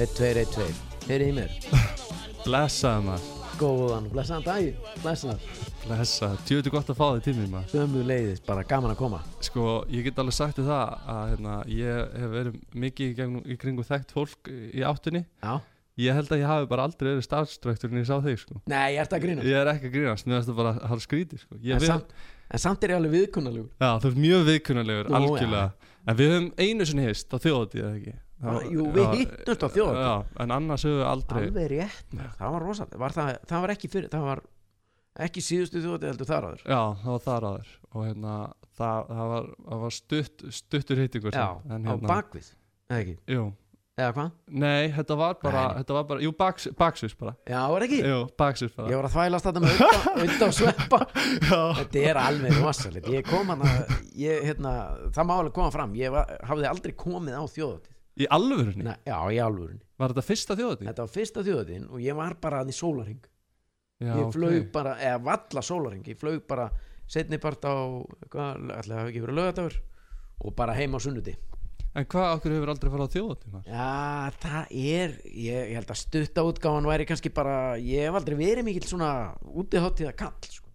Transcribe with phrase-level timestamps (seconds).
[0.00, 0.76] Eitt, tveir, eitt, tveir.
[1.08, 1.54] Heyrið í mér.
[2.44, 3.24] Blessaði maður.
[3.58, 4.68] Góðan, blessaðan dag
[5.02, 5.40] Blessaðan
[5.82, 7.72] Blessaði, tjóðu gott að fá þig mér maður.
[7.74, 9.20] Sömu leiðis, bara gaman að koma.
[9.42, 13.42] Sko, ég get alveg sagt þér það að hérna, ég hef verið mikið í, gegnum,
[13.42, 15.26] í kringum þekkt fólk í áttunni.
[15.42, 15.54] Já.
[16.00, 18.60] Ég held að ég hafi bara aldrei verið starfstræktur en ég sá þig sko.
[18.70, 19.50] Nei, ég ert að grínast?
[19.50, 21.58] Ég er ekki að grínast, mér það bara að hafa skrítið sko.
[21.58, 22.14] Ég en, við, samt,
[22.50, 25.90] en samt er ég alveg viðkunnalegur Já, þú ert mjög viðkunnalegur, algjörlega.
[26.08, 28.14] En við höfum einu sinni hist á þjóðatíð, eða ekki?
[28.40, 30.06] Ah, jú, við hittumst á þjóðhátíð.
[30.06, 30.14] Já,
[30.44, 32.32] en annars höfum við aldrei Alveg rétt maður.
[32.38, 34.42] Það var rosalega var það, það var ekki fyrir Það var
[35.26, 36.62] ekki síðustu þjóti heldur þar áður.
[36.64, 37.74] Já, það var þar áður.
[37.90, 38.36] Og hérna,
[38.80, 39.50] það, það, var,
[39.84, 42.48] var stutt, stuttur hittingur Já, en, á hérna, bakvið
[42.90, 43.16] Eða ekki?
[43.30, 43.44] Jú,
[44.00, 44.30] Eða hvað?
[44.64, 45.76] nei, þetta var bara, Nei.
[45.82, 47.34] þetta var bara jú, baks, baksus bara.
[47.48, 48.00] Já, var ekki?
[48.06, 48.88] Jú, baksus bara.
[48.90, 51.00] Ég var að þvælast þetta með og sveppa.
[51.80, 53.08] Þetta er alveg rosalegt.
[53.12, 54.74] Ég kom hann að ég, hérna,
[55.14, 55.94] Það má alveg koma fram.
[56.00, 57.96] Ég var, hafði aldrei komið á þjóðhátíð.
[58.20, 58.84] Í alvörunni?
[58.84, 60.88] Nei, Já, í alvörinni Var þetta fyrsta þjóðatíð?
[60.90, 63.20] Þetta var fyrsta þjóðhátíðin og ég var bara hann í sólaring
[64.02, 66.66] Já, Ég flög bara, eða valla sólaring Ég flög bara
[67.10, 67.72] setni part á
[68.34, 68.96] hvað, ætli
[71.90, 73.52] og En hvað okkur hefur aldrei farið á þjóðatíð?
[73.52, 73.70] maður?
[73.74, 78.36] Já, það er ég, ég held að stutta útgáfan væri kannski bara ég hef aldrei
[78.38, 79.08] verið mikill svona
[79.42, 80.68] útiháttíða kall sko.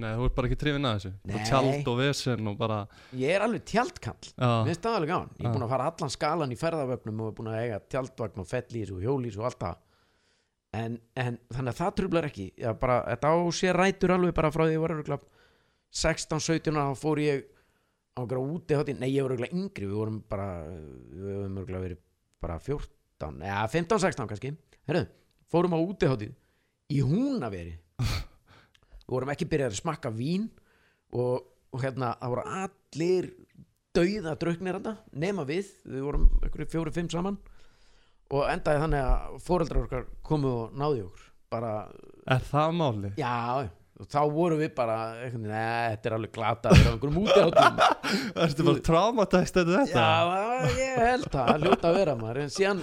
[0.00, 1.40] Nei, þú ert bara ekki trefin að þessu Nei.
[1.48, 2.76] Tjald og vesen og bara
[3.18, 6.12] Ég er alveg tjaldkall Mér finnst það alveg gáðan Ég er búin að fara allan
[6.14, 9.64] skalan í ferðavögnum og er búin að eiga tjaldvagn og fellís og hjólís og allt
[9.66, 9.80] það
[10.78, 14.52] en, en þannig að það trublar ekki Já, bara, Þetta á sér rætur alveg bara
[14.54, 15.26] frá því ég var örugglega
[15.90, 17.44] 16-17 ára þá fór ég
[18.16, 22.00] á einhverja úti Nei, ég var örugglega yngri Við vorum bara Við höfum örugglega verið
[22.40, 24.54] bara 14 eða 15-16 kannski.
[24.88, 25.04] Herðu,
[25.52, 26.30] fórum á úti
[26.90, 27.76] í húnaveri.
[29.04, 30.48] Við vorum ekki byrjað að smakka vín
[31.12, 31.44] og,
[31.74, 33.30] og hérna það voru allir
[33.94, 37.40] dauða drauknir þetta nema við, við vorum einhverju fjóri-fimm saman
[38.30, 41.26] og endaði þannig að fóreldrar okkar komu og náði okkur.
[41.50, 41.72] Bara,
[42.30, 43.12] er það máli?
[43.18, 43.66] já
[44.00, 44.96] og þá vorum við bara,
[45.34, 47.80] neða, þetta er alveg glata við erum einhverjum úti áttum
[48.46, 50.04] Ertu bara traumatæst eftir þetta?
[50.08, 52.42] já, ég held það, það hljóta að vera maður.
[52.46, 52.82] En síðan,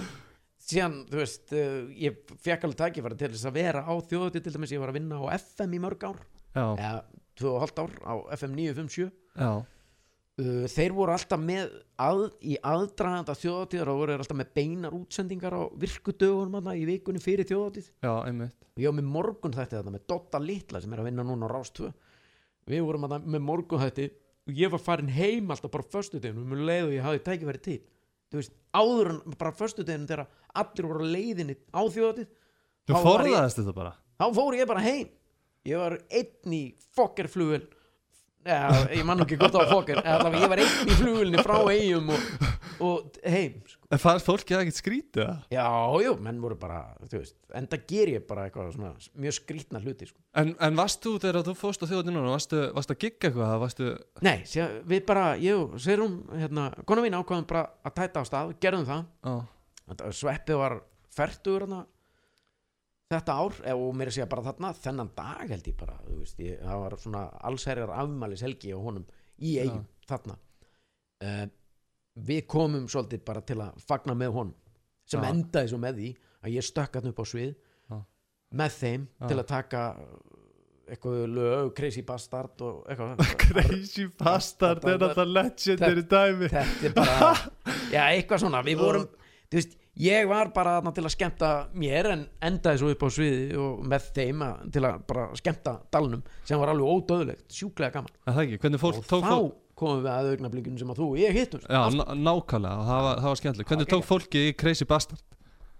[0.68, 4.54] síðan þú veist uh, ég fekk alveg tækifæri til þess að vera á þjóðuti til
[4.54, 6.20] dæmis, ég var að vinna á FM í mörg ár.
[6.54, 7.00] Já, eða
[7.38, 9.50] tvö og hálft ár á FM 957 já,
[10.38, 15.56] uh, þeir voru alltaf með að, í aðdraganda þjóðatíðar og voru alltaf með beinar útsendingar
[15.58, 18.56] á virkudögunum í vikunni fyrir þjóðatíð já, einmitt.
[18.76, 21.50] Og ég var með morgun þætti þetta með Dotta Litla sem er að vinna núna
[21.50, 21.92] á Rás 2
[22.68, 24.08] við vorum þarna með morgun þætti
[24.48, 27.78] og ég var farin heim alltaf bara föstudeginum um leið og ég hafði tækifæri til.
[28.28, 30.26] Þú veist, áður en bara föstudeginum þegar
[30.60, 32.28] allir voru leiðinni á þjóðatíð
[32.88, 33.92] Þú forðaðist þetta bara?
[34.18, 35.08] Þá fór ég bara heim.
[35.68, 36.62] Ég var einn í
[36.96, 37.60] fokkerflugul
[38.46, 38.60] ja,
[38.94, 42.12] ég man nú ekki var fokker en allavega ég var einn í flugulni frá eigum
[42.14, 42.28] og,
[42.84, 43.80] og heim sko.
[43.88, 45.22] En fannst fólki það ekkert skrítið?
[45.24, 45.34] eða?
[45.56, 45.66] já,
[46.04, 48.92] jú, menn voru bara þú veist, en það ger ég bara eitthvað svona
[49.24, 50.20] mjög skrítna hluti sko.
[50.38, 52.62] En, en varst þú þegar þú fórst á núna Varstu,
[52.94, 53.54] að gigga eitthvað?
[53.64, 53.92] Varstu,
[54.28, 58.28] nei, sé, við bara, jú, sér hún hérna, konu mín ákvaðum bara að tæta á
[58.28, 59.32] stað gerðum það, á,
[59.88, 60.74] Þetta- sveppið var
[61.16, 61.78] færtugur hana,
[63.08, 66.40] þetta ár eh, og mér að segja bara þarna þennan dag held ég bara veist,
[66.44, 69.06] ég, það var svona allsherjar afmælis helgi á honum
[69.38, 70.36] í eigum þarna.
[71.18, 71.44] Uh,
[72.28, 74.56] við komum svolítið bara til að fagna með honum
[75.08, 75.30] sem Já.
[75.32, 76.10] endaði svo með því
[76.44, 77.98] að ég stökk hann upp á svið Já.
[78.60, 79.84] með þeim til að taka
[80.88, 83.20] eitthvað lög, crazy bastard og eitthvað.
[83.42, 86.48] Crazy bastard er þetta legendary dæmi.
[86.52, 87.32] þetta er bara
[87.94, 89.04] já, eitthvað svona, við vorum
[89.48, 93.56] þú veist, ég var bara til að skemmta mér en endaði svo upp á sviði
[93.58, 98.14] og með þeim að, til að bara skemmta dalnum sem var alveg ódöðlegt, sjúklega gaman.
[98.28, 101.08] Það ekki, hvernig fólk og tók þá fólk komum við að augnablikinu sem að þú
[101.12, 101.68] og ég hittumst.
[101.70, 105.22] Já, ná- nákvæmlega, það var, það var skemmtileg Hvernig tók fólki í Crazy Bastard?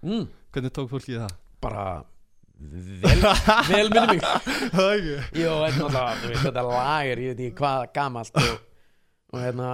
[0.05, 1.33] mm, Hvernig tók fólki í það?
[1.59, 1.83] bara
[2.59, 3.19] vel,
[3.67, 4.23] vel minni mig.
[5.43, 8.49] Jó, þetta lag er, ég veit ekki hvað gamalt og,
[9.29, 9.65] og hérna,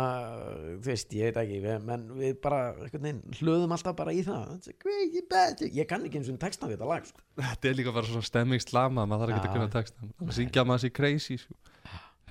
[0.84, 4.66] þú veist, ég veit ekki við, menn við bara, veginn hlöðum alltaf bara í það.
[5.72, 7.22] Ég kann ekki eins og texta við þetta lag sko.
[7.40, 10.84] Þetta er líka bara svona stemmingslama maður þarf ekki að kunna texta það syngja maður
[10.84, 11.56] sér crazy sko.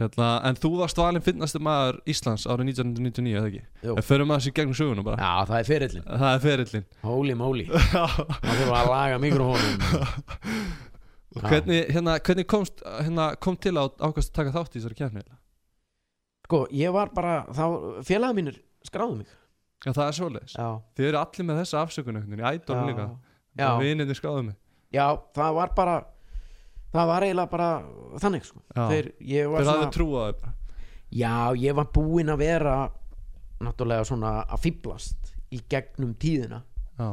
[0.01, 3.63] hérna, en þú varst valinn finnastu maður Íslands árið 1999 eða ekki?
[3.95, 5.17] En förum maður sér gegnum söguna bara.
[5.23, 7.69] Já, það er ferillin, það er ferillin holy moly.
[7.95, 9.87] Það þurfa að laga mikrofónum
[11.39, 15.01] og hvernig, hérna, hvernig komst, hérna, kom til að ákvæmst að taka þátt í þessari
[15.01, 15.25] kefni
[16.45, 17.65] Sko, ég var bara, þá,
[18.05, 19.31] félagið mínir skráðu mig.
[19.85, 23.07] Já, það er Já, Þið eru allir með þessa afsökun einhvern veginn, í ædolum líka.
[23.55, 24.57] Já, Vinirnir skráðu mig.
[24.95, 25.07] Já,
[25.37, 25.97] það var bara
[26.95, 27.69] það var eiginlega bara
[28.23, 28.63] þannig sko.
[28.75, 30.55] Þeir, ég var Þeir hafðu svona trúað þau bara.
[31.15, 32.75] Já, ég var búinn að vera
[33.65, 36.61] náttúrulega svona að fýblast í gegnum tíðina.
[36.99, 37.09] Já,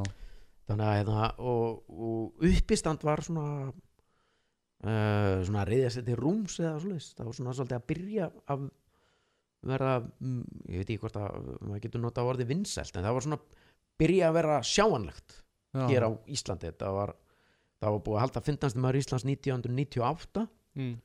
[0.70, 6.60] þannig að hérna, og, og uppistand var svona uh, svona að reyðja sér til rúms
[6.62, 8.68] eða svoleiðis, það var svona svolítið að byrja að
[9.70, 13.26] vera mm, ég veit ekki hvort að maður getur notað orðið vinsælt en það var
[13.28, 13.40] svona
[14.02, 15.84] byrja að vera sjáanlegt já.
[15.92, 17.14] hér á Íslandi þetta var,
[17.82, 20.48] það var búið að halda fyndnast maður Íslands 1998
[20.80, 20.96] mm.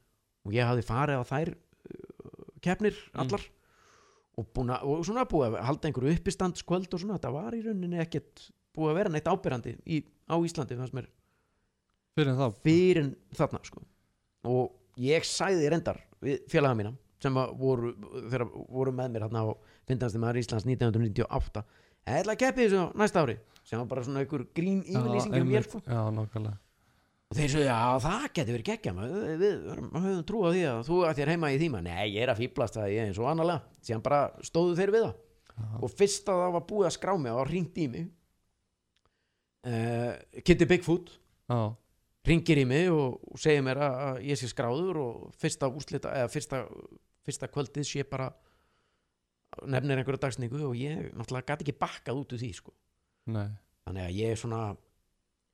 [0.46, 3.20] og ég hafði farið á þær uh, keppnir Mm.
[3.26, 3.46] allar
[4.36, 7.62] og, búin að, og svona búið að halda einhverju uppistandskvöld og svona, þetta var í
[7.64, 11.08] rauninni ekkert búið að vera neitt ábyrrandi í, á Íslandi fannst mér
[12.16, 12.32] fyrir
[12.64, 13.82] fyrir þarna sko.
[14.48, 16.00] og ég sæði reyndar
[16.50, 16.92] félaga mína
[17.22, 17.94] sem að voru,
[18.68, 19.46] voru með mér hérna á
[19.88, 21.64] fyndnasti maður Íslands 1998
[22.16, 23.36] eða keppið þessu á næsta ári
[23.66, 25.70] sem var bara svona einhver grín yfirlýsing um mér einmitt.
[25.70, 25.82] sko.
[25.82, 26.56] já,
[27.26, 29.64] og þeir svo, já það getur verið geggja við, við
[29.96, 32.42] höfum trú á því að þú að þér heima í tíma, nei ég er að
[32.44, 35.16] fýblast það ég er eins og annarlega, síðan bara stóðu þeir við það.
[35.56, 35.66] Já.
[35.80, 38.08] og fyrst að það var búið að skrá mig og ringt í mig.
[39.66, 40.12] Uh,
[40.44, 41.14] Kitty Bigfoot.
[41.48, 41.60] Já,
[42.26, 46.32] ringir í mig og, og segir mér að, ég sé skráður og fyrsta úslita eða
[46.32, 46.62] fyrsta,
[47.26, 48.30] fyrsta kvöldið sé bara
[49.66, 52.74] nefnir einhverja dagsningu og ég náttúrulega gæti ekki bakkað út úr því sko.
[53.86, 54.62] þannig að ég er svona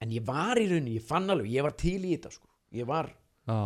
[0.03, 2.49] en ég var í rauninni, ég fann alveg ég var til í þetta sko.
[2.73, 3.59] ég var já,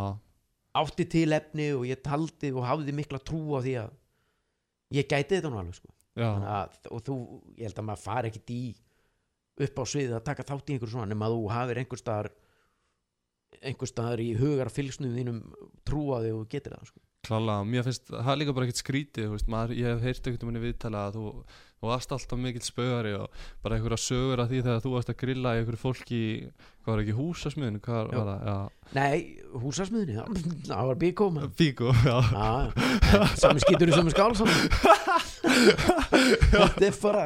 [0.83, 3.95] átti til efni og ég taldi og hafði mikla trú á því að
[4.99, 5.93] ég gæti þetta nú alveg sko.
[6.19, 7.17] að, og þú,
[7.57, 8.65] ég held að maður fari ekkit í
[9.67, 12.29] upp á sviðið að taka þátt í einhver svona nema að þú hafir einhver staðar
[13.63, 15.43] einhver staðar í hugar fylgsnum þínum
[15.87, 17.01] trú á því og getur það sko.
[17.27, 20.61] klálega, mér finnst það er líka bara ekkert skrítið, maður, ég hef heyrt einhvern veginn
[20.61, 21.25] í viðtala að þú,
[21.77, 23.27] þú varst alltaf mikill spögari og
[23.65, 26.21] bara einhverja sögur af því þegar þú varst að grilla í einhverju fólki
[26.87, 28.59] hvað var ekki, húsasmiðinu, hvað var það, já,
[28.95, 29.19] Nei,
[29.65, 30.15] húsasmiðinni,
[30.71, 31.27] það, var bíkó.
[31.59, 32.19] Bíkó, já,
[33.43, 34.31] sami skýtur í sami skál
[35.47, 37.25] Þetta er bara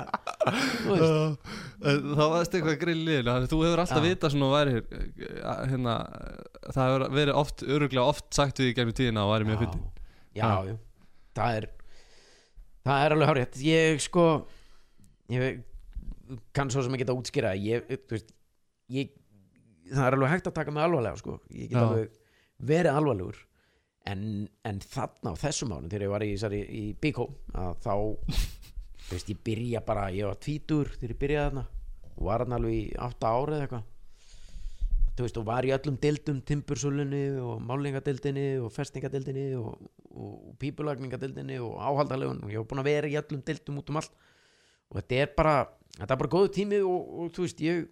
[0.50, 4.06] þá varst eitthvað grillið, þannig að þú hefur alltaf Já.
[4.06, 5.96] vitað svona væri, eh, hérna,
[6.68, 9.84] það hefur verið oft, öruglega oft sagt við í gegnum tíðina og væri mjög fyndið.
[10.36, 10.76] já, já,
[11.38, 11.68] það er
[12.86, 14.26] það er alveg hárétt ég sko
[15.30, 15.62] ég
[16.56, 18.32] kann svo sem ekki að útskýra ég, þú veist,
[18.94, 19.12] ég
[19.90, 21.38] það er alveg hægt að taka mig alvarlega sko.
[21.50, 21.84] ég get Já.
[21.86, 22.18] alveg
[22.70, 23.40] verið alvarlegur
[24.10, 24.22] en,
[24.64, 27.12] en þarna á þessum ánum þegar ég var í, í, í
[27.54, 27.94] að þá
[29.10, 31.64] þú veist, ég byrja bara, ég var tvítur þegar ég byrjaði þarna.
[32.14, 33.88] Og var þarna alveg í átta ára eða eitthvað.
[35.10, 40.54] Þú veist, og var í öllum deildum timbursölunni og málingadeildinni og festingadeildinni og, og, og
[40.62, 44.14] pípulagningadeildinni og áhaldalegun og ég var búin að vera í öllum deildum út um allt.
[44.90, 45.56] Og þetta er bara,
[45.98, 47.82] þetta er bara góðu tími og, og þú veist, ég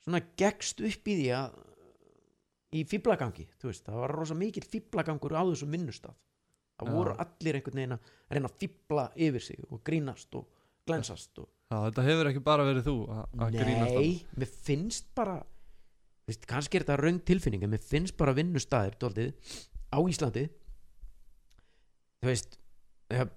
[0.00, 1.60] svona gegst upp í því að
[2.80, 6.16] í fýblagangi, þú veist, það var rosa mikill fýblagangur á þessum vinnustaf
[6.80, 10.46] það voru allir einhvern veginn að reyna að fýbla yfir sig og grínast og
[10.88, 15.36] glensast og Já, þetta hefur ekki bara verið þú að grínast Nei, mér finnst bara
[16.26, 19.58] veist, kannski er þetta raung tilfinning en mér finnst bara vinnustæðir dóltið
[19.94, 20.46] á Íslandi
[22.20, 22.58] þú veist
[23.10, 23.30] það,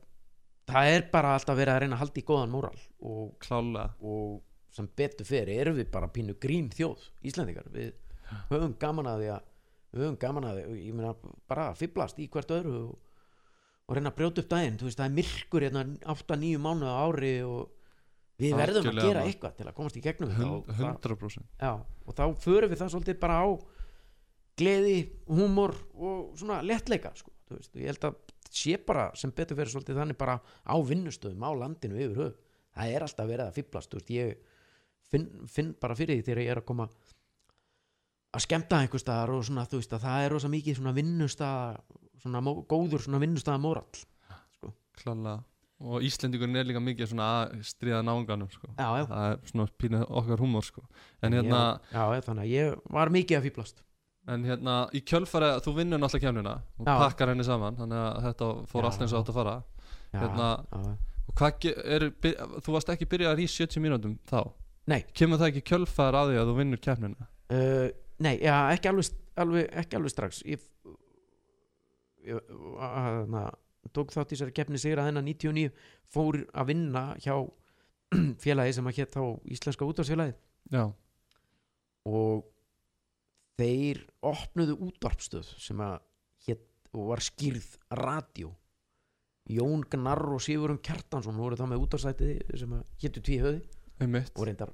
[0.72, 3.94] það er bara alltaf verið að reyna að halda í góðan móral og, klálega.
[4.02, 4.42] og
[4.74, 7.94] sem betur fyrir erum við bara pínu grín þjóð Íslandingar, við
[8.50, 9.50] höfum gaman að því að
[9.94, 11.14] við höfum gaman að því, ég meina
[11.50, 12.94] bara að fýblast í hvert öðru og,
[13.94, 15.86] og reyna að brjóta upp daginn, veist það er myrkur hérna
[16.16, 17.70] 8-9 mánuð á ári og
[18.42, 19.30] við verðum að Algjörlega, gera maður.
[19.32, 21.72] eitthvað til að komast í gegnum þetta og, Hund- það, 100% já,
[22.10, 23.48] og þá förum við það svolítið bara á
[24.58, 24.96] gleði,
[25.30, 27.32] húmor og svona lettleika sko,
[27.78, 28.18] ég held að
[28.54, 32.36] sé bara sem betur fyrir svolítið þannig bara á vinnustöðum á landinu yfir höf
[32.74, 33.56] það er alltaf verið að
[33.98, 34.36] veist, ég
[35.10, 36.90] finn, finn bara fyrir því þegar ég er að koma
[38.34, 41.82] að skemmta einhver staðar og svona, þú veist, að það er rosa mikið svona vinnustað
[42.22, 43.88] svona góður svona vinnustaða móral
[45.00, 45.40] klálega
[45.84, 48.70] og Íslendingurinn er líka mikið svona að stríða náunganum sko.
[48.78, 50.84] það er svona pínu okkar húmor sko.
[51.22, 53.82] en hérna, já, já, þannig að ég var mikið að fýblast
[54.32, 56.94] en hérna í kjölfari þú vinnur náttúrulega kemnina og Já.
[57.02, 58.88] pakkar henni saman þannig að þetta fór Já.
[58.88, 59.56] allt eins og átt að fara
[60.14, 62.06] Hérna- og hvað er,
[62.64, 64.54] þú varst ekki byrjaðar í 70 mínútum þá
[64.88, 65.02] Nei.
[65.16, 67.92] kemur það ekki kjölfari að því að þú vinnur kemnina Uh,
[68.24, 70.62] nei, já, ekki alveg, alveg, ekki alveg strax ég,
[72.28, 72.54] ég
[72.84, 73.44] að, na,
[73.96, 75.74] tók þátt í þessari keppni sigra þennan 99
[76.14, 77.36] fór að vinna hjá
[78.44, 79.24] félagi sem að hétt þá
[79.56, 80.36] Íslenska útvarsfélagið
[80.74, 80.84] já,
[82.10, 82.44] og
[83.60, 85.98] þeir opnuðu útvarpstöð sem að
[86.48, 88.52] hétt og var skýrð radio.
[89.52, 93.60] Jón Gnarr og Sigurðum Kjartansson voru þá með útvarsætið sem að héttu tvíhöði
[94.04, 94.32] einmitt.
[94.38, 94.72] Og reyndar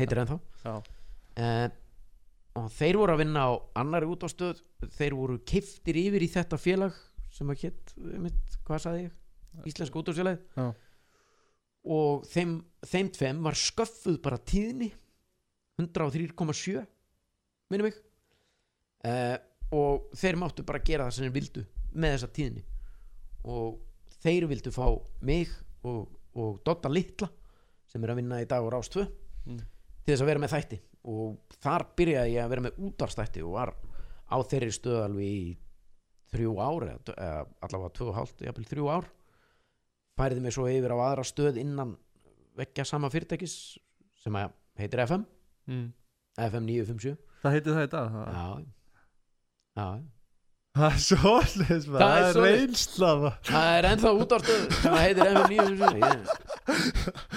[0.00, 0.38] heitir ennþá.
[0.64, 1.66] Uh,
[2.60, 3.50] og þeir voru að vinna á
[3.82, 4.60] annari útástöð
[4.96, 6.96] þeir voru keiftir yfir í þetta félag
[7.34, 9.16] sem að hétt, mitt, hvað sagði ég?
[9.70, 10.66] Íslenska útdórsfélagið Já.
[11.96, 12.54] og þeim,
[12.86, 14.90] þeim tveim var sköffuð bara tíðni.
[15.80, 16.82] 103,7
[17.70, 17.96] minnum mig.
[19.06, 19.36] Uh,
[19.72, 21.62] og þeir máttu bara gera það sem þeir vildu
[21.94, 22.64] með þessa tíðni.
[23.48, 23.78] Og
[24.20, 24.86] þeir vildu fá
[25.24, 25.52] mig
[25.86, 27.30] og, og Dotta Litla
[27.90, 29.06] sem er að vinna í dag á Rás 2
[29.48, 29.56] Mm.
[30.04, 30.76] til þess að vera með þætti
[31.08, 33.74] og þar byrjaði ég að vera með útvarstætti og var
[34.30, 35.56] á þeirri stöð alveg í
[36.30, 37.30] þrjú ár eða,
[37.64, 39.08] allavega tvö og hálft, jafnvel þrjú ár.
[40.20, 41.96] Færiði mig svo yfir á aðra stöð innan
[42.58, 43.54] vekkja sama fyrirtækis
[44.20, 44.36] sem
[44.78, 45.24] heitir FM
[45.70, 45.86] mm.
[46.36, 48.46] FM 957 Það heitir það í dag já,
[49.80, 49.86] já.
[50.70, 53.08] Það er maður, Það er Það er reynsla
[53.48, 56.20] það er ennþá útvarstöð sem að heitir FM 957 ég,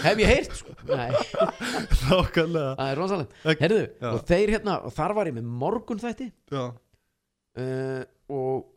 [0.04, 0.76] hef ég heyrt sko?
[0.84, 2.76] Nákvæmlega.
[2.78, 3.34] Það er rosalegt.
[3.50, 6.64] Ek- Herðu, og þeir hérna, og þar var ég með morgun þætti Já,
[7.58, 8.70] uh, og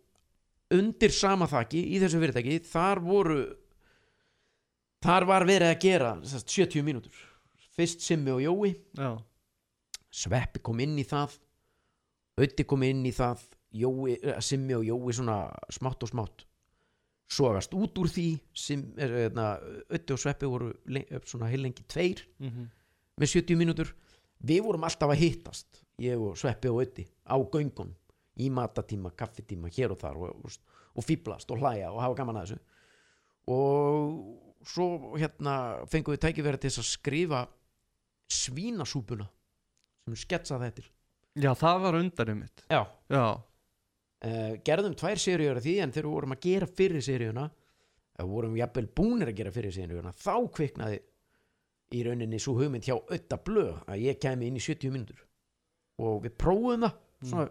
[0.77, 3.39] undir sama þaki í þessu fyrirtæki þar voru
[5.05, 7.21] þar var verið að gera sem sagt, 70 mínútur.
[7.77, 8.73] Fyrst Simmi og Jói.
[8.97, 9.13] Já,
[10.17, 11.37] Sveppi kom inn í það.
[12.41, 13.45] Ötti kom inn í það
[13.77, 15.39] Jói, eh, Simmi og Jói svona
[15.73, 16.47] smátt og smátt
[17.29, 18.27] sogast út úr því.
[18.55, 19.57] Sim, er, na,
[19.91, 20.73] Ötti og Sveppi voru
[21.27, 22.71] svona heilengi tveir mhm,
[23.21, 23.93] með 70 mínútur.
[24.47, 27.95] Við vorum alltaf að hittast ég og Sveppi og Ötti á göngun
[28.37, 30.57] í matatíma, kaffitíma, hér og þar og, og,
[30.97, 32.59] og fýblast og hlæja og hafa gaman að þessu.
[33.57, 35.55] Og svo hérna
[35.91, 37.43] fengum við tækifæri til þess að skrifa
[38.33, 39.29] svínasúpuna
[40.07, 40.85] sem sketsa þetta
[41.39, 42.65] já, það var undarinn mitt.
[42.71, 43.25] Já, Já,
[44.27, 47.47] uh, gerðum tvær seríur af því en þegar við vorum að gera fyrir seríuna
[48.17, 51.01] eða vorum jafnvel búnir að gera fyrir seríuna þá kviknaði
[51.95, 55.21] í rauninni svo hugmynd hjá Ötta Blöð að ég kæmi inn í 70 mínútur.
[56.03, 56.97] Og við prófum það
[57.31, 57.47] svona,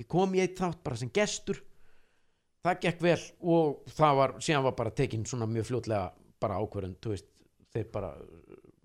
[0.00, 1.62] ég kom í eitt þátt bara sem gestur
[2.66, 3.20] það gekk vel
[3.54, 6.08] og það var, síðan var bara tekin svona mjög fljótlega
[6.42, 7.28] bara ákvörðun, þú veist
[7.72, 8.10] þeir bara,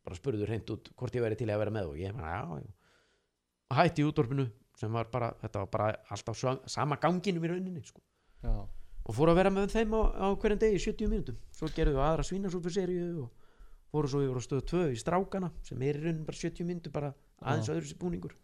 [0.05, 2.61] bara spurðu hreint út hvort ég væri til að vera með og ég bara, já,
[2.61, 2.69] já.
[3.71, 4.45] Hætti útdorfinu
[4.79, 8.01] sem var bara, þetta var bara alltaf sama ganginum í rauninni sko.
[8.43, 8.53] já,
[9.01, 11.37] og fór að vera með þeim á, á hverjum degi í 70 mínútum.
[11.55, 13.31] Svo gerðum við aðra svínasúpuseríu og
[13.91, 16.93] fóru svo yfir á stöðu 2 í strákana sem er í rauninni bara 70 mínútur
[16.95, 17.73] bara aðeins Já.
[17.75, 18.35] öðru sér búningur.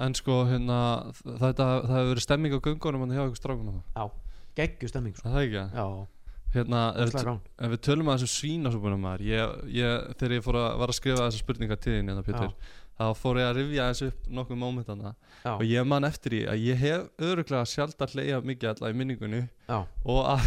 [0.00, 0.78] En sko, hérna,
[1.24, 4.04] þetta, það hefur verið stemming á göngunum hann hjá ykkur strákunum já,
[4.58, 5.28] geggju stemming sko.
[5.28, 5.86] Það ekki, já,
[6.54, 10.68] hérna, ef, ef við tölum að þessu svínasúpunum maður ég, ég, þegar ég fór að,
[10.82, 12.54] var að skrifa þessa spurninga til þín, hérna, Pétur
[13.00, 15.14] þá fór ég að rifja þessu upp nokkuð mómentana
[15.48, 18.96] og ég man eftir því að ég hef öruglega sjálf að hleyja mikið alla í
[18.98, 20.42] minningunni já, og að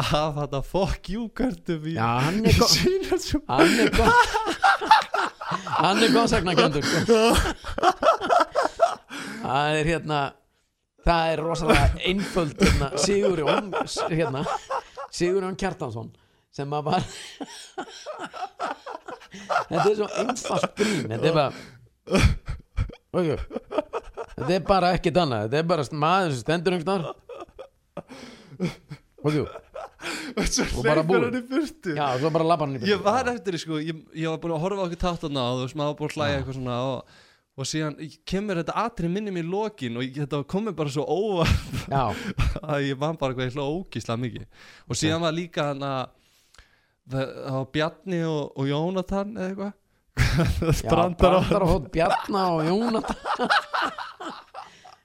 [0.00, 2.72] að þetta fuck you kartum í já hann er góð
[5.76, 7.20] hann er góð sko.
[9.44, 10.22] það er hérna
[11.04, 13.70] það er rosalega einföld hérna, Sigurjón
[14.08, 14.44] hérna,
[15.12, 16.10] Sigurjón Kjartansson
[16.54, 17.04] sem að var
[19.70, 21.50] þetta er svo einfalt grín þetta er bara
[24.34, 27.04] þetta er bara ekkert annað þetta er bara maður sem stendur einhvern
[29.20, 29.44] okay.
[30.74, 31.40] og bara búið.
[31.94, 34.54] já, svo bara labbar hann í ég var eftir því sko ég, ég var búin
[34.56, 36.78] að horfa á okkur táttana og þú veist maður var búin að hlæja eitthvað svona
[36.90, 37.18] og,
[37.60, 37.98] og síðan
[38.32, 42.04] kemur þetta atrið minni mér í lokin og þetta komið bara svo óvart já,
[42.72, 44.48] að ég man bara hvað ég hló ógíslega mikið.
[44.88, 46.00] Og síðan var líka hann að
[47.10, 53.20] það var Bjarni og, og Jónatan eða eitthvað brandar og hótt Bjarna og Jónatan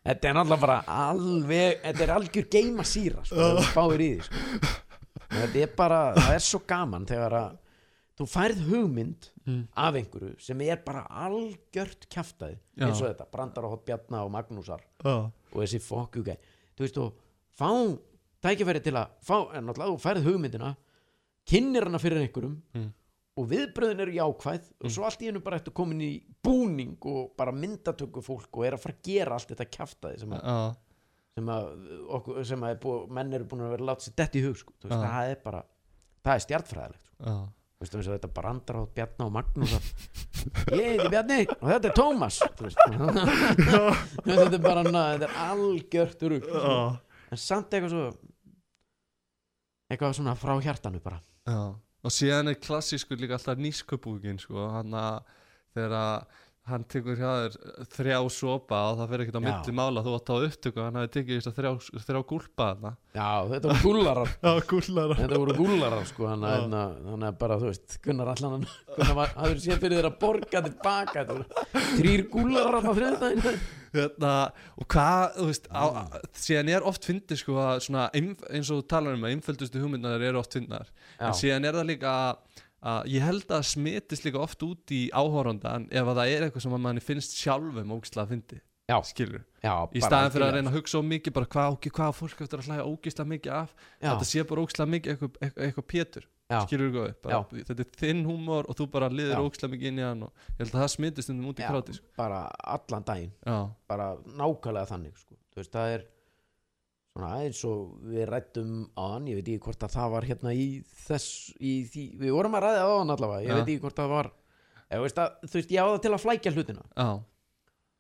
[0.05, 4.25] þetta er náttúrulega bara alveg þetta er algjör geima síra sko, þú spáir í því
[4.27, 4.73] sko.
[5.35, 7.55] þetta er bara, það er svo gaman þegar að
[8.19, 9.67] þú færð hugmynd Mm.
[9.77, 12.87] af einhverju sem er bara algjört kjaftaði Já.
[12.87, 16.31] eins og þetta, brandar og hótt Bjarna og Magnúsar Já, og þessi fokk gæ
[16.73, 17.11] þú veist og
[17.53, 17.69] fá
[18.41, 20.71] tækifæri til að fá, en náttúrulega þú færð hugmyndina
[21.49, 22.87] kynnir hana fyrir einhverjum Mm.
[23.37, 26.11] og viðbröðin eru jákvæð og svo allt í hennu bara eftir komin í
[26.43, 30.31] búning og bara myndatöku fólk og er að fara að gera allt þetta kjaftaði sem
[30.37, 30.75] að, já,
[31.35, 31.67] sem að,
[32.17, 34.55] okkur, sem að er búið, menn eru búin að vera látið sér dett í hug
[34.61, 34.73] sko.
[34.85, 35.03] Veist, Já.
[35.03, 35.61] það er bara
[36.25, 37.35] það er stjartfræðilegt sko.
[37.75, 39.73] Þú veist, og þetta brandar á Bjarna og Magnús
[40.71, 42.79] ég heiti Bjarni og þetta er Tómas veist.
[44.25, 46.73] þetta er bara þetta er algjört rugg sko.
[47.35, 48.05] En samt eitthvað svo
[49.91, 51.59] eitthvað svona frá hjartanu bara já.
[52.05, 55.23] Og síðan er klassískur líka alltaf nýsköpúkin sko, hann að
[55.73, 57.55] þegar að hann tekur hjá þér
[57.93, 61.11] þrjá sopa og það fer ekkert á milli mála þú átt á upptöku, hann hafi
[61.13, 61.71] tekið þess að þrjá,
[62.07, 62.91] þrjá gúlpa þarna.
[63.13, 64.31] Já, þetta voru gúllarar.
[65.19, 66.33] Þetta voru gúllarar sko Já.
[66.49, 68.65] að- hérna, bara þú veist Gunnar allan
[68.97, 71.25] var, hafður séð fyrir þér að borga tilbaka
[71.99, 73.59] þrýr gúllarar á þriðdæðin
[73.97, 74.33] hérna,
[74.79, 75.83] og hvað, þú veist á,
[76.45, 80.23] síðan er oft fyndið sko að svona, eins og þú talar um að einföldustu hugmyndar
[80.27, 80.91] eru oft fyndnar.
[81.19, 82.61] En síðan er það líka að,
[82.93, 86.67] að ég held að smitist líka oft út í áhórandan ef að það er eitthvað
[86.67, 88.99] sem að manni finnst sjálfum ógislega fyndi, Já.
[89.01, 92.41] skilur já í staðan fyrir að reyna að hugsa of mikið bara hvað, hvað fólk
[92.45, 93.71] eftir að hlæja ógislega mikið af?
[94.03, 96.27] Þetta sé bara ógislega mikið eitthvað, eitthvað, eitthvað pétur.
[96.45, 99.41] Skilur þú góð bara, þetta er þinn húmor og þú bara liður Já.
[99.41, 101.95] ógislega mikið inn í hann og ég held að það smitist um út í kráti
[101.97, 102.11] sko.
[102.19, 102.41] bara
[102.75, 103.55] allan daginn já,
[103.89, 105.37] bara nákvæmlega þannig sko.
[105.55, 106.05] þú veist, það er
[107.15, 110.53] svona eins og við rættum á hann ég veit ekki hvort að það var hérna
[110.53, 110.65] í
[111.07, 113.55] þess í því, við vorum að ræða á hann allavega ég Já.
[113.57, 114.31] veit ekki hvort það var
[114.91, 117.09] ég, veist að, þú veist, ég á það til að flækja hlutina já,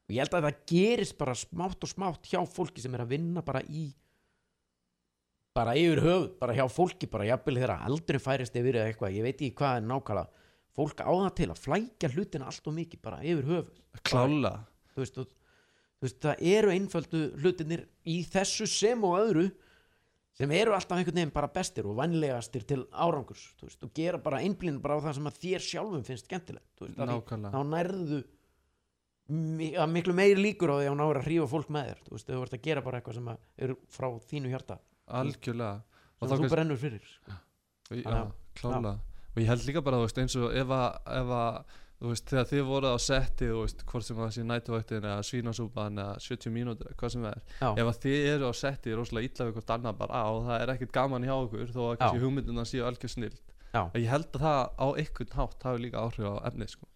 [0.05, 3.15] og ég held að það gerist bara smátt og smátt hjá fólki sem er að
[3.15, 3.87] vinna bara í
[5.55, 9.27] bara yfir höfuð, bara hjá fólki bara jafnvel þegar aldrei færist yfir eða eitthvað ég
[9.27, 10.43] veit ekki hvað er nákvæmlega.
[10.75, 13.83] Fólk á það til að flækja hlutina allt og mikið bara yfir höfuð.
[14.03, 14.55] Klála.
[14.95, 15.29] þú veist, og,
[15.99, 19.45] þú veist, það eru einföldu hlutinir í þessu sem og öðru
[20.35, 24.19] sem eru alltaf einhvern veginn bara bestir og vannlegastir til árangurs þú veist, og gera
[24.23, 26.89] bara einblín bara á það sem að þér sjálfum finnst skemmtilegt þú
[27.55, 28.23] þá nærðu
[29.95, 32.27] miklu meiri líkur á því að hún ára að hrífa fólk með þér þú veist,
[32.27, 35.81] þau vart að gera bara eitthvað sem er frá þínu hjarta algjörlega.
[36.15, 37.31] Þá þú kannski- brennur fyrir sko.
[37.91, 38.93] já, klála
[39.35, 41.65] og ég held líka bara, þú veist, eins og ef að, ef að
[42.01, 45.25] þú veist, þegar þið voruð á setti þú veist, hvort sem það sé nætuvæktin eða
[45.27, 48.95] svínasúpan eða 70 mínútur, hvað sem það er já, ef að þið eru á setti
[48.95, 51.81] rosalega illa við hvort annað bara á og það er ekkert gaman hjá okkur þó
[51.91, 53.39] að kannski hugmyndina séu algjör snild.
[53.75, 53.91] Já.
[53.93, 56.87] ég held að það á einhvern hátt hafi líka áhrif á efnið sko.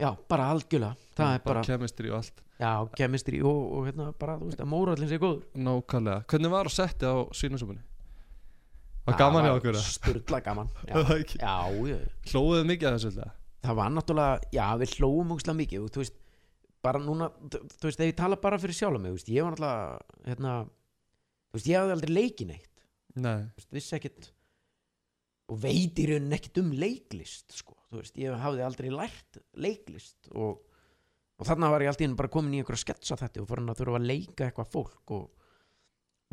[0.00, 1.10] Já, bara algjörlega.
[1.18, 2.44] Það er bara, kemistri og allt.
[2.58, 5.42] Já, kemistri og, og hérna bara, þú veist, að mórallin sé góður.
[5.54, 7.84] Nákvæmlega, hvernig var á setti á svínasúpunni?
[9.08, 9.76] var gaman hjá okkur?
[9.78, 9.84] eða?
[9.88, 10.72] sturla gaman.
[10.88, 11.76] Það
[12.28, 13.36] hlóðuðu mikið að þessu alltaf?
[13.64, 15.84] það var náttúrulega, já við hlóum ógustlega mikið.
[15.84, 16.18] Og þú veist,
[16.84, 20.56] bara núna þú veist, ef ég tala bara fyrir sjálf mig, ég var náttúrulega hérna,
[21.48, 22.84] þú veist, ég hafði aldrei leikið neitt,
[23.16, 24.30] nei, þú veist, vissi ekkit
[25.48, 30.28] og veit í raunin ekkit um leiklist, sko, þú veist, ég hafði aldrei lært leiklist
[30.34, 30.60] og,
[31.38, 34.00] og þarna var ég alltaf bara komin í einhverja sketsa þetta og farin að þurfa
[34.00, 35.26] að leika eitthvað fólk og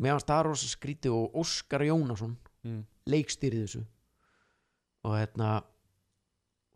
[0.02, 2.82] meðan Staros skríti og Óskar Jónasson mm.
[3.08, 3.84] leikstýrið þessu.
[5.06, 5.52] Og hérna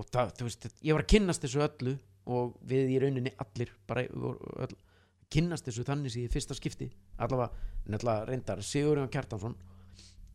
[0.00, 1.96] og það, þú veist, ég var að kynnast þessu öllu
[2.30, 4.76] og við í rauninni allir bara öll,
[5.32, 6.88] kynnast þessu þannig sem í fyrsta skipti.
[7.20, 7.50] Allavega,
[7.90, 9.58] nefnilega reyndar Sigurjón Kjartansson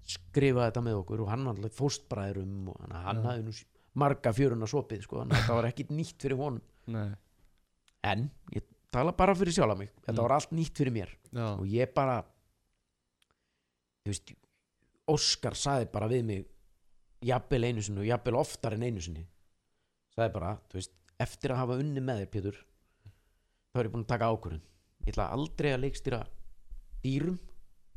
[0.06, 3.26] skrifaði þetta með okkur og hann var alltaf fóstbræðurum og hann, Já.
[3.30, 3.54] hafði nú
[3.96, 6.62] marga fjöruna sopið sko, að það var ekkit nýtt fyrir honum.
[6.92, 7.08] Nei,
[8.06, 10.24] en ég tala bara fyrir sjálf mig þetta Mm.
[10.28, 11.10] var allt nýtt fyrir mér.
[11.34, 12.20] Já, og ég bara
[14.06, 14.34] þú veist
[15.08, 16.46] Óskar saði bara við mig
[17.26, 19.26] jafnvel einu sinni og jafnvel oftar en einu sinni.
[20.16, 20.92] Saði bara, þú veist,
[21.22, 22.58] eftir að hafa unni með þér Pétur
[23.74, 24.62] þá er ég búin að taka ákvörðun.
[25.06, 26.22] Ég ætla aldrei að leikstýra
[27.04, 27.38] dýrum,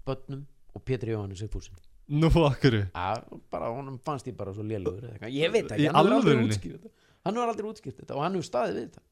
[0.05, 1.77] börnum og Pétur Jóhannes Sigfúsin
[2.09, 6.19] nú akkur að bara honum fannst ég bara svo lélugur ég veit ekki, hann hefur
[6.19, 6.93] aldrei útskýrt þetta.
[7.27, 9.05] Hann hefur aldrei útskýrt þetta og hann hefur staðið við þetta.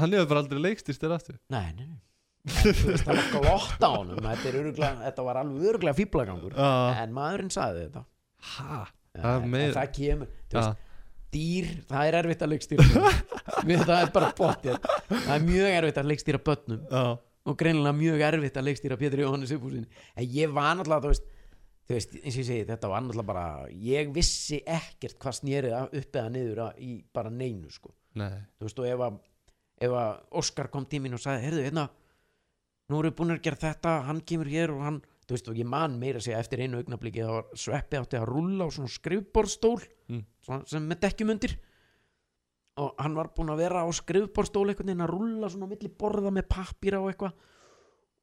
[0.00, 1.38] Hann hefur bara aldrei leikstýrt þér aftur?
[1.52, 2.00] Nei, nei, nei.
[2.52, 4.18] Það var glott á honum.
[4.24, 8.02] Þetta, örugglega, þetta var alveg öruglega fíblagangur uh, en maðurinn sagði þetta.
[8.52, 8.78] Ha,
[9.12, 10.86] Það er en það kemur, veist,
[11.32, 12.86] dýr það er erfitt að leikstýra
[13.88, 14.78] það er bara pottið
[15.10, 16.80] það er mjög erfitt að leikstýra börnum.
[16.88, 17.04] Já,
[17.42, 21.28] og greinilega mjög erfitt að leikstýra Pétur Jóhannes Uppúsin en ég var náttúrulega, þú veist
[21.88, 23.46] þú veist, eins og ég segi, þetta var náttúrulega bara
[23.90, 27.90] ég vissi ekkert hvað snerið upp eða niður að, í bara neinu sko.
[28.14, 29.18] nei þú veist, og ef að
[29.82, 31.88] ef að Óskar kom tímin og sagði heyrðu, hérna,
[32.88, 35.58] nú erum við búin að gera þetta hann kemur hér og hann þú veist, og
[35.58, 38.74] ég man meira að segja eftir einu augnabliki þá var sveppi átti að rúlla á
[38.74, 39.80] svona skrifborstól
[40.12, 40.24] Mm.
[40.68, 41.52] sem með dekkjum undir
[42.82, 45.88] og hann var búin að vera á skrifborstól einhvern veginn að rúlla svona á milli
[45.88, 47.32] borða með pappíra og eitthvað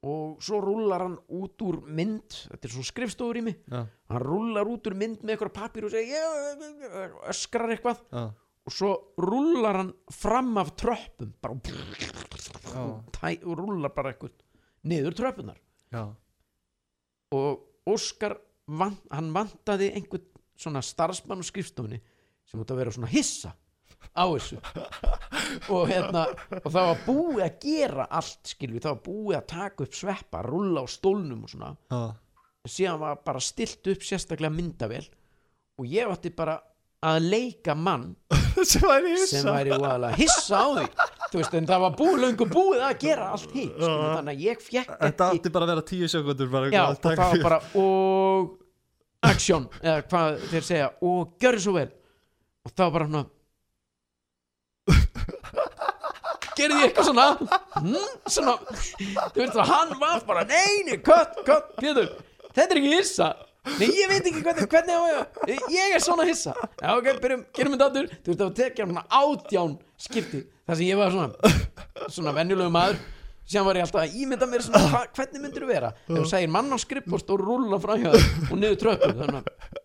[0.00, 3.58] og svo rúllar hann út úr mynd þetta er svona skrifstofur í mig.
[3.68, 3.82] Já,
[4.12, 8.00] hann rúllar út úr mynd með eitthvað pappír og segir öskrar eitthvað.
[8.14, 8.22] Já,
[8.64, 11.56] og svo rúllar hann fram af tröppum bara
[12.80, 14.36] og, tæ, og rúllar bara eitthvað
[14.88, 15.58] niður tröppunar
[17.36, 18.36] og Óskar
[18.68, 20.26] van, hann vantaði einhvern
[20.60, 21.98] svona starfsmann á skrifstofunni
[22.46, 23.52] sem átti að vera svona hissa
[24.10, 24.58] á þessu.
[25.70, 26.24] Og hérna
[26.60, 30.42] og það var búið að gera allt skilvi, það var búið að taka upp sveppa
[30.46, 31.70] rúlla á stólnum og svona.
[31.90, 32.02] Já,
[32.68, 35.06] síðan var bara stilt upp sérstaklega myndavél
[35.80, 36.58] og ég átti bara
[37.00, 38.10] að leika mann
[38.68, 40.86] sem væri sem væri voðalega hissa á því.
[41.30, 44.44] Þú veist, en það var búið löngu búið að gera allt hitt, skilur, þannig að
[44.44, 47.60] ég Þetta ekki átti bara að vera tíu sekundur bara já, og það var bara
[47.80, 48.56] og
[49.30, 51.90] action, eða hvað þeir segja og gjörðu svo vel.
[52.66, 53.24] Og það var bara svona
[56.58, 57.26] gerði ég eitthvað svona?
[57.76, 58.56] Hm, svona,
[59.34, 62.10] þú veist og hann var bara, nei, nei, kött, kött Pétur,
[62.50, 63.30] þetta er ekki hissa.
[63.76, 65.02] Nei, ég veit ekki hvernig, hvernig á
[65.50, 66.54] ég ég er svona hissa.
[66.80, 68.10] Já, ok, byrjum, gerum þetta aftur.
[68.10, 71.56] Þú veist, það var tekja svona átján skipti þar sem ég var svona
[72.16, 73.00] svona venjulegu maður.
[73.50, 75.88] Sem var ég alltaf að ímynda mér svona, hva, hvernig myndir þú vera?
[76.06, 79.40] Ef þú segir mann á skripppost og rúlla frá hjá þér og niður tröppu þannig
[79.40, 79.79] að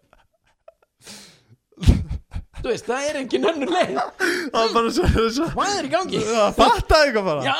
[2.65, 3.99] þú veist, það er engin önnur leið.
[4.25, 6.21] Það var bara svo, svo hvað er í gangi?
[6.57, 7.45] Fatta eitthvað bara.
[7.45, 7.59] Já,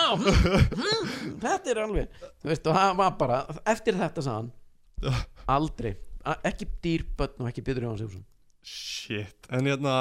[1.45, 3.39] þetta er alveg þú veist, og það var bara
[3.75, 4.51] eftir þetta sagðan,
[5.57, 5.93] aldrei
[6.49, 8.29] ekki dýrbötn og ekki Pétur Jóhann Sigurðsson.
[8.65, 9.97] Shit En hérna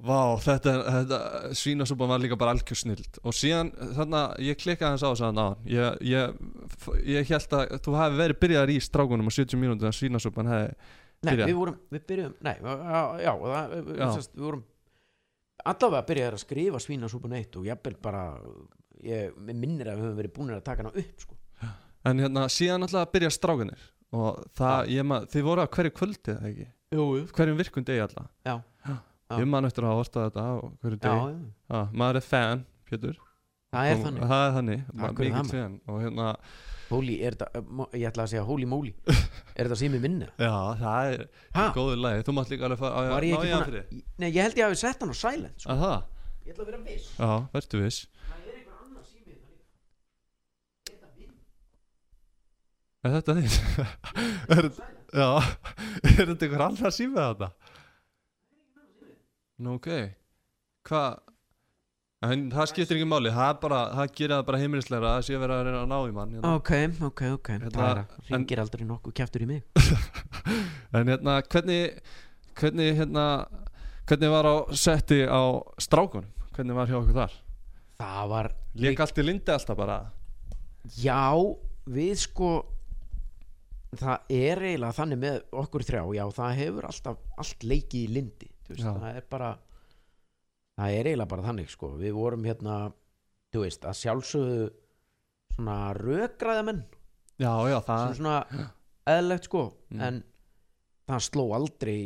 [0.00, 1.16] Vá, þetta, þetta
[1.60, 3.18] svínasúpan var líka bara algjör snild.
[3.20, 3.68] Og síðan
[3.98, 6.38] þarna, ég klikkaði hans á þess að ég, ég,
[7.04, 10.70] ég held að þú hafi verið byrjaðar í strákunum á 70 mínútur en svínasúpan hefði
[11.26, 11.46] nei, Byrja.
[11.50, 14.06] við vorum, við byrjuðum nei, já, já, það, Já.
[14.16, 14.62] Sest, við vorum
[15.70, 18.22] allavega byrjaði að skrifa svínasúpun eitt og jafnvel bara
[19.04, 21.36] ég minnir að við höfum verið búinir að taka hana upp sko.
[22.08, 23.82] En hérna síðan alltaf að byrja strákunir
[24.16, 27.04] og það, ég maður, þið voru að hverju kvöldi eða ekki, jú,
[27.36, 28.56] hverjum virkum degi alltaf já,
[29.30, 29.36] Já.
[29.38, 31.18] Ég man eftir að hafa ortað þetta á hverju degi.
[31.20, 33.18] já, Já, maður er fan, Pétur.
[33.70, 34.24] Það er þannig.
[34.26, 34.80] Það er þannig,
[36.90, 38.90] Holy, er þetta, mo- ég ætla að segja holy moly
[39.56, 40.26] er þetta sími minni?
[40.42, 41.20] já, það er
[41.54, 41.66] Ha?
[41.76, 42.80] góður lagi, þú mátt líka alveg
[43.30, 45.62] ég ná hann búin fyrir að Nei, ég held ég hafi sett hann á silent
[45.62, 45.76] sko.
[45.76, 46.02] Að?
[46.46, 49.34] Ég ætla að vera viss Já, verður viss Það er einhver annar sími.
[50.90, 51.34] Er þetta minn?
[53.04, 53.56] Er þetta þitt?
[54.56, 54.70] er,
[55.20, 55.30] já,
[56.10, 57.50] er þetta einhver annar símið þetta?
[59.60, 59.88] Nú, ok
[60.90, 61.20] Hvað?
[62.20, 65.54] En það skiptir ekki máli, það, bara, það gerir það bara heimilislegra að sé verið
[65.56, 66.50] að reyna að ná í mann hérna.
[66.58, 66.72] Ok,
[67.08, 69.62] ok, ok Hérna, Það ringir aldrei nokkuð kæftur í mig
[71.00, 72.02] En hérna, hvernig
[72.60, 73.24] hvernig hérna
[74.10, 75.40] hvernig var á setti á
[75.80, 76.28] strákunum?
[76.52, 77.38] Hvernig var hjá okkur þar?
[78.02, 78.50] Það var
[78.84, 79.98] Lék allt í lindi alltaf bara
[81.00, 81.32] Já,
[81.88, 82.52] við sko
[83.96, 88.52] Það er eiginlega þannig með okkur þrjá Já, það hefur alltaf allt leikið í lindi.
[88.76, 89.54] Það er bara
[90.80, 91.92] Það er eiginlega bara þannig sko.
[92.00, 92.76] Við vorum hérna,
[93.52, 94.70] þú veist, að sjálfsögðu
[95.60, 96.84] Svona rökraða menn.
[97.40, 98.36] Já, já, það svona
[99.10, 99.62] eðlegt sko.
[99.92, 100.02] Mm.
[100.06, 100.20] En
[101.10, 101.96] það sló aldrei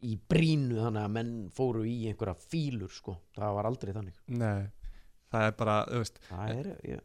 [0.00, 3.18] í brínu þannig að menn fóru í einhverja fílur sko.
[3.36, 4.22] Það var aldrei þannig.
[4.32, 4.70] Nei,
[5.32, 7.00] það er bara, þú veist Það er, já,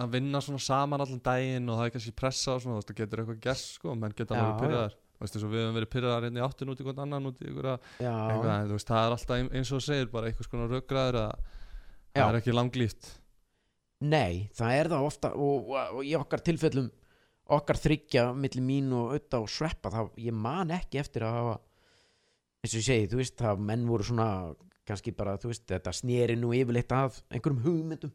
[0.00, 2.92] að vinna svona saman allan daginn og það er kannski pressa og svona, þú veist,
[2.92, 6.26] það getur eitthvað gert sko, menn geta alveg pyrraðar Þú veist, við höfum verið pyrraðar
[6.28, 7.50] hérna í áttun út í hvern annan út í
[8.70, 11.32] þú veist, það er alltaf ein- eins og segir, bara einhvers konar rökgraður að
[12.14, 13.10] það er ekki langlíft.
[14.00, 16.90] Nei, það er það ofta og, og, og í okkar tilfellum
[17.48, 21.54] okkar þryggja milli mín og auðvitað og sveppa þá ég man ekki eftir að hafa
[22.62, 24.28] eins og ég segi, þú veist, það menn voru svona
[24.88, 28.12] kannski bara, þú veist, þetta sneri nú yfirleitt að einhverjum hugmyndum.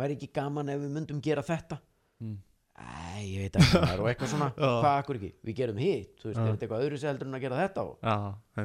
[0.00, 1.76] Væri ekki gaman ef við myndum gera þetta?
[2.22, 2.36] Mm.
[2.80, 5.30] Æ, ég veit ekki maður og eitthvað svona, hvað akkur ekki?
[5.48, 7.94] Við gerum hitt, þú veist, er þetta eitthvað öðru seldur en að gera þetta og?
[8.00, 8.16] Já.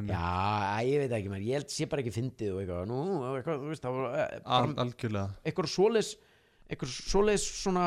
[0.10, 0.24] Já,
[0.90, 3.00] ég veit ekki maður, ég held sé bara ekki fyndið og eitthvað, nú,
[3.36, 5.28] eitthvað, þú veist, það var eh, Al, algjörlega.
[5.52, 6.12] eitthvað svoleiðis
[6.66, 7.86] eitthvað svoleiðis svona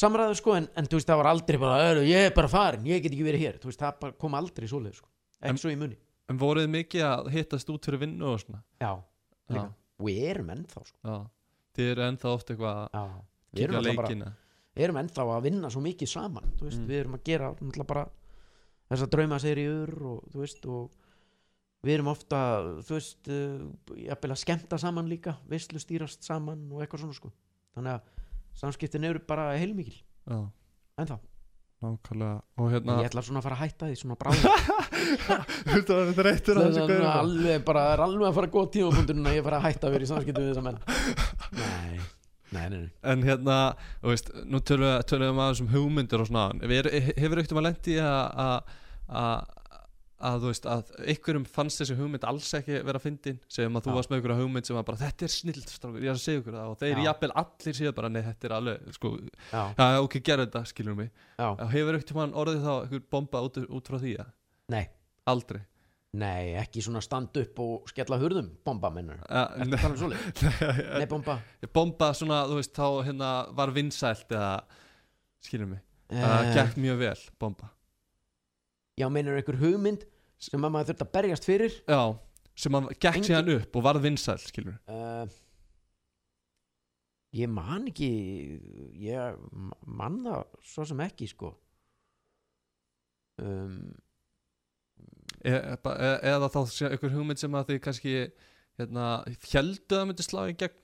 [0.00, 2.84] samræðu sko en, en þú veist það var aldrei bara "Öru, ég er bara farin,
[2.88, 3.58] ég get ekki verið hér.
[3.60, 5.08] Þú veist það kom aldrei svoleiðis sko.
[5.40, 5.98] En- ekki svo í munni
[6.30, 8.60] En voruð mikið að hittast út fyrir vinnu og svona?
[8.78, 8.92] Já,
[9.50, 9.72] líka, Já,
[10.06, 10.96] við erum ennþá sko.
[12.94, 16.86] Já Að við erum, ennþá að vinna svo mikið saman veist, Mm.
[16.86, 17.54] við erum að gera
[17.88, 18.04] bara
[18.90, 20.90] þessar draumaseríur og veist og
[21.84, 22.38] við erum ofta
[22.84, 27.32] þú veist, uh, jafnvel að skemmta saman líka veistlu stýrast saman og eitthvað svona sko.
[27.74, 28.00] Þannig að
[28.60, 30.02] samskiptin eru bara heilmikil.
[30.28, 30.40] Já,
[30.98, 31.18] ennþá.
[32.60, 34.50] Og hérna ég ætla svona að fara að hætta því svona bráða
[35.64, 39.30] Þú veist það er eittur það er alveg bara er alveg að fara góð tímapunkturinn
[39.30, 40.80] að ég fara að hætta að vera í samskiptum við þessa menn.
[41.56, 42.00] Nei,
[42.52, 42.90] nei, nei, nei.
[43.12, 43.56] En hérna,
[44.02, 44.60] þú veist, nú
[45.38, 46.50] við aðeins um hugmyndir og svona.
[46.70, 48.76] Við- Hefur ekkert um að lendi að að-
[49.22, 49.56] að
[50.20, 53.38] að þú veist að einhverjum fannst þessi hugmynd alls ekki vera fyndin?
[53.48, 53.94] Segjum að þú Já.
[53.96, 56.40] varst með einhverja hugmynd sem var bara þetta er snild strákur, ég er að segja
[56.42, 56.66] ykkur það.
[56.74, 57.04] Og þeir Já.
[57.06, 59.12] jafnvel allir séu bara nei þetta er alveg sko,
[59.54, 61.10] Já, já ok gerðu þetta skilur mig.
[61.40, 64.28] Hefur ekkert um orðið þá einhver bomba út, út frá því að
[64.68, 64.84] nei,
[65.26, 65.62] aldrei
[66.18, 69.20] nei, ekki svona stand upp og skella hurðum, bomba mennur.
[69.28, 70.46] Uh, Ertu að tala um svoleið?
[71.00, 71.36] Nei, bomba.
[71.76, 74.54] Bomba svona þú veist þá hérna var vinsælt eða
[75.46, 77.68] skilur mig það uh, gekk mjög vel bomba.
[78.98, 80.02] Já, meinur einhver hugmynd
[80.42, 81.76] sem að maður þurft að berjast fyrir?
[81.86, 82.00] Já,
[82.58, 84.80] sem að gekk Engin- síðan upp og varð vinsæl, skilur.
[84.90, 85.30] Uh,
[87.30, 88.06] Ég man ekki
[88.98, 89.36] ég
[89.86, 91.52] man það svo sem ekki sko.
[93.38, 93.92] Um,
[95.44, 98.14] e, e, eða þá sé einhver hugmynd sem að þið kannski
[98.80, 99.06] hérna,
[99.52, 100.78] heldu það myndi slá í gegn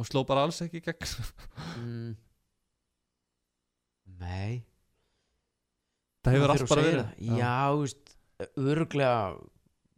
[0.00, 1.10] og sló bara alls ekki í gegn.
[1.78, 2.12] Mm.
[4.22, 4.64] nei.
[6.24, 7.10] Það hefur allt bara verið.
[7.36, 8.14] já, þú veist,
[8.64, 9.18] örglega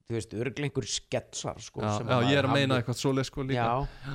[0.07, 3.47] þú veist, örglega einhver sketsar sko, já, já, ég er að meina eitthvað svoleið sko
[3.47, 3.67] líka.
[3.67, 4.15] Já,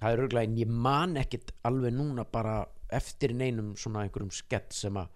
[0.00, 2.58] það er örglega en ég man ekkit alveg núna bara
[2.90, 5.12] eftir neinum svona einhverjum skets sem að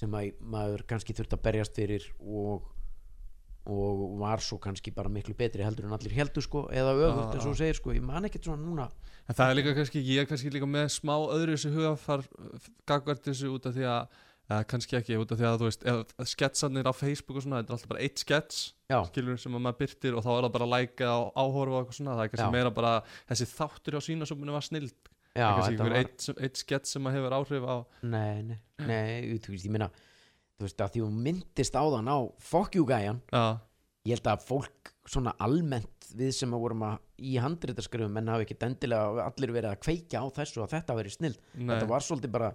[0.00, 2.68] sem að maður kannski þurft að berjast fyrir og
[3.66, 7.46] og var svo kannski bara miklu betri heldur en allir heldur sko, eða Já, eins
[7.46, 8.88] og segir sko, ég man ekkit svona núna.
[9.28, 12.24] En það er líka kannski, ég er kannski líka með smá öðru þessu hugafar
[12.88, 14.08] gagvart þessu út af því að
[14.50, 17.60] eða kannski ekki, út af því að þú veist eða sketsanir á Facebook og svona,
[17.60, 18.62] þetta er alltaf bara eitt skets
[19.06, 21.98] skilur sem að maður byrtir og þá er það bara læka og áhorfa og eitthvað
[22.00, 22.54] svona, það er kannski Já.
[22.56, 22.94] meira bara
[23.30, 24.96] þessi þáttur á sínasöfninu var snild.
[25.38, 28.58] Já kannski þetta einhver var- eitt, eitt skets sem að hefur áhrif á nei, nei,
[28.82, 29.20] nei,
[30.60, 33.44] þú veist, þú að því hún myndist á þann á fuck you gæjan, já,
[34.06, 38.46] ég held að fólk svona almennt við sem að vorum að í handritaskrifum menn hafi
[38.46, 42.04] ekki endilega allir verið að kveikja á þessu að þetta verið snill nei, þetta var
[42.06, 42.50] svolítið bara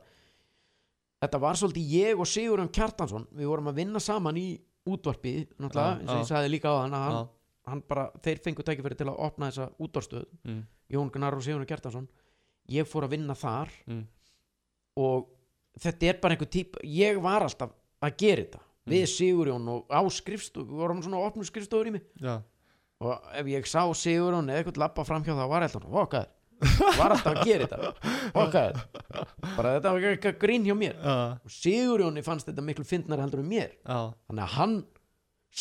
[1.25, 3.27] þetta var svolítið ég og Sigurðan Kjartansson.
[3.35, 4.47] Við vorum að vinna saman í
[4.85, 7.29] útvarpi náttúrulega, eins og ég sagði líka á hann að hann,
[7.71, 10.59] hann bara, þeir fengu tækifæri til að opna þessa útvarstöð mm,
[10.93, 12.09] Jón Gunnar og Sigurðan Kjartansson.
[12.73, 14.03] Ég fór að vinna þar mm,
[15.01, 15.31] og
[15.81, 17.73] þetta er bara einhver típ ég var alltaf
[18.09, 18.61] að gera þetta.
[18.85, 22.05] Við Sigurjón og á skrifstofu við vorum svona opna skrifstofur í mig.
[22.21, 22.35] Já,
[23.01, 26.33] og ef ég sá Sigurjón eða eitthvað lappa framhjá það var alltaf vokkaður
[26.99, 28.11] var alltaf að gera þetta.
[28.35, 28.81] Vokkaður
[29.57, 30.97] bara þetta var eitthvað grín hjá mér.
[30.99, 33.73] Já, og Sigurjóni fannst þetta miklu fyndnar heldur en mér.
[33.81, 34.75] Já, þannig að hann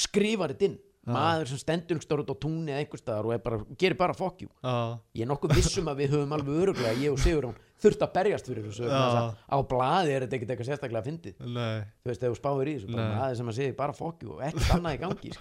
[0.05, 0.81] skrifar þetta inn.
[1.05, 4.77] Maður sem stendur stór út á túnni eða einhver staðar og bara, gerir bara já,
[5.13, 8.47] ég er nokkuð vissum að við höfum alveg öruglega ég og Sigurjón þurft að berjast
[8.49, 9.17] fyrir þessu að
[9.51, 11.35] á blaði er þetta ekkert eitthvað sérstaklega fyndið.
[11.55, 11.81] Nei.
[12.05, 14.71] Þú veist, ef þú spáir í þessu maður sem að segja bara you og ekkert
[14.77, 15.33] annað í gangi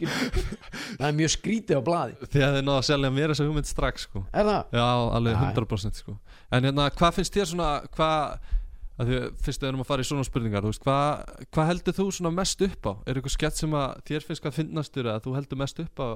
[0.98, 2.17] það er mjög skrítið á blaði.
[2.34, 4.26] Þið hefði náða að selja mér þessa hugmynd strax sko.
[4.34, 4.76] Er það?
[4.80, 5.54] Já, alveg Já, já.
[5.54, 6.17] 100% sko.
[6.54, 8.52] En hérna, hvað finnst þér svona Hvað,
[9.00, 11.96] að því að fyrst við erum að fara í svona spurningar veist, hvað, hvað heldur
[11.98, 12.93] þú mest upp á?
[13.08, 16.10] Er eitthvað skett sem að þér finnst hvað finnastur Að þú heldur mest upp á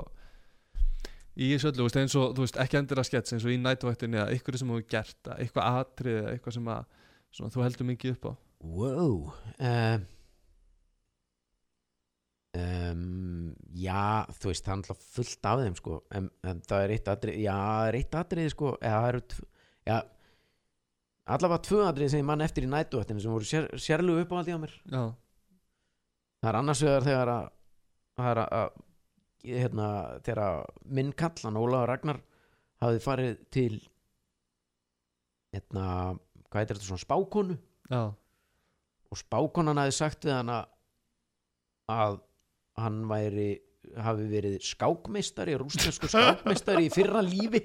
[1.38, 3.60] Í þessu öllu, veist, eins og, þú veist, ekki endur að skets eins og í
[3.62, 6.86] nætvættinni eða eitthvað sem þú hefur gert eitthvað atrið eða eitthvað sem að
[7.38, 8.32] svona, þú heldur mikið upp á.
[8.66, 9.18] Wow
[9.70, 10.06] um,
[12.58, 14.02] um, já
[14.40, 17.42] þú veist það er alltaf fullt af þeim sko en, en það er eitt atrið
[17.44, 19.46] já það er eitt atrið sko eða það eru
[19.92, 19.98] já
[21.28, 24.60] allavega tvö atrið sem ég mann eftir í nætuvættinu sem voru sér, sérlegu uppáhaldi á
[24.62, 24.74] mér.
[24.88, 25.04] Já,
[26.42, 27.50] það er annars vegar þegar að
[28.18, 28.78] það er að
[29.48, 29.88] hérna,
[30.26, 32.20] þegar minn kallan Ólaður Ragnar
[32.84, 33.74] hafði farið til
[35.56, 35.86] hérna,
[36.50, 37.58] hvað heitir þetta svona spákonu?
[37.92, 38.02] Já,
[39.08, 40.52] og spákonan hafði sagt við hann
[41.88, 42.18] að
[42.78, 43.50] hann væri
[44.04, 47.64] hafi verið skákmeistari rústensku skákmeistari í fyrra lífi.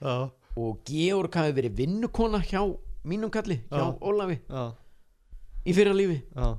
[0.00, 2.62] Já, og Georg hafi verið vinnukona hjá
[3.04, 3.98] mínum kalli, hjá Já.
[4.00, 4.40] Ólafi
[5.68, 6.22] í fyrra lífi.
[6.34, 6.56] Já,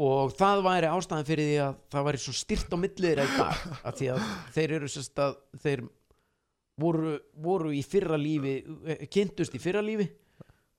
[0.00, 3.64] og það væri ástæðan fyrir því að það væri svo styrt á milliðir í dag
[3.84, 4.22] að því að
[4.54, 5.82] þeir eru sérst að þeir
[6.80, 8.54] voru, voru í fyrra lífi
[8.88, 10.08] eh, kynntust í fyrra lífi.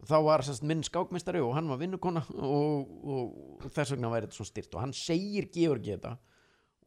[0.02, 4.26] Þá var sérst minn skákmeistari og hann var vinnukona og, og, og þess vegna væri
[4.26, 6.16] þetta svo styrt og hann segir Georgi þetta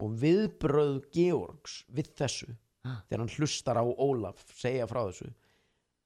[0.03, 2.49] og viðbröð Georgs við þessu
[2.83, 5.31] þegar hann hlustar á Ólaf segja frá þessu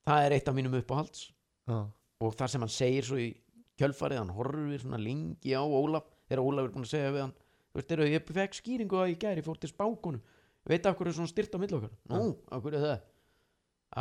[0.05, 1.25] það er eitt af mínum uppáhalds.
[1.69, 1.79] Já,
[2.21, 3.29] og þar sem hann segir svo í
[3.79, 7.35] kjölfarið hann horfir svona lengi á Ólaf þegar Ólaf er búin að segja við hann
[7.69, 10.21] þú veist, eru, ég fekk skýringu að ég gæri fór til spákonu.
[10.69, 11.91] Veit af hverju er svona styrt á milli okkar?
[12.11, 13.03] Nú, af hverju er það?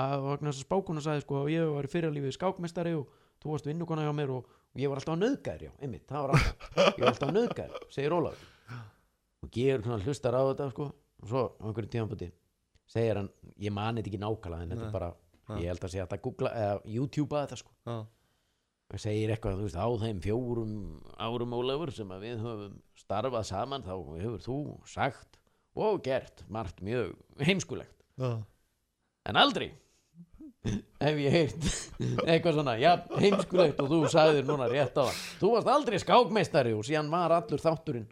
[0.03, 3.13] Að vegna þess að spákonu sagði sko að ég var í fyrirlífið skákmestari og
[3.43, 6.25] þú varst vinnukona hjá mér og, og ég var alltaf að nöðgæður já, einmitt, það
[6.25, 8.43] var alltaf ég var alltaf að nöðgæður, segir Ólaf
[9.39, 12.29] og gerur svona hlustar á þetta sko og svo á einhverjum tímanbúti
[12.91, 13.31] segir hann,
[13.63, 15.11] ég mani þetta ekki nákvæmlega en þetta er bara,
[15.61, 17.75] ég held að sé að googla eða youtubea þetta sko.
[17.87, 17.97] Já,
[18.97, 20.77] segir eitthvað, veist, á þeim fjórum
[21.21, 25.37] árum Ólafur sem við höfum starfað saman, þá hefur þú sagt
[25.79, 27.13] og gert margt mjög
[27.45, 28.39] heimskulegt, já,
[29.29, 29.69] en aldrei
[30.69, 31.69] hef ég heyrt
[32.25, 36.75] eitthvað svona, já, heimskulegt og þú sagðir núna rétt á það, þú varst aldrei skákmeistari
[36.75, 38.09] og síðan var allur þátturinn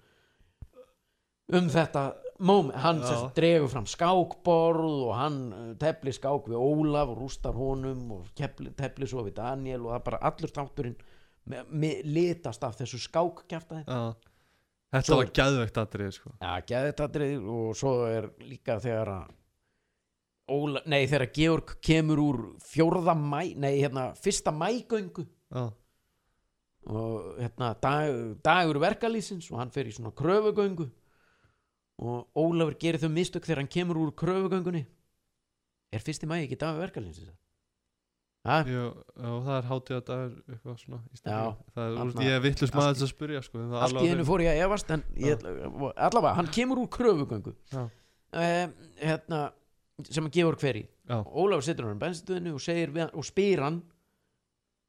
[1.57, 2.05] um þetta
[2.39, 7.57] moment, hann sem dregur fram skákborð og hann uh, tefli skák við Ólaf og rústar
[7.57, 10.97] honum og kepli, tefli svo við Daniel og það bara allur þátturinn
[11.47, 13.87] með, með litast af þessu skákkjaftaði.
[13.87, 14.33] Já.
[14.97, 16.35] Þetta Svo- var gæðvegt atrið sko.
[16.41, 19.35] Já, geði þetta og svo er líka þegar að
[20.47, 25.25] Óla, nei, þegar Georg kemur úr fjórða mæ, nei, hérna, fyrsta mægöngu.
[25.51, 25.65] Já,
[26.87, 28.13] og hérna, dag,
[28.47, 30.87] dagur verkalýsins og hann fer í svona kröfugöngu
[32.03, 34.85] og Ólafur gerir þau mistök þegar hann kemur úr kröfugöngunni.
[35.95, 37.23] Er fyrsti mæ ekki dagur verkalins
[38.47, 38.61] ha?
[38.67, 41.01] Jú, já, það er hátíðadagur eitthvað svona.
[41.17, 41.41] Já,
[41.75, 44.45] það er, úr, ég er vittlust maður þess að spyrja sko, allt í hennu fór
[44.45, 45.47] ég að efast en ég,
[46.07, 47.55] allavega, hann kemur úr kröfugöngu.
[47.77, 49.41] Um, hérna,
[50.07, 50.85] sem hann gefur hver í.
[51.07, 51.19] Já.
[51.25, 53.81] Ólafur hann á bensinstöðinu og, segir við hann, og spyr hann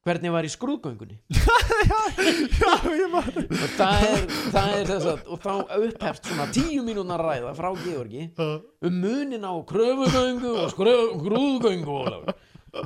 [0.08, 1.20] hvernig var í skrúðgöngunni?
[2.58, 6.84] Já, ég maður og það er, það er þess að og þá upphefst svona tíu
[6.88, 12.30] mínúnar ræða frá Georgi um munin á kröfugöngu og skrúðgöngu og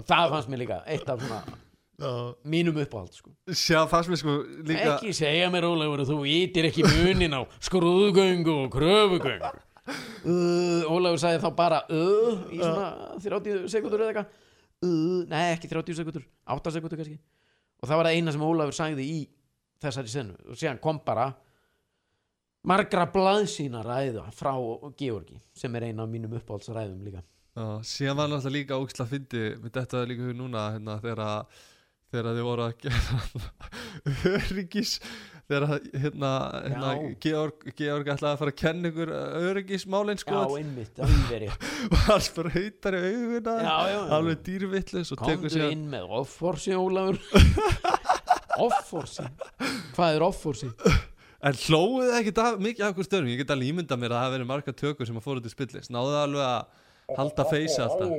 [0.07, 1.41] það fannst mér líka eitt af svona
[2.43, 3.29] mínum uppáhald sko.
[3.53, 8.63] Sjá, fannst mér sko líka ekki segja mér Ólafur þú ítir ekki munin á skrúðgöngu
[8.65, 9.51] og kröfugöngu.
[10.21, 14.50] Uh, Ólafur sagði þá bara uh, í svona 30 sekundur eða eitthvað
[14.85, 17.19] uh, nei ekki 30 sekundur 8 sekundur kannski.
[17.81, 19.21] Og það var það eina sem Ólafur sagði í
[19.81, 20.37] þessari senu.
[20.49, 21.31] Og síðan kom bara
[22.67, 24.53] margra blaðsína ræða frá
[24.99, 27.23] Georgi sem er eina af mínum uppáhaldsræðum líka.
[27.51, 31.63] Já, síðan var náttúrulega líka ógisla fyndi þetta líka hug núna hérna, þegar að
[32.11, 33.19] þegar þið voru að gera
[34.35, 34.95] öryggis
[35.51, 35.65] þegar
[36.03, 36.31] hérna,
[36.63, 36.91] hérna.
[37.23, 39.11] Georg, Georg ætlaði að fara að kenna ykkur
[39.49, 40.37] öryggismálin sko.
[40.37, 43.01] Já einmitt, alveg rétt og hann spara heitar í
[43.91, 43.99] já.
[44.17, 47.19] alveg tekur komdu sér inn með offorsi Ólafur.
[48.61, 49.23] Offorsi?
[49.95, 50.69] Hvað er offorsi?
[51.41, 54.25] en hlóðið ekki það mikið af okkur stöðum ég get alveg ímynda mér að það
[54.25, 55.89] hafi verið marga tökur sem að fóru til spillis.
[55.93, 58.11] Náðu það alveg að halda feysi alltaf.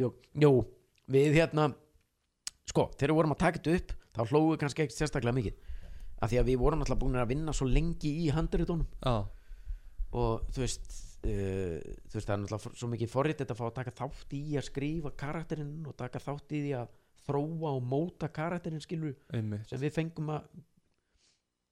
[0.00, 0.10] Jú,
[0.44, 0.52] jú,
[1.14, 1.70] við hérna
[2.68, 5.60] sko, þegar við vorum að taka þetta upp þá hlóðum við kannski ekki sérstaklega mikið.
[6.20, 8.88] Af því að við vorum alltaf búin að vinna svo lengi í handritunum.
[9.00, 9.14] Já,
[10.20, 10.88] og þú veist
[11.26, 11.76] uh,
[12.10, 14.42] þú veist það er náttúrulega svo mikið forrið þetta að fá að taka þátt í
[14.56, 19.68] að skrifa karakterinn og taka þátt í því að þróa og móta karakterinn skilur einmitt.
[19.70, 20.48] sem við fengum að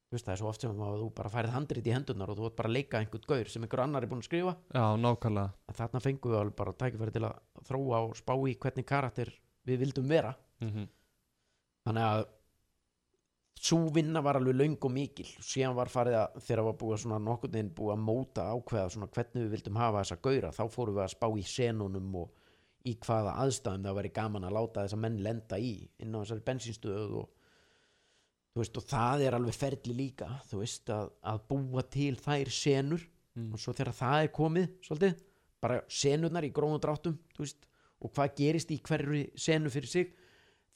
[0.08, 2.38] þú veist það er svo oft sem að þú bara færið handrit í hendurnar og
[2.38, 4.54] þú ert bara að leika einhvern gaur sem einhver annar er búin að skrifa.
[4.72, 4.84] Já,
[5.76, 9.32] þarna fengum við alveg bara tækifæri til að þróa og spá í hvernig karakter
[9.68, 10.32] við vildum vera
[10.64, 10.88] mm
[11.88, 12.24] þannig að
[13.58, 17.18] svo vinna var alveg löng og mikil síðan var farið að þegar var búið svona
[17.22, 20.98] nokkurn veginn búið að móta ákveða svona hvernig við vildum hafa þessa gaura þá fórum
[20.98, 22.44] við að spá í senunum og
[22.84, 26.46] í hvaða aðstæðum það væri gaman að láta þessa menn lenda í inn á þessari
[26.50, 27.32] bensínstöðu og
[28.58, 33.08] veist og það er alveg ferli líka þú veist að, að búa til þær senur
[33.38, 33.52] Mm.
[33.54, 35.18] og svo þegar það er komið svolítið,
[35.62, 37.68] bara senurnar í grónum dráttum þú veist,
[38.02, 40.12] og hvað gerist í hverju senu fyrir sig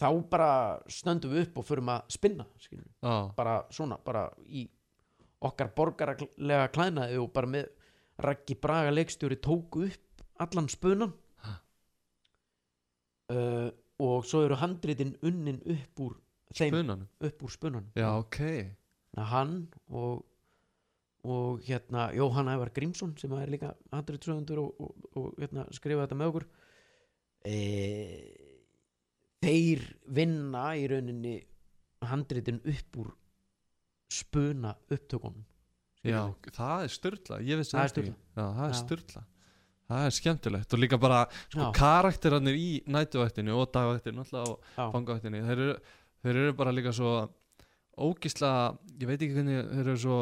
[0.02, 0.52] þá bara
[0.90, 2.46] stöndum við upp og förum að spinna
[3.36, 4.66] bara svona, bara í
[5.42, 7.70] okkar borgarlega klænaði og bara með
[8.22, 11.14] Raggi Braga leikstjóri tóku upp allan spunan
[13.32, 13.70] uh,
[14.02, 16.18] og svo eru handritin unnin upp úr
[16.52, 17.08] þeim, spunanum?
[17.22, 18.38] upp úr spunan já, ok.
[19.16, 20.26] Hann og
[21.22, 26.18] og hérna Jóhann Ævar Grímsson sem er líka handritsöfundur og, og, og hérna, skrifa þetta
[26.18, 26.46] með okkur
[27.46, 27.58] e,
[29.42, 29.82] þeir
[30.14, 31.34] vinna í rauninni
[32.08, 33.10] handritin upp úr
[34.12, 35.44] spuna upptökunum.
[36.02, 38.14] Já, það er styrla, ég vissi Það er ekki.
[38.34, 38.80] Já, það er Já.
[38.80, 39.22] styrla
[39.92, 41.18] Það er skemmtilegt og líka bara
[41.52, 45.62] sko, karakterarnir í nætuvættinu og dagvættinu og fangavættinu þeir,
[46.24, 47.12] þeir eru bara líka svo
[48.00, 48.52] ógisla,
[48.96, 50.18] ég veit ekki hvernig þeir eru svo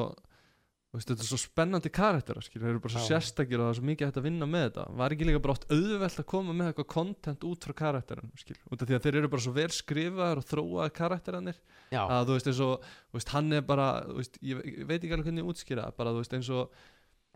[0.91, 3.87] veist, þetta er svo spennandi karakterar þeir eru bara svo sérstakir og það er svo
[3.91, 4.85] mikið hægt að vinna með þetta.
[5.01, 8.63] Var ekki líka bara oft auðvelt að koma með eitthvað content út frá karakteranum skilur,
[8.75, 11.61] út af því að þeir eru bara svo vel skrifaðar og þróaðar karakterarnir
[11.95, 15.29] Já, að þú veist eins og veist, hann er bara, veist, ég, veit ekki alveg
[15.31, 16.81] hvernig ég útskýra það, bara þú veist eins og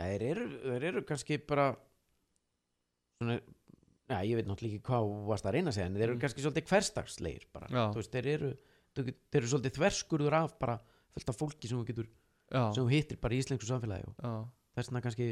[0.02, 1.68] þeir eru, þeir eru kannski bara
[3.20, 3.38] svona
[4.04, 6.20] Já, ég veit náttúrulega ekki hvað varst að reyna að segja en þeir eru Mm.
[6.26, 8.50] kannski svolítið hverstagslegir bara, veist, þeir eru
[8.94, 10.74] þeir þeir eru svolítið þverskurður af bara
[11.14, 12.10] fullt af fólki sem þú getur,
[12.50, 14.33] já, sem þú hittir bara í íslensku samfélagi og já,
[14.76, 15.28] þess vegna kannski,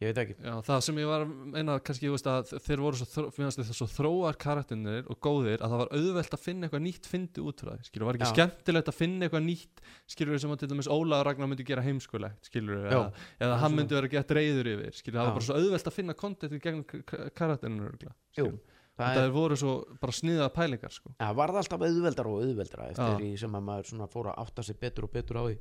[0.00, 2.82] ég veit ekki já, það sem ég var að meina kannski, þú veist að þeir
[2.86, 6.66] voru svo, finnast þið svo þróar karakterinir og góðir að það var auðvelt að finna
[6.68, 8.32] eitthvað nýtt fyndi út frá því, skilur, var ekki Já.
[8.32, 9.84] skemmtilegt að finna eitthvað nýtt,
[10.14, 12.90] skilur sem að til dæmis Óla Ragnar myndi gera heimskulegt, skilur Já.
[12.96, 13.06] eða,
[13.44, 15.28] eða hann myndi vera gett reyður yfir, skilur, það Já.
[15.28, 17.04] var bara svo auðvelt að finna kontent í gegnum
[17.36, 18.08] karakterinir,
[18.40, 18.48] Jú,
[18.96, 22.88] það það er, voru svo bara sniðaða pælingar, sko það varð alltaf auðveldar og auðveldara
[22.94, 23.20] eftir Já.
[23.20, 25.54] því sem að maður svona fór að átta sig betur og betur á því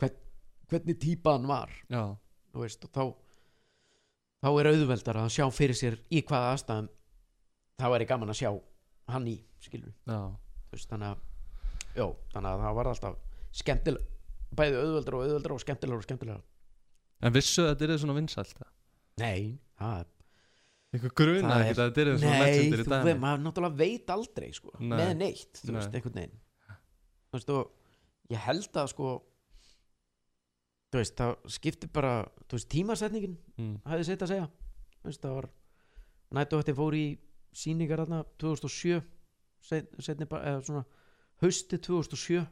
[0.00, 0.18] hvern,
[0.74, 1.72] hvernig típa hann var
[2.54, 3.04] veist, og þá
[4.44, 6.90] þá er auðveldara að sjá fyrir sér í hvaða aðstæðum
[7.80, 8.50] þá er gaman að sjá
[9.14, 11.22] hann í veist, þannig að
[11.94, 13.20] já, þannig að það var alltaf
[13.54, 14.10] skemmtileg
[14.54, 16.42] bæði auðveldara og auðveldara og skemmtilegra og skemmtilegra.
[17.24, 18.70] En vissu að þetta er svona vinsælt það?
[19.22, 20.10] nei, það er
[20.94, 23.78] einhver gruna ekki að þetta er svona Nei, legendir í þú dæmi veit, maður náttúrulega
[23.80, 24.94] veit aldrei sko, Nei.
[24.94, 25.76] með neitt, þú Nei.
[25.78, 26.36] veist, einhvern veginn.
[27.30, 29.10] Þú veist, og ég held að sko
[30.94, 32.14] þú veist, það skiptir bara
[32.46, 33.76] þú veist, tímasetningin mm.
[33.90, 34.48] hafði sitt að segja
[35.02, 35.48] þú veist, það var
[36.38, 37.06] nætuvætti fór í
[37.54, 39.00] sýningar þarna 2007
[39.64, 40.84] set, setni, bara- eða svona
[41.42, 42.44] hausti 2007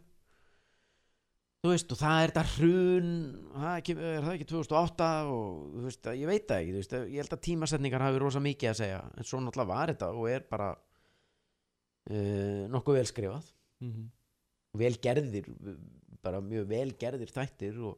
[1.63, 3.11] þú veist og það er þetta hrun
[3.55, 7.21] það er, er það ekki 2008 og þú veist, ég veit það ekki veist, ég
[7.23, 10.47] held að tímasetningar hafi rosa mikið að segja en svo náttúrulega var þetta og er
[10.51, 10.71] bara
[12.11, 13.51] uh, nokkuð vel skrifað
[13.83, 14.05] Mhm.
[14.79, 15.47] vel gerðir
[16.23, 17.97] bara mjög vel gerðir þættir og,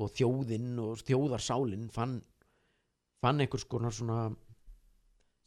[0.00, 2.20] og þjóðinn og þjóðarsálinn fann
[3.20, 4.30] fann einhvers konar svona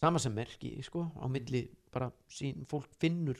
[0.03, 3.39] sama sem merki sko, á milli bara sín, fólk finnur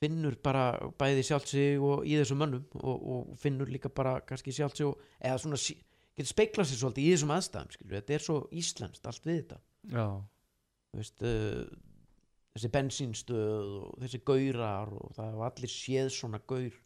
[0.00, 0.64] finnur bara
[0.98, 4.88] bæði sjálft sig og í þessum mönnum og, og finnur líka bara kannski sjálft sig
[4.88, 7.96] og, eða svona getur speiklað sér svolítið í þessum aðstæðum skilur.
[7.98, 9.60] þetta er svo íslenskt allt við þetta.
[10.96, 11.66] Veist, uh,
[12.56, 16.80] þessi bensínstöð og þessi gaurar og það hafa allir séð svona gaur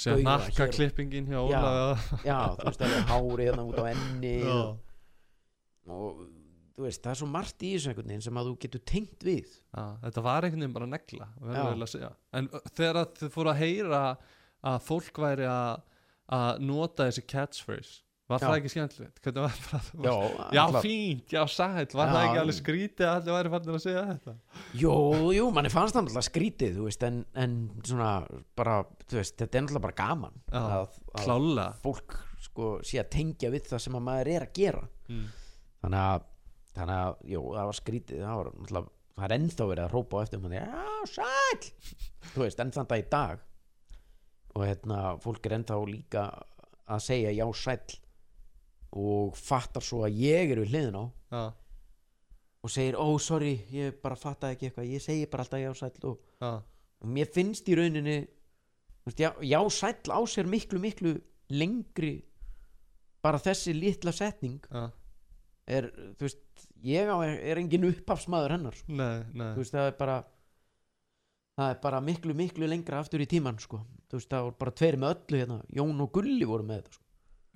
[0.00, 1.60] Gauða nakka klippingin hjá Já.
[1.60, 4.54] Ólafi já, þú veist, það er hári hérna út á enni Já.
[4.56, 6.20] og, og
[6.76, 9.26] þú veist, það er svo margt í þessu einhvern veginn sem að þú getur tengt
[9.26, 9.56] við.
[9.76, 11.30] Já, þetta var einhvern veginn bara negla
[12.40, 14.02] en þegar þið fóru að heyra
[14.70, 18.46] að fólk væri að nota þessi catchphrase var Já.
[18.46, 19.20] það ekki skemmtilegt?
[19.24, 19.90] Það?
[20.06, 20.14] já,
[20.54, 22.26] já alltaf- fínt, já sætt var það Já.
[22.28, 24.34] ekki alveg skrítið að allir væri fannir að segja þetta?
[24.80, 24.94] jú,
[25.34, 28.10] jú, manni fannst það náttúrulega skrítið þú veist, en, en svona
[28.58, 28.76] bara,
[29.10, 33.52] þú veist, þetta er náttúrulega bara gaman Já, að, að fólk sko sé að tengja
[33.52, 35.26] við það sem að maður er að gera mm.
[35.82, 36.26] þannig að,
[36.78, 40.20] þannig að, jú, það var skrítið það var náttúrulega, það er ennþá verið að rópa
[40.20, 41.64] á eftir manni, já, sæl
[42.30, 43.46] þú veist, enn þann dag í dag
[44.50, 46.28] og hérna, fólk er ennþá líka
[46.90, 47.98] að segja já, sæl
[48.96, 51.42] og fattar svo að ég er við hliðin á Já,
[52.60, 56.08] og segir, ó, sorry, ég bara fattaði ekki eitthvað ég segi bara alltaf já, sæl
[56.10, 58.16] og, og mér finnst í rauninni
[59.06, 61.14] veist, já, já, sæl á sér miklu, miklu
[61.54, 62.16] lengri
[63.22, 64.88] bara þessi litla setning já
[65.70, 65.88] er,
[66.18, 68.96] þú veist, ég á er engin upphafsmaður hennar sko.
[68.96, 70.18] Nei, nei þú veist, það er bara
[71.60, 73.82] það er bara miklu, miklu lengra aftur í tíman sko.
[74.10, 76.96] þú veist, það voru bara tveir með öllu hérna, Jón og Gulli voru með þetta
[76.96, 77.04] sko.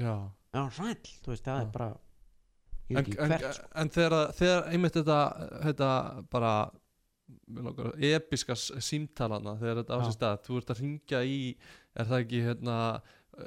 [0.05, 0.15] Já
[0.55, 1.91] já, sæll, þú veist, það er bara
[2.85, 3.69] ég en, veit ekki en, hvert sko.
[3.83, 5.19] en þegar, þegar einmitt þetta,
[5.65, 5.91] þetta
[6.35, 6.55] bara
[7.59, 11.39] langar, episka símtalana þegar þetta á sér stað þú ert að ringja í,
[11.97, 12.79] er það ekki hérna,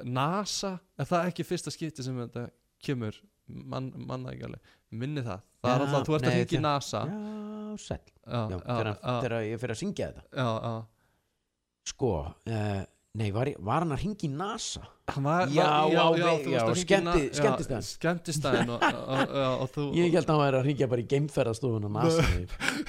[0.04, 2.48] NASA, er það ekki fyrsta skipti sem þetta
[2.84, 3.16] kemur?
[3.48, 5.40] Mann, manna ekki alveg, minni það.
[5.64, 7.00] Það er Já, alltaf, þú ert að nei, ringja í þegar- NASA.
[8.28, 8.92] Já, já,
[9.22, 10.24] þegar ég fyrir að syngja þetta.
[10.36, 10.72] Já, já.
[11.88, 12.82] sko, uh,
[13.18, 16.18] nei, var, var hann að ringa í NASA Var, Já, var, já, já, að
[19.38, 22.26] já, og þú ég held að hann væri að ringja bara í geimferðastofun á NASA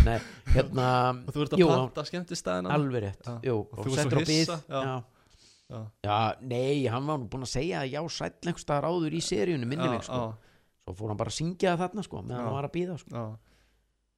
[0.04, 0.18] nei,
[0.52, 3.38] hérna og þú ert að panta skemmtistæðan alveg rétt Já.
[3.48, 4.82] jú, Og þú settur svo hissa, já.
[4.84, 4.98] já.
[5.70, 5.80] Já.
[6.10, 6.18] já,
[6.50, 9.88] nei, hann var nú búinn að segja já, sæll einhvers staðar áður í seríunni minni
[9.94, 10.20] mig sko.
[10.20, 12.46] já, svo fór hann bara að syngja það þarna sko, meðan Já.
[12.50, 13.14] hann var að býða sko.
[13.16, 13.26] já,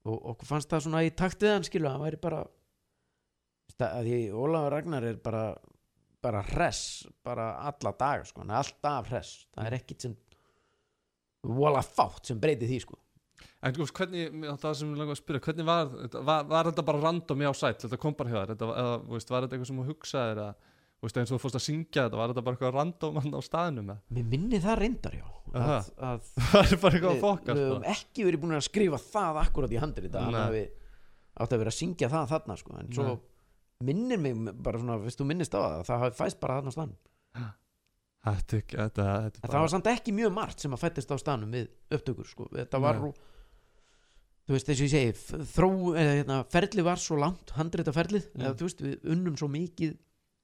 [0.10, 2.42] og okkur fannst það svona í takt við hann skilu, hann væri bara
[3.82, 5.44] að því Ólafur Ragnar er bara
[6.22, 6.82] bara hress,
[7.26, 10.18] bara alla daga sko, hann er alltaf hress það er ekkit sem
[11.42, 13.00] vola fátt sem breyti því sko
[13.62, 15.90] En þú veist, hvernig, það sem ég langar að spyrja, hvernig var,
[16.26, 19.46] var, var þetta bara random já sætt, þetta kom bara hjá þér, eða, veist, var
[19.46, 20.70] þetta eitthvað sem þú hugsaðir eða,
[21.02, 23.84] eins og þú fórst að syngja þetta, var þetta bara eitthvað random hann á staðinu
[23.88, 24.02] með?
[24.18, 25.26] mér minni það reyndar já
[25.58, 27.96] að, að Það er bara eitthvað að fokast við höfum bara.
[27.96, 30.42] ekki verið búin að skrifa það akkurat í handrið þetta hann Nei.
[30.42, 30.64] hafi
[31.42, 32.78] átt að vera að syngja það þarna sko.
[32.78, 33.16] en svo Nei.
[33.88, 37.00] Minnir mig bara svona, veist þú minnist á það það fæst bara þarna á stanum
[38.22, 41.72] Þetta, þetta, þetta það var samt ekki mjög margt sem að fættist á stanum við
[41.98, 42.46] upptökur sko.
[42.54, 43.14] þetta var Nei.
[44.46, 48.28] þú veist þess að ég segi þró, eða, hérna, ferli var svo langt handrita ferlið
[48.36, 48.44] Mm.
[48.46, 49.96] eða þú veist við unnum svo mikið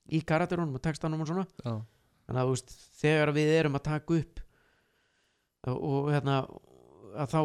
[0.09, 1.75] í karakterunum og textanum og svona Já,
[2.25, 2.73] þannig að þú veist
[3.03, 4.41] þegar við erum að taka upp
[5.67, 6.39] og, og hérna
[7.17, 7.39] að þá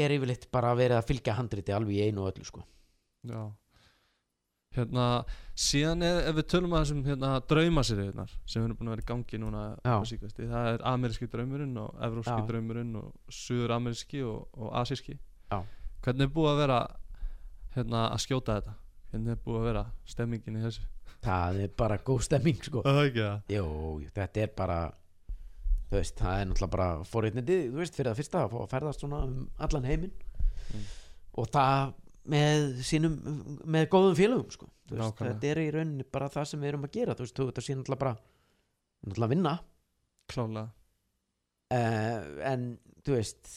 [0.00, 2.64] er yfirleitt bara að vera að fylgja handriti alveg í einu og öllu sko
[3.28, 3.42] já.
[4.74, 5.04] Hérna,
[5.54, 9.08] síðan ef, ef við tölum að þessum hérna, draumasýriðnar sem eru búin að vera í
[9.12, 9.60] gangi núna
[10.10, 12.46] síkvæsti, það er ameríski draumurinn og evróski Já.
[12.48, 15.14] draumurinn og suður ameríski og, og asíski
[15.52, 15.60] Já.
[16.04, 16.80] Hvernig er búið að vera
[17.76, 18.74] hérna, að skjóta þetta?
[19.12, 20.90] Hvernig er búið að vera stemmingin í þessu?
[21.24, 23.66] það er bara góð stemming sko Það það Jú,
[24.18, 24.78] þetta er bara
[25.94, 26.88] veist, það er náttúrulega bara
[27.78, 30.14] veist, fyrir að fyrsta að fá að ferðast svona um allan heiminn
[30.74, 30.84] Mm.
[31.38, 31.90] og það
[32.32, 33.18] með sínum,
[33.68, 36.96] með góðum félögum sko, veist, þetta er í rauninni bara það sem við erum að
[36.96, 38.14] gera, þú veist, þú þetta sé náttúrulega bara
[39.04, 39.54] náttúrulega að vinna.
[40.32, 40.64] Klálega
[41.74, 42.68] uh, en
[43.04, 43.54] þú veist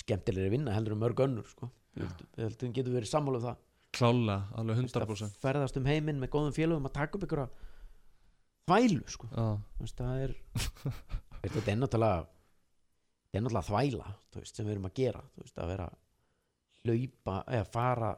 [0.00, 3.64] skemmtilegri vinna heldur um mörg önnur sko, við heldum getur verið sammála um það.
[3.98, 7.26] Klálega, alveg Þú veist, að 100% ferðast um heiminn með góðum félögum að taka upp
[7.26, 7.42] ykkur
[8.70, 9.30] þvælu sko.
[9.80, 10.36] Veist, það er
[11.42, 15.44] þetta er náttúrulega þetta er náttúrulega þvæla þú veist, sem við erum að gera þú
[15.44, 15.88] veist, að vera
[16.84, 18.10] hlaupa eða fara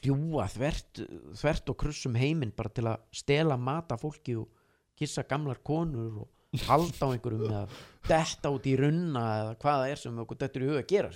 [0.00, 1.00] fljúa þvert,
[1.40, 4.50] þvert og krussum heiminn bara til að stela mata fólki og
[4.98, 7.64] kissa gamlar konur og halda á einhverjum eða
[8.06, 11.10] detta út í runna eða hvað það er sem okkur dettur í huga að gera.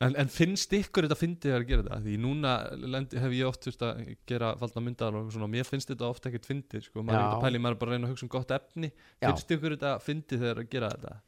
[0.00, 1.96] En, en finnst ykkur þetta fyndið að gera þetta?
[2.04, 5.92] Því núna lendi, hef ég oft þurft að gera falda myndar og svona, mér finnst
[5.92, 7.26] þetta oft ekkert fyndið sko, maður er Já.
[7.26, 9.26] ekkert að pæli, maður er bara að reyna að hugsa um gott efni Já.
[9.26, 11.18] finnst ykkur þetta fyndið þegar að gera þetta?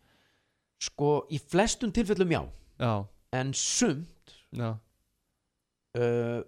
[0.83, 2.43] sko í flestum tilfellum já
[2.83, 2.95] Já,
[3.39, 4.12] en sumt já,
[4.61, 6.41] uh,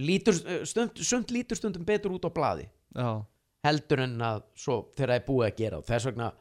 [0.00, 3.10] lítur, uh, stund, sumt lítur stundum betur út á blaði já,
[3.66, 6.32] heldur en að svo þegar það er búið að gera og þess vegna,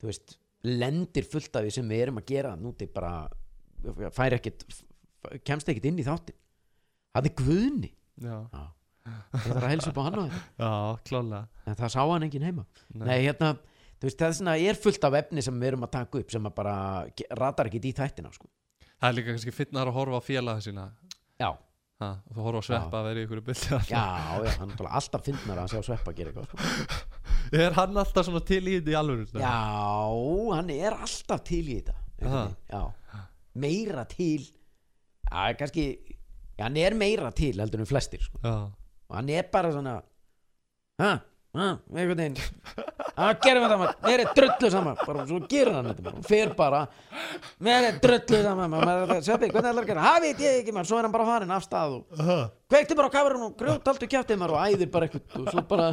[0.00, 3.14] þú veist lendir fullt af því sem við erum að gera núti bara
[4.12, 4.66] fær ekkit
[5.46, 6.36] kemst ekkit inn í þáttin
[7.14, 7.90] það er guðni.
[8.20, 8.36] Já,
[9.32, 12.64] það þarf að helsa upp á hann á þetta en það sá hann enginn heima.
[12.92, 13.04] Nei.
[13.08, 13.52] nei, hérna,
[13.96, 16.34] þú veist, það er, svona, er fullt af efni sem við erum að taka upp
[16.34, 16.74] sem að bara
[17.40, 18.50] ratar ekkit í þættina sko.
[19.00, 20.86] Það er líka kannski finnar að horfa á félaga sína.
[21.40, 21.50] Já,
[22.02, 24.90] ha, og þú horfa á sveppa að vera í ykkur byldi já, já, hann er
[25.00, 27.08] alltaf fyndnar að sjá sveppa að gera eitthvað sko.
[27.60, 29.24] Er hann alltaf svona til í þetta í alvöru?
[29.40, 29.54] Já,
[30.54, 31.96] hann er alltaf til í þetta
[33.60, 34.44] meira til
[35.30, 35.84] Já, kannski
[36.58, 38.38] já, hann er meira til heldur en flestir sko.
[38.44, 39.96] Og hann er bara svona
[41.00, 41.10] ha,
[41.50, 42.36] einhvern veginn.
[43.20, 45.00] Að gerum við það maður, mér er drullu saman.
[45.02, 46.78] Bara svo gerir hann þetta maður, og fer bara
[47.66, 48.76] mér er drullu saman.
[48.76, 50.88] Maður, Sveppi, hvernig ætlar að gera, það veit ég ekki maður.
[50.92, 52.22] Svo er hann bara farin af stað og
[52.70, 55.36] kveikti bara á kamerun og grjót allt og kjáttið maður og æðir bara eitthvað.
[55.40, 55.88] Og svo bara,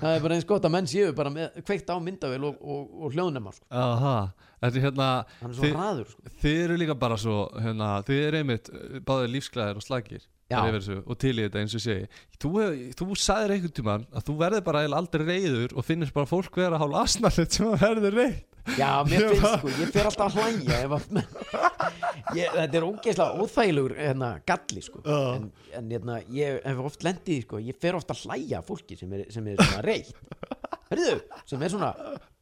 [0.00, 2.82] það er bara eins gott að menn séu bara með, kveikt á myndavél og, og,
[3.04, 3.68] og hljóðnema sko.
[3.70, 4.16] aha.
[4.60, 5.04] Þetta er hérna
[5.40, 6.32] hann er svo þið, hraður sko.
[6.42, 8.66] þið eru líka bara svo hérna, Þið eru einmitt
[9.08, 10.26] báðir lífsglæðir og slagir
[11.06, 12.06] Og til í þetta eins og segi
[12.40, 12.50] Þú,
[12.98, 16.80] þú sagðir einhvern tímann að þú verður bara aldrei reyður og finnist bara fólk vera
[16.80, 18.38] hálf asnallit sem að verður reyð
[18.76, 20.48] Já, mér finnst sko, ég fer alltaf að
[22.38, 25.00] ég, þetta er ógeðslega óþægilegur hérna, galli sko.
[25.00, 25.16] Já.
[25.38, 25.46] en,
[25.78, 29.14] en hérna, ég hef oft lendið sko, ég fer ofta að hlæja að fólki sem
[29.16, 30.12] er, sem er svona reitt
[30.90, 31.16] Hörðu,
[31.48, 31.90] sem er svona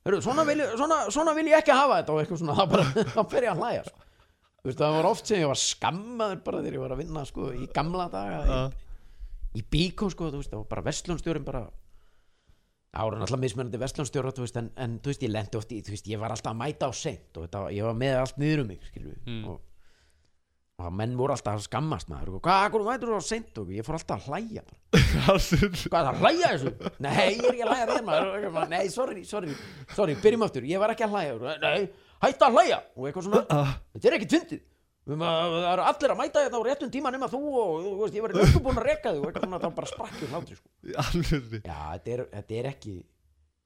[0.08, 2.64] hörðu, svona, vil, ég- svona, svona vil ég ekki hafa þetta og eitthvað svona, þá,
[2.74, 4.04] bara, fer ég að hlæja sko.
[4.66, 7.50] Veist, það var oft sem ég var skammaður bara þegar ég var að vinna sko,
[7.54, 8.56] í gamla daga í,
[9.60, 11.62] í bíkó sko, veist, það var bara vestlunstjórin bara
[12.98, 16.34] voru náttúrulega mismunandi vestlunstjóra en, en þú veist, ég lendi oft í veist, ég var
[16.34, 18.90] alltaf að mæta á seint og þetta, ég var með allt niður um mig,
[19.28, 19.44] Mm.
[19.52, 19.60] og,
[20.78, 23.58] og menn voru alltaf að skammast maður og hvað, hvað mætur þú á seint?
[23.62, 24.62] Og ég fór alltaf að hlæja
[24.98, 26.92] hvað það að hlæja þessu?
[27.04, 28.46] nei, ég er ekki að hlæja þér maður.
[28.50, 29.56] Og nei, sorry, sorry,
[29.94, 30.66] sorry, byrjum aftur.
[30.70, 31.88] Ég var ekki að hlæja, nei,
[32.24, 32.80] hætta að hlæja.
[32.96, 33.44] Og eitthvað svona,
[33.94, 34.64] þetta er ekki tvindið
[35.08, 37.92] Um að- það eru allir að mæta þetta á réttum tíma nema þú og þú
[38.02, 40.56] veist, ég var löngu búin að reka þig og eitthvað svona, var bara sprakkið hlátri
[40.58, 40.68] sko.
[41.04, 42.96] Alveg Já, þetta er, þetta er ekki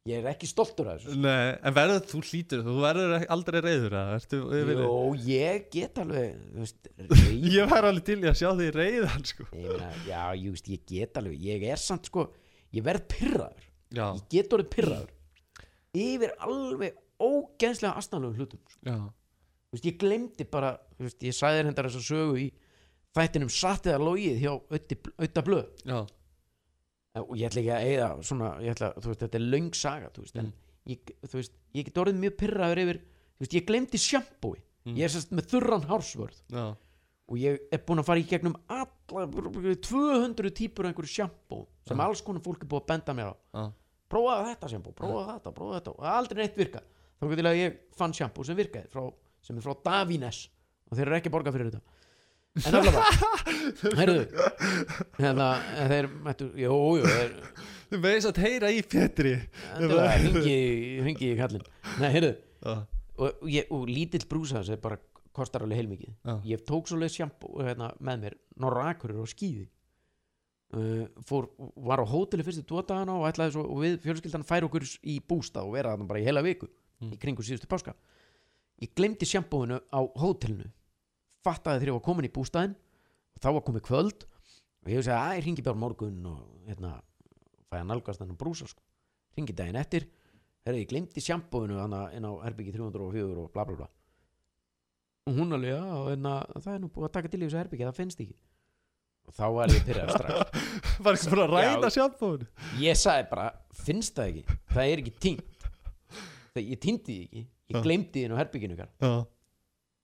[0.07, 3.59] Ég er ekki stoltur af þessu Nei, en verður þú hlýtur þú verður ekki- aldrei
[3.66, 4.94] reyður að ertu yfir Jó,
[5.26, 9.26] ég get alveg þú veist, reyð Ég væri alveg til í að sjá því reyðan
[9.32, 9.48] sko.
[9.50, 12.28] Ég meina, Já, ég, veist, ég get alveg Ég er samt sko,
[12.74, 13.66] ég verð pyrraður
[13.98, 15.11] Já, Ég get orðið pyrraður
[16.07, 18.96] Yfir alveg ógeðslega astnalögum hlutum sko.
[19.72, 22.50] veist, Ég glemdi bara veist, Ég sagði þér hendar þess að sögu í
[23.12, 24.52] Þættinum satt eða logið hjá
[25.20, 25.66] auðta blöð.
[25.84, 30.22] Já, og ég ætla ekki að eigða svona, ætla, veist, þetta er löng saga þú
[30.24, 30.52] veist, en
[30.88, 31.10] ég,
[31.76, 33.00] ég get orðið mjög pyrraður yfir,
[33.52, 34.96] ég glemdi sjampói, Mm.
[34.98, 36.38] ég er sérst með þurran hársvörð.
[36.50, 36.62] Já,
[37.28, 39.26] og ég er búin að fara í gegnum alla,
[39.78, 42.02] 200 típur af einhverju sjampó sem Já.
[42.02, 43.34] alls konar fólk er búið að benda mér á.
[43.54, 43.62] Já,
[44.10, 46.82] prófaðu þetta sjampó, prófaðu þetta, prófaðu þetta og aldrei neitt virka,
[47.22, 49.06] þá getur að ég fann sjampó sem virkaði, frá,
[49.46, 50.44] sem er frá Davines
[50.90, 51.98] og þeir eru ekki að borga fyrir þetta.
[52.52, 53.02] En allavega
[54.00, 54.48] heyrðu.
[55.16, 55.46] Hérna,
[55.88, 57.38] þeir mættu, jú, jú, þeir
[57.92, 60.58] Þú veist að heyra í endilega hringi,
[61.04, 61.64] hringi í kallinn.
[62.00, 64.98] Nei, heyrðu, Já, og, og, ég, og lítill brúsa sem bara
[65.36, 66.12] kostar alveg heilmikið.
[66.24, 66.34] Já.
[66.48, 69.66] ég tók svoleið sjampó hérna, með mér norrakurur og skýði
[70.76, 71.48] uh, fór,
[71.88, 75.68] var á hóteli fyrstu tvo dagana og svo og við fjölskyldan færa okkur í bústað
[75.68, 76.68] og vera þarna bara í heila viku
[77.03, 77.12] Mm.
[77.14, 77.94] í kringu síðustu páska.
[78.82, 80.68] Ég glemdi sjampóinu á hótelinu.
[81.42, 82.76] Fattaði þegar ég var komin í bústaðin
[83.34, 86.92] og þá var komið kvöld og ég hugsaði að ég ringi á morgun og hérna
[87.70, 88.82] fæ að nálgast þennan brúsa sko.
[89.36, 90.07] ringi daginn eftir.
[90.62, 93.88] Herri, ég glemdi sjampóinu inn á herbyggi 304 og bla bla bla.
[95.26, 96.26] Og hún alveg, já, en
[96.62, 98.36] það er nú búið að taka til í þessu herbyggi, það finnst ekki.
[99.22, 100.70] Og þá var ég pyrraður strax.
[101.03, 101.94] Var ekki bara að ræða Já.
[101.96, 102.46] sjampóin
[102.82, 103.46] ég sagði bara,
[103.84, 104.57] finnst það ekki?
[104.72, 105.51] Það er ekki tínt
[106.53, 109.12] það, ég týndi því ekki, ég glemdi á herbygginu Já,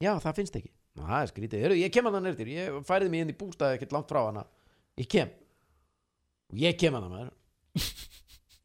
[0.05, 1.65] já, það finnst ekki, Ná, það er skrítið.
[1.65, 4.21] Heru, ég kem að það nefnir, ég færið mig inn í bústað ekkert langt frá
[4.25, 4.45] hana,
[4.99, 5.31] ég kem.
[6.51, 7.35] Og ég kem að það maður.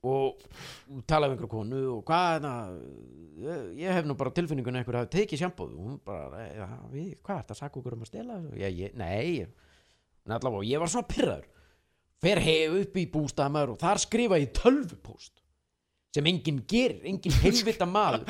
[0.04, 0.42] Og
[1.08, 2.72] tala við einhverju konu og hvað er það?
[3.80, 7.14] Ég, hef nú bara tilfinningun að einhver hafi tekið sjambóð og hún bara, ja, við,
[7.24, 8.40] hvað er að saka okkur um að stela?
[8.60, 9.46] Já, ég, nei
[10.28, 11.48] allavega, ég var svona pyrraður
[12.24, 15.43] fer hef upp í bústæðamæður og þar skrifa ég tölvupóst
[16.14, 18.28] sem enginn gerir, enginn heilvita maður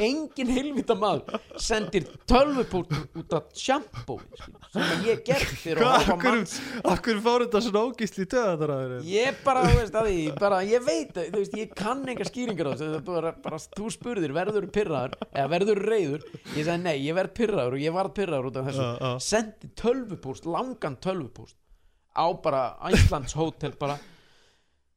[0.00, 6.18] enginn heilvita maður sendir tölvupóst út af sjambóði sem ég gerð fyrir að horfa á
[6.22, 6.46] mann.
[6.94, 11.12] Akkur fór þetta svona ógísli töðan Ég bara, þú veist, að því, bara, ég veit,
[11.18, 15.46] þú veist, ég kann enga skýringar á þessu, bara, bara, þú spurðir, verður pirraður, eða
[15.52, 16.26] verður reyður,
[16.56, 18.90] ég sagði nei, ég verð pirraður og ég varð pirraður út af þessu,
[19.28, 21.56] sendi tölvupúst, langan tölvupúst
[22.16, 23.98] á bara Æslands hótel bara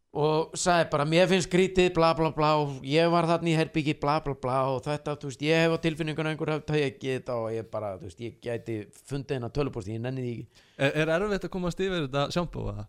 [0.10, 3.94] og sagði bara, mér finnst skrítið, bla bla bla og ég var þarna í herbyggi,
[4.02, 7.36] bla bla bla og þetta, þú veist, ég hef á tilfinningun einhver hafði tekið þetta
[7.38, 8.80] og ég bara, þú veist, ég gæti
[9.10, 12.66] fundið hennar tölvupúst, ég nenni því ekki Er, er erfitt að komast yfir þetta sjampó
[12.72, 12.88] eða?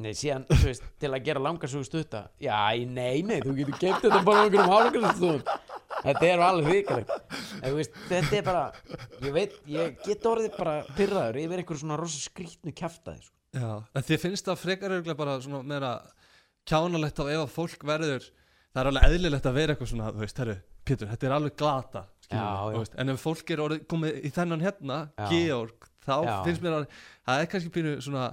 [0.00, 2.56] Nei, síðan, þú veist, til að gera langar svo stutta Já,
[2.88, 5.42] nei, nei, þú getur keipt þetta bara á einhverjum hálfleikarstofum
[6.00, 6.88] Þetta er alveg
[7.76, 8.62] veist, þetta er bara
[9.20, 13.36] Ég veit, ég get orðið bara pyrraður yfir einhver svona rosa skrítnu kjaftaði sko.
[13.50, 15.92] Já, en þið finnst það frekar örgulega bara svona meira
[16.70, 18.26] kjánalegt af ef að fólk verður
[18.70, 20.56] það er alveg eðlilegt að vera eitthvað svona þú veist, herru,
[20.86, 22.76] Pétur, þetta er alveg glata Já, já.
[22.78, 25.26] veist, en ef fólk er orðið komið í þennan hérna, Já.
[25.32, 26.14] Georg þá
[26.46, 26.86] finnst mér að
[27.26, 28.28] það er kannski pínu svona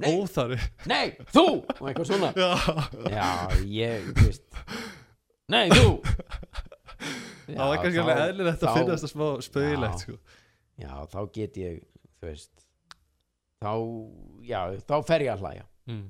[0.00, 0.10] Nei.
[0.16, 0.58] óþarri
[0.88, 1.44] Nei, þú!
[1.76, 2.30] Og eitthvað svona
[3.12, 3.28] Já,
[3.68, 4.60] ég, þú veist
[5.50, 5.88] Nei, þú!
[7.50, 10.04] það er kannski alveg eðlilegt að þá- finna þetta smá spauðilegt Já.
[10.04, 10.18] sko.
[10.80, 11.80] Já, þá get ég,
[12.20, 12.66] þú veist
[13.60, 13.72] Þá,
[14.48, 16.04] já, þá fer ég að hlæja mm.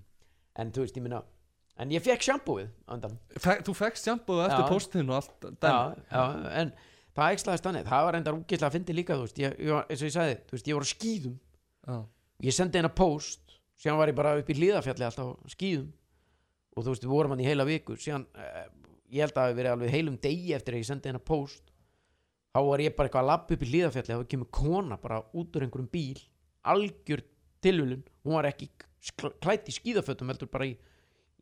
[0.62, 1.22] En þú veist, ég minna
[1.80, 3.14] En ég fekk sjampúið á undan.
[3.40, 4.68] Fe Þú fekkst sjampóðu eftir Já.
[4.68, 6.02] póstinu og allt já, dæmi.
[6.10, 6.24] já,
[6.60, 6.72] en
[7.16, 7.86] það ekslaðist þannig.
[7.88, 10.14] Það var reyndar úkislega að fyndi líka þú veist, ég, ég, var- eins og ég
[10.16, 11.36] sagði, þú veist, ég var á skýðum
[11.88, 11.96] Já.
[12.44, 15.88] ég sendi hennar post síðan var ég bara upp í hlíðafjalli alltaf á skýðum
[16.76, 17.96] og þú veist, við vorum hann í heila viku.
[17.96, 18.66] Síðan, eh,
[19.10, 21.62] ég held að það hafi verið alveg heilum degi eftir að ég sendi hennar post
[22.54, 25.22] þá var ég bara eitthvað að lappa upp í hlíðafjalli og það kemur kona bara
[25.34, 26.20] út úr einhverjum bíl
[26.66, 27.22] algjör
[27.62, 28.68] tilvölun hún var ekki
[29.40, 30.76] klædd í skýðafötum heldur bara í,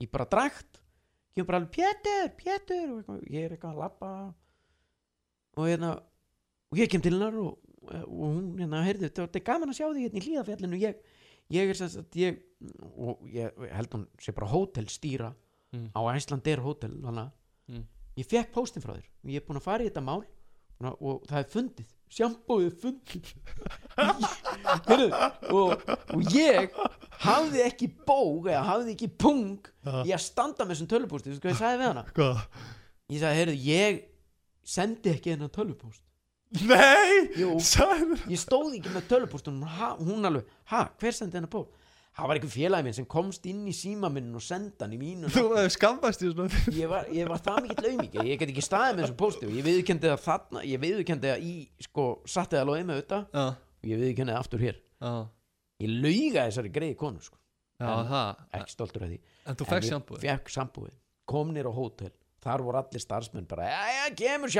[0.02, 0.80] í bara drakt
[1.34, 4.12] kemur bara alveg Pétur, Pétur og ég er eitthvað að lappa
[5.58, 5.92] og hérna
[6.72, 9.86] og ég kem til hennar og, og hún hérna, heyrðu, þetta er gaman að sjá
[9.88, 10.98] því hérna í hlíðafjallinu ég,
[11.56, 12.40] ég er sem sagt ég,
[12.98, 15.34] og ég held hún sé bara hótelstýra
[15.68, 15.90] Mm.
[15.92, 17.26] á Æslandir hótel hana.
[17.68, 17.82] Mm.
[18.16, 20.22] ég fekk póstin frá þér og ég er búin að fara í þetta mál
[20.80, 23.30] og, og það er fundið sjambóið fundið
[24.88, 25.08] Heyrðu,
[25.52, 26.74] og, og ég
[27.24, 29.70] hafði ekki bóg eða hafði ekki pung
[30.06, 32.44] í að standa með þessum tölupósti, þú veist hvað ég sagði við hana Hvað?
[33.08, 33.98] ég sagði, heyrðu, ég
[34.76, 36.04] sendi ekki þennan tölupóst
[36.64, 37.28] Nei!
[37.36, 37.58] Jú.
[37.60, 41.74] Sæður ég stóð ekki með tölupóst hún, alveg, ha, hver sendi þennan póst
[42.18, 45.30] það var einhver félagi minn sem komst inn í símaminn og senda hann í mínu
[45.30, 48.64] Þú hefur skammast í svona ég var, ég var það mikill auðmikið ég get ekki
[48.66, 51.54] staðið með þessu pósti og ég viðurkendi það þarna ég viðurkendi það í,
[51.86, 54.80] sko, satti það alveg með þetta Já, og ég viðurkendi það aftur hér.
[54.98, 55.12] Já,
[55.86, 57.36] ég lauga þessari greiði konu, sko.
[57.78, 57.86] Já,
[58.50, 59.18] En- ekki stoltur af því.
[59.46, 60.94] En þú fekk sjampóðu fekk sambúið,
[61.30, 62.10] kom nýr á hótel.
[62.42, 64.50] Þar voru allir starfsmenn bara já, kemur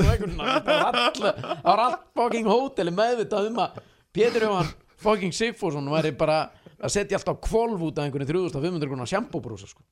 [0.00, 3.80] og eitthvað svona, það var all- fucking hóteli meðvitað um að
[4.16, 4.70] Pétur Jóhann
[5.00, 6.38] fucking Sigfússon væri bara
[6.80, 9.84] að setja alltaf kvolf út af einhvern 3500 grunar sjampóbrúsa sko.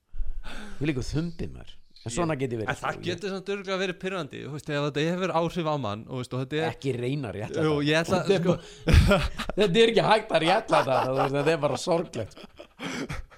[0.81, 1.73] ég líka þumbið mér
[2.05, 5.35] en svona get ég verið En það sko, getur samt örgulega verið pyrrandi þetta hefur
[5.39, 8.43] áhrif á mann Og, veist, og ég, er ekki reyna rétt Jú, ég ætla er
[8.43, 8.57] sko,
[9.57, 12.43] þetta er ekki hægt að þetta þú veist, þetta er bara sorglegt.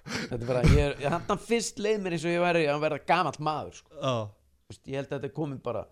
[0.07, 2.99] Þetta er bara, ég, ég hann fyrst leið mér eins og ég væri að verða
[3.07, 4.03] gamall maður sko.
[4.03, 5.87] Þú veist, ég held að þetta er komið bara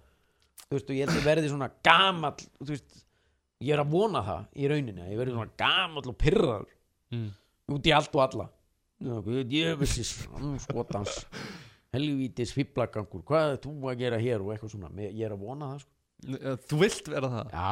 [0.74, 2.45] veist, ég held að verði svona gamall
[3.64, 6.72] ég er að vona það í rauninni, ég verði svona gamall og pyrraður
[7.16, 7.28] mm.
[7.74, 8.47] Út í allt og alla.
[9.82, 11.26] Vissi skotans
[11.95, 14.91] helvítis fýblagangur hvað er þú að gera hér og eitthvað svona?
[15.05, 15.91] Ég er að vona það sko.
[16.66, 17.49] Þú vilt vera það?
[17.51, 17.72] Já,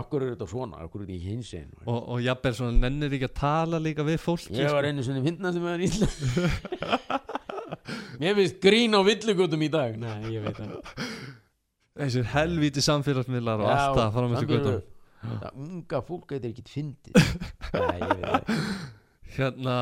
[0.00, 3.14] akkur er þetta svona, akkur er þetta í hins einn Og, og jafnvel svona nennir
[3.16, 7.20] ekki að tala líka við fólk ég var einu sinni fyndnast með hann ísla
[8.20, 9.94] mér finnst grín á villigutum í dag.
[10.00, 10.98] Nei, ég veit það.
[11.94, 14.10] Þessir helvíti samfélagsmiðlar og allt það
[15.54, 17.14] unga fólk geitir ekki fyndið.
[17.78, 19.03] Nei, ég veit það
[19.36, 19.76] Hérna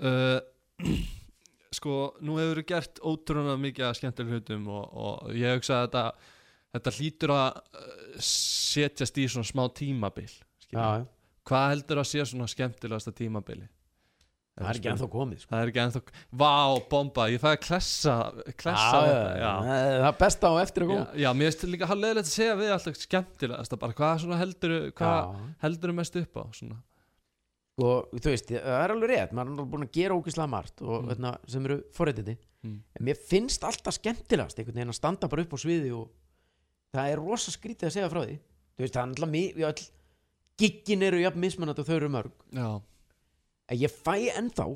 [0.00, 0.40] uh,
[1.78, 5.88] Sko, nú hefur þú gert ótrúna mikið að skemmtileg hlutum og, og ég hugsa að
[5.88, 6.04] þetta
[6.78, 10.30] þetta hlýtur að uh, setjast í svona smá tímabil
[10.72, 11.04] já,
[11.48, 13.68] Hvað heldur að sé svona skemmtilegasta tímabili?
[14.58, 15.50] það er ekki ennþá komið sko.
[15.52, 16.00] Það er ekki ennþá
[16.40, 16.52] Vá,
[16.90, 18.14] bomba, ég fæði að klessa
[18.58, 19.52] klessa já, já, já.
[19.68, 21.06] það er besta á eftir að koma.
[21.22, 23.96] já, mér finnst líka hann leðilegt að segja við alltaf skemmtilegast bara.
[24.00, 26.80] Hvað heldur hvað heldur mest upp á svona
[27.78, 31.02] og þú veist, það er alveg rétt maður er búin að gera ógislega margt og,
[31.04, 31.08] Mm.
[31.12, 32.78] hérna, sem eru forréttindi mm.
[32.98, 36.08] en mér finnst alltaf skemmtilegast einhvern veginn að standa bara upp á sviði og
[36.94, 39.88] það er rosa skrítið að segja frá því þú veist, það er alltaf öll
[40.58, 42.68] giggin eru jafn mismunandi og þau eru mörg já,
[43.68, 44.66] en ég fæ ennþá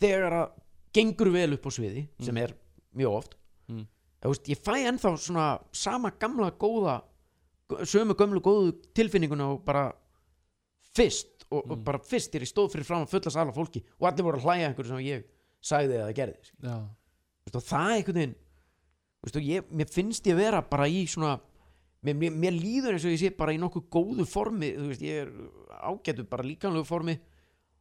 [0.00, 0.50] þegar að
[0.96, 2.54] gengur vel upp á sviði sem er
[2.96, 3.36] mjög oft
[3.70, 3.84] Mm.
[4.22, 7.02] þú veist, ég fæ ennþá svona sama gamla góða
[7.86, 9.92] sömu gömlu góðu tilfinninguna og bara
[10.96, 11.84] fyrst og, og Mm.
[11.84, 14.44] bara fyrst er ég stóð fyrir fram að fulla sala fólki og allir voru að
[14.46, 15.24] hlæja einhverju sem ég
[15.60, 16.70] sagði eða gerði skilur.
[16.70, 16.78] já,
[17.40, 18.34] Þú veist, og það einhvern veginn
[19.20, 21.40] og ég, mér finnst ég vera bara í svona
[22.02, 25.02] mér, mér, mér líður eins og ég sé bara í nokkuð góðu formi þú veist,
[25.02, 25.32] ég er
[25.84, 27.18] ágætu bara líkanlegu formi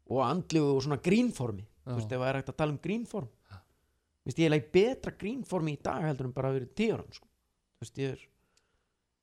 [0.10, 1.92] og andlegu og svona grínformi Já.
[1.94, 3.30] þú veist, ef það er hægt að tala um grínform
[4.26, 7.06] veist, ég er leik betra grínformi í dag heldur en bara að vera tíu ára
[7.14, 7.28] sko.
[7.80, 8.26] þú veist, ég er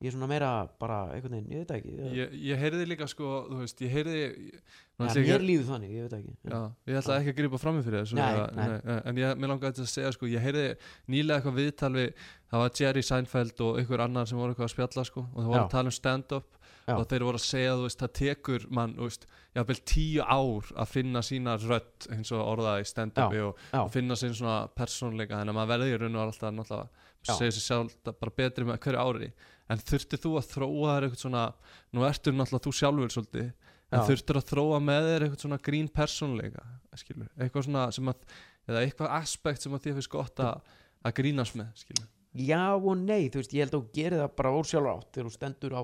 [0.05, 0.49] ég er svona meira
[0.81, 3.95] bara einhvern veginn, ég veit ekki ég, ég, ég heyrði líka sko þú veist, ég
[3.95, 4.61] heyrði ja,
[4.97, 6.59] Nú ætla ég ekki- líður þannig, ég veit ekki Já,
[6.91, 9.93] ég ætla ekki að grípa fram í fyrir þessu en ég, mér langaði til að
[9.95, 10.67] segja sko, ég heyrði
[11.13, 12.13] nýlega eitthvað viðtal við
[12.53, 15.51] það var Jerry Seinfeld og einhver annar sem voru eitthvað að spjalla sko, og það
[15.55, 16.95] voru að tala um stand-up Já.
[16.95, 19.27] og þeir voru að segja veist, það tekur mann, veist,
[19.57, 24.19] jafnvel tíu ár að finna sína rödd eins og orðaði í stand-upi og, og finna
[24.19, 27.97] sín svona persónleika þannig að maður verði í raun og alltaf náttúrulega segja sér sjálf
[28.07, 29.31] bara betri með hverju ári.
[29.67, 31.45] En þurftir þú að þróa þér eitthvað svona
[31.91, 33.49] nú ertu náttúrulega þú sjálfur svolítið
[33.87, 34.07] en Já.
[34.07, 36.65] þurftir að þróa með þér eitthvað svona grín persónleika
[36.97, 38.23] skilur, eitthvað svona sem að
[38.67, 40.73] eða eitthvað aspekt sem að þér finnst gott að,
[41.07, 42.09] að grínast með skilur?
[42.37, 45.29] Já og nei, þú veist, ég held að þú gerir það bara ósjálf átt þegar
[45.29, 45.83] þú stendur á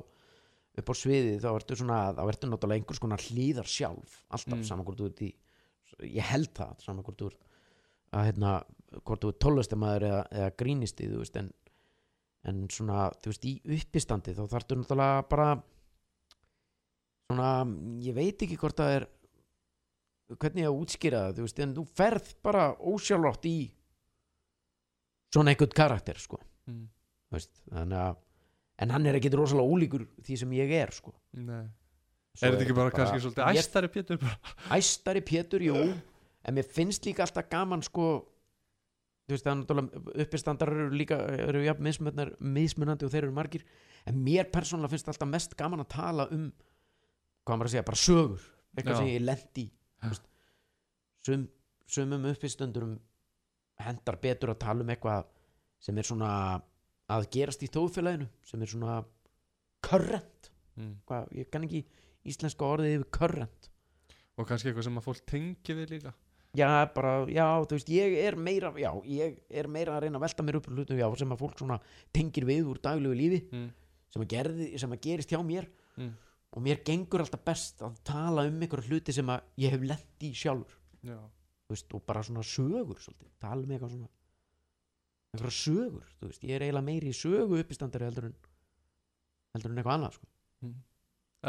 [0.81, 4.68] upp á sviði þá ertu svona, þá ertu náttúrulega einhvers konar hlýðar sjálf alltaf Mm.
[4.68, 5.33] saman hvort þú ert í
[6.09, 7.43] ég held það, saman hvort þú ert
[8.12, 8.53] að hérna,
[9.05, 11.51] hvort þú ert tólestamæður eða, eða grínisti, þú veist en,
[12.49, 15.51] en svona, þú veist, í uppistandi þá þarftu náttúrulega bara
[17.29, 17.51] svona,
[18.05, 19.09] ég veit ekki hvort það er
[20.33, 23.57] hvernig ég að útskýra það, þú veist, en þú ferð bara ósjálfrátt í
[25.33, 26.85] svona einhvern karakter, sko mm.
[27.33, 28.20] veist, þannig að
[28.79, 31.12] en hann er ekkit rosalega ólíkur því sem ég er sko.
[31.33, 31.66] Nei.
[32.35, 34.39] Svo er þetta ekki bara, kannski ég- svolítið æstari Pétur bara?
[34.79, 35.77] æstari Pétur, jú
[36.45, 38.27] en mér finnst líka alltaf gaman sko
[39.29, 41.16] þú veist það er náttúrulega uppistandar eru líka
[41.49, 43.62] eru jafn mismunandi, og þeir eru margir
[44.07, 46.49] en mér persónulega finnst alltaf mest gaman að tala um
[47.47, 48.43] hvað maður að segja, bara sögur
[48.77, 48.99] eitthvað Já.
[48.99, 49.70] sem ég lendi.
[51.23, 51.47] Sum,
[51.87, 52.97] sumum uppistandurum
[53.83, 55.27] hendar betur að tala um eitthvað
[55.83, 56.31] sem er svona
[57.13, 59.01] að gerast í þóðfélaginu sem er svona
[59.85, 60.39] current
[60.73, 60.95] Mm.
[61.05, 61.83] hvað, ég kann ekki
[62.25, 63.67] íslenska orðið yfir current
[64.41, 66.13] og kannski eitthvað sem að fólk tengi við líka
[66.57, 70.25] já, bara, já, þú veist, ég er meira já, ég er meira að reyna að
[70.25, 71.77] velta mér upp hlutum, já, sem að fólk svona
[72.17, 73.69] tengir við úr daglegu lífi, mm.
[74.17, 75.69] sem að, gerði, sem að gerist hjá mér
[76.01, 76.15] Mm.
[76.57, 80.25] og mér gengur alltaf best að tala um einhverja hluti sem að ég hef lent
[80.25, 81.19] í sjálfur Já.
[81.69, 84.09] þú veist, og bara svona sögur svolítið, tala um eitthvað svona
[85.33, 88.35] einhverja sögur, þú veist, ég er eiginlega meiri í sögu uppistandari heldur en
[89.57, 90.72] heldur en eitthvað annað, sko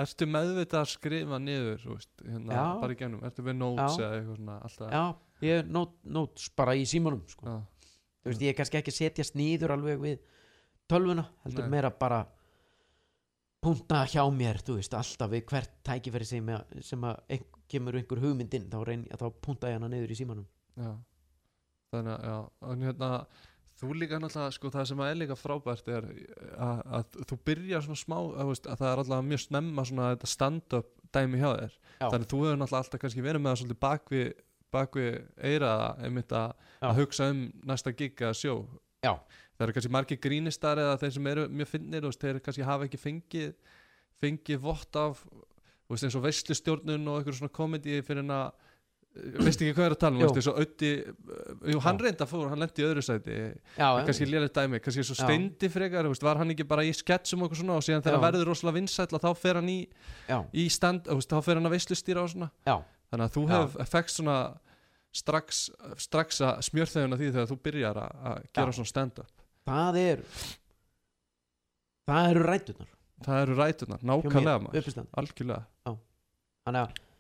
[0.04, 2.64] Ertu meðvitað að skrifa niður þú veist, hérna, Já.
[2.82, 4.06] bara í gennum Ertu með notes Já.
[4.06, 5.04] eða eitthvað svona alltaf já,
[5.46, 7.60] ég er nót, nóts bara í símanum, sko Já.
[8.24, 10.24] þú veist, ég er kannski ekki að setjast nýður alveg við
[10.90, 11.76] tölvuna, heldur Nei.
[11.76, 12.24] meira bara
[13.64, 18.00] punta hjá mér, þú veist, alltaf við hvert tækifæri sem, að, sem að ein, kemur
[18.00, 20.48] einhver hugmyndin, þá, reyn, þá punta ég hana niður í símanum
[20.80, 20.94] Já.
[21.94, 22.38] Þannig að, já,
[22.72, 23.10] en hérna
[23.84, 26.08] þú líka náttúrulega, sko, það sem er líka frábært er
[26.56, 30.10] að, að þú byrjar svona smá, að, veist, að það er alltaf mjög snemma svona
[30.14, 32.08] þetta stand-up dæmi hjá þér Já.
[32.08, 34.24] þannig að þú hefur náttúrulega alltaf kannski verið með það svolítið bakvi,
[34.74, 35.08] bakvi
[35.52, 38.56] eiraða einmitt að, að hugsa um næsta gig eða sjó
[39.04, 39.14] Já.
[39.14, 42.88] það eru kannski margir grínistar eða þeir sem eru mjög finnir og þeir kannski hafa
[42.88, 43.52] ekki fengið
[44.24, 45.24] fengið vott af
[45.90, 48.70] veist, eins og veistlustjórnun og einhver svona komedi fyrir að
[49.14, 50.90] veist ekki hvað er að tala um, eins og Öddi
[51.70, 53.36] jú, hann reynda fór, hann lendi í öðru sæti.
[53.78, 57.46] Já, kannski lélega dæmi, kannski svo steindi frekar veist, var hann ekki bara í sketsum
[57.46, 59.78] og svona og síðan þegar verður rosalega vinsæll að þá fer hann í,
[60.58, 62.50] í stand, veist, þá fer hann að veislustýra og svona.
[62.66, 62.76] Já,
[63.14, 63.54] þannig að þú Já.
[63.54, 64.40] hefur fekst svona
[65.14, 65.64] strax,
[66.08, 68.78] strax að smjörþeguna því þegar þú byrjar að, gera Já.
[68.80, 69.48] svona stand-up.
[69.70, 70.28] Það er
[72.10, 72.94] það eru rætunar
[73.24, 75.62] það eru rætunar, nákvæmlega algjörlega,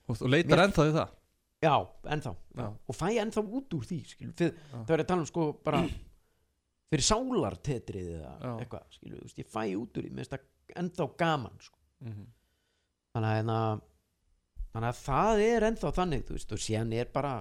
[0.09, 1.19] og þú leitar ennþá í það
[1.63, 1.73] já,
[2.15, 2.33] ennþá.
[2.59, 2.67] Já.
[2.69, 5.81] og fæ ennþá út úr því skilur, fyrir, það er að tala um sko bara
[6.93, 10.43] fyrir sálartetrið eða eitthvað, skilur, veist, ég fæ út úr því.
[10.83, 11.79] Ennþá gaman sko.
[12.03, 12.23] mm
[13.13, 13.57] þannig að hérna,
[14.73, 17.33] þannig að það er ennþá þannig, þú veist, og síðan er bara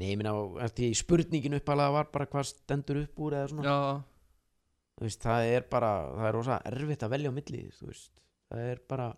[0.00, 3.78] eftir því spurningin uppalega var bara hvað stendur upp úr eða svona, já,
[4.96, 8.12] þú veist, það er bara það er rosa erfitt að velja á milli þú veist,
[8.48, 9.08] það er bara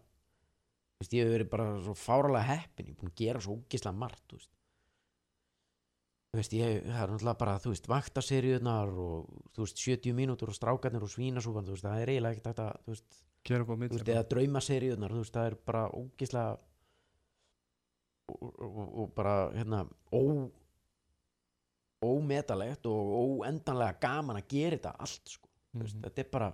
[1.02, 3.98] veist, ég hef verið bara svo fáralega heppin ég er búin að gera svo ógislega
[3.98, 4.34] margt
[6.36, 6.54] veist.
[6.56, 11.04] Ég, það er náttúrulega bara, þú veist, vaktaseríunar og, þú veist, 70 mínútur og strákarnir
[11.04, 13.20] og svínasúpan, þú veist, það er eiginlega ekkert að, þú veist,
[14.14, 16.54] eða draumaseríunar, þú veist, það er bara ógislega
[18.32, 19.84] og, og, og bara, hérna,
[20.14, 20.22] ó
[22.02, 26.02] ómetalegt og óendanlega gaman að gera þetta allt, sko, veist, Mhm.
[26.08, 26.48] þetta er bara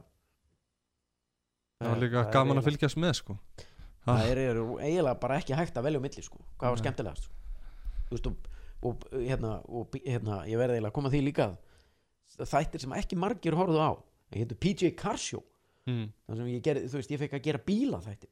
[1.78, 3.38] það var líka er gaman að fylgjast með sko
[4.08, 4.40] það er,
[4.88, 6.40] eiginlega bara ekki hægt að velja á milli sko.
[6.58, 7.34] hvað var skemmtilegast sko.
[8.08, 8.48] Þú veist, og,
[8.88, 11.48] og, hérna, og hérna, ég verði eiginlega að koma því líka
[12.38, 13.92] þættir sem ekki margir horfðu á
[14.34, 15.42] heitir PJ Carshow
[15.88, 16.08] mm.
[16.28, 18.28] þar sem ég gerði, þú veist, ég fekk að gera bíla þætti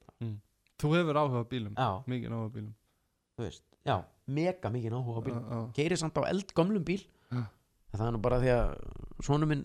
[0.81, 1.75] þú hefur áhuga bílum?
[1.77, 2.73] Já, mikið áhuga bílum?
[3.37, 3.97] Þú veist, já,
[4.39, 5.61] mega mikið áhuga á bíl Já, já.
[5.79, 7.03] keiri samt á eldgömlum bíl.
[7.33, 8.73] En það er nú bara því að
[9.25, 9.63] svonu minn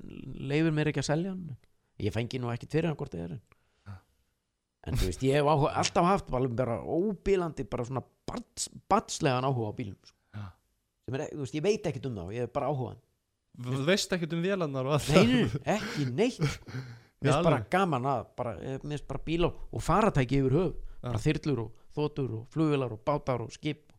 [0.48, 1.58] leifir mér ekki að selja hann.
[2.00, 3.42] Ég fengi nú fyrir hann hvort þið er en.
[4.88, 9.70] En þú veist, ég hef áhuga, alltaf haft bara óbílandi, bara svona bats, batslegan áhuga
[9.70, 10.18] á bílum sko.
[11.06, 12.96] Sem er, þú veist, ég veit ekkert um þá ég hef bara áhuga
[13.60, 16.82] þú veist ekkert um vélarnar og allt nei, nei, nei, ekki neitt sko.
[17.22, 20.74] mér finnst bara gaman að bara, eh, mér finnst bara bíl og, faratæki yfir höf
[20.74, 21.06] Já.
[21.10, 23.92] bara þyrlur og þotur og flugvilar og bátar og skip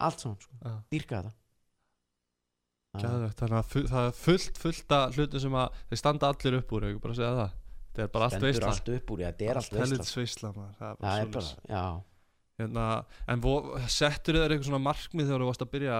[0.00, 0.74] allt svona, sko, Já.
[0.92, 1.36] dýrka þetta.
[3.00, 6.72] Geðvegt, þannig að það er fullt fullt að hlutu sem að þeir standa allir upp
[6.74, 7.58] úr, ég ekki bara að segja það
[7.90, 10.52] þetta er bara allt veistla allt upp úr, já, þetta er allt veistla helvits veistla
[10.54, 11.74] maður, það er bara það er bara, svoleiðis.
[11.74, 11.84] já.
[12.60, 12.86] Hérna,
[13.32, 13.54] en vo,
[13.88, 15.98] settur þér eitthvað svona markmið þegar þú varst að byrja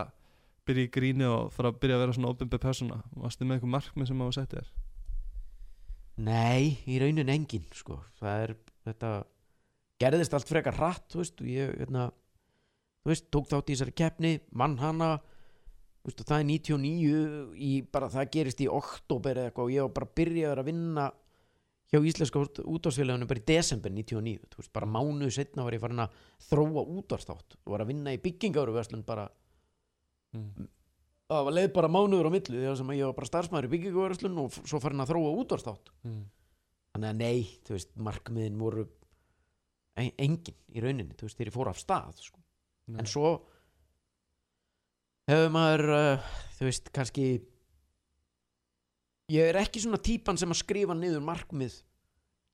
[0.68, 3.74] byrja í gríni og fara að byrja að vera svona open persóna, varstu með eitthvað
[3.74, 4.70] markmið sem að setja þér?
[6.20, 7.96] Nei, í raunin engin sko.
[8.20, 8.54] það er
[8.86, 9.12] þetta
[10.00, 12.10] gerðist allt frekar hratt þú veist, og ég hérna,
[13.00, 17.56] þú veist, tók þátt í þessari keppni mann hana þú veist, og það er 99
[17.56, 21.08] í, bara, það gerist í oktober eða eitthvað og ég var bara byrjaður að vinna
[21.90, 26.04] hjá Íslenska útvarsfélaginu bara í desember 99 þú veist, bara mánuðu setna var ég farin
[26.04, 29.24] að þróa útvarstátt og var að vinna í byggingaruverslun bara
[30.36, 30.68] mm.
[31.30, 34.38] það var leið bara mánuður á millu þegar sem ég var bara starfsmæður í byggingaruverslun
[34.44, 36.22] og svo farin að þróa útvarstátt Mm.
[36.94, 38.86] þannig að nei, þú veist, markmiðin voru
[40.00, 42.40] e- engin í rauninni þú veist, þegar ég fór af stað sko.
[42.98, 43.28] En svo
[45.30, 47.26] hefur maður uh, þú veist, kannski
[49.30, 51.80] ég er ekki svona típan sem að skrifa niður markmið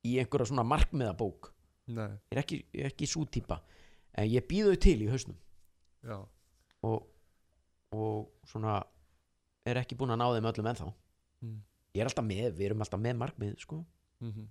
[0.07, 1.51] í einhverja svona markmiðabók.
[1.97, 3.61] Nei, ég er ekki, ég er ekki svo típa.
[4.17, 5.39] En ég býðu til í hausnum.
[6.07, 6.19] Já,
[6.87, 7.09] og,
[7.95, 8.81] og svona
[9.67, 10.93] er ekki búin að ná þeim öllum ennþá.
[11.45, 11.57] Mm.
[11.93, 13.83] ég er alltaf með, við erum alltaf með markmið sko.
[14.25, 14.47] Mm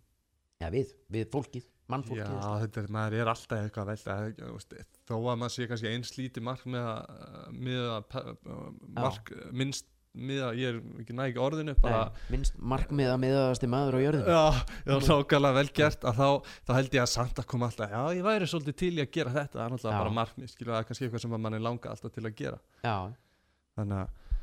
[0.61, 5.15] já, við, við fólkið, mannfólkið Já, þetta er, maður er alltaf eitthvað að velta þó
[5.17, 8.15] að maður sé kannski eins lítið mark með að,
[8.95, 13.69] mark, minnst með að ég er ekki næg orðinu bara, Nei, minnst markmið að miðaðasti
[13.71, 14.43] maður á jörðin Já,
[14.87, 18.01] já, nákvæmlega vel gert að þá, þá held ég að samt að koma alltaf já,
[18.15, 20.89] ég væri svolítið til í að gera þetta það er náttúrulega bara markmið, það er
[20.89, 22.61] kannski eitthvað sem að manni langa alltaf til að gera.
[22.85, 22.97] Já,
[23.79, 24.41] þannig að,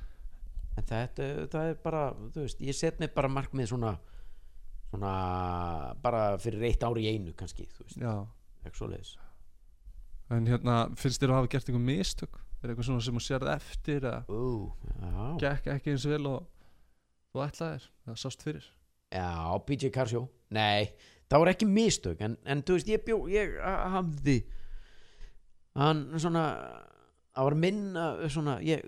[0.77, 2.07] en þetta það er bara,
[2.37, 3.97] þú veist, ég set mig bara markmið svona
[4.93, 5.13] svona
[6.05, 8.03] bara fyrir eitt ári í einu kannski, þú veist,
[8.67, 9.15] ekki svo leiðis
[10.33, 13.51] en hérna, finnst þér að hafa gert einhver mistök er eitthvað svona sem þú sérð
[13.57, 14.41] eftir Ó,
[15.03, 16.47] já, gekk ekki eins vel og
[17.33, 18.67] þú ætlaðir, það sást fyrir?
[19.13, 19.29] Já,
[19.69, 20.91] PJ Carshow nei,
[21.29, 24.39] það voru ekki mistök en, en þú veist, ég bjó, ég ha- hafði
[25.81, 26.45] hann svona
[27.33, 28.83] það var minna svona, ég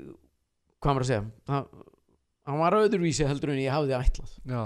[0.85, 1.68] hvað maður að segja það,
[2.51, 4.33] hann var öðruvísi heldur en ég hafði ætlað.
[4.45, 4.62] Já,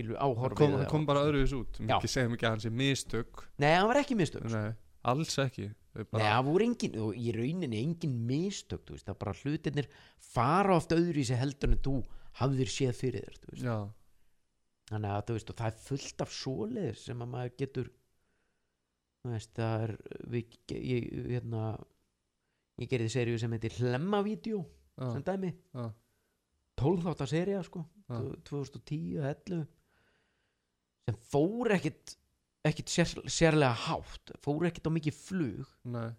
[0.00, 1.78] það kom, kom bara öðruvis út.
[1.84, 3.44] Ekki segjum ekki að hann sé mistök.
[3.62, 4.72] Nei, hann var ekki mistök Nei,
[5.12, 9.06] alls ekki Þau Nei, bara, það voru engin, og í rauninni engin mistök, þú veist,
[9.08, 9.88] það bara hlutinir
[10.22, 11.94] fara oft öðru í sig heldur en þú
[12.40, 13.64] hafðir séð fyrir þér, þú veist.
[13.66, 13.78] Já,
[14.92, 17.90] þannig að, þú veist, og það er fullt af svoleiðir sem að maður getur
[19.20, 19.94] þú veist, það er
[20.36, 21.64] við, ég, hérna
[22.80, 24.62] ég gerði seríu sem heitir Hlemmavídeó
[25.00, 25.90] sem dæmi, já,
[26.80, 28.16] 12 þáttar sería, sko Já.
[28.48, 29.60] 2010 11
[31.08, 32.16] sem fór ekkit
[32.68, 35.70] ekkit sér, sérlega hátt fór ekkit á mikið flug.
[35.88, 36.10] Nei.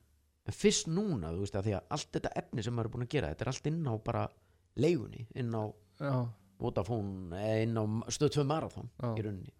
[0.49, 3.05] En fyrst núna, þú veist að því að allt þetta efni sem maður er búin
[3.05, 4.23] að gera, þetta er allt inn á bara
[4.81, 5.63] leigunni, inn á
[6.01, 6.13] já,
[6.61, 7.83] Vodafone, inn á
[8.13, 9.53] stöð 2 marathon já, í rauninni.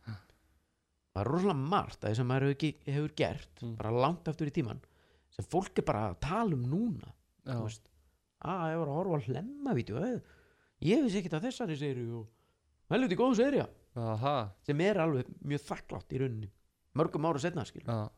[1.11, 3.75] Það er rosalega margt að því sem maður hefur, hefur gert Mm.
[3.77, 4.79] bara langt aftur í tíman
[5.35, 7.11] sem fólk er bara að tala um núna.
[7.45, 7.89] Veist,
[8.41, 10.21] að ég var að horfa á hlemmavídeó eh,
[10.81, 12.27] ég vissi ekkert að þessari serju og
[12.95, 16.49] helviti góð serja aha, sem er alveg mjög þakklátt í rauninni
[16.97, 18.09] mörgum ára setna já.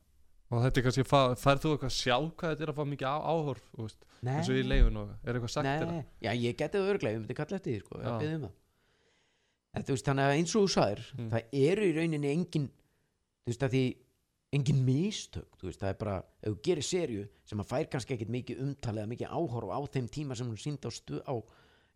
[0.53, 3.17] Og þetta er kannski, færð þú eitthvað sjálf hvað þetta er að fá mikið á,
[3.33, 6.77] áhorf veist, eins og í leifun og er eitthvað sagt þér Nei, já ég geti
[6.77, 8.03] það örglega, ég myndi kalla eftir því sko, um
[8.43, 8.51] það.
[9.73, 11.29] En veist, þannig að eins og þú sagðir Mm.
[11.33, 12.67] það eru í rauninni engin
[13.43, 13.83] þú veist að því
[14.53, 18.13] engin mistök þú veist, það er bara, ef þú gerir serju sem að fær kannski
[18.17, 20.93] ekkit mikið umtalið eða mikið áhorf á þeim tíma sem hún síndi á,
[21.25, 21.35] á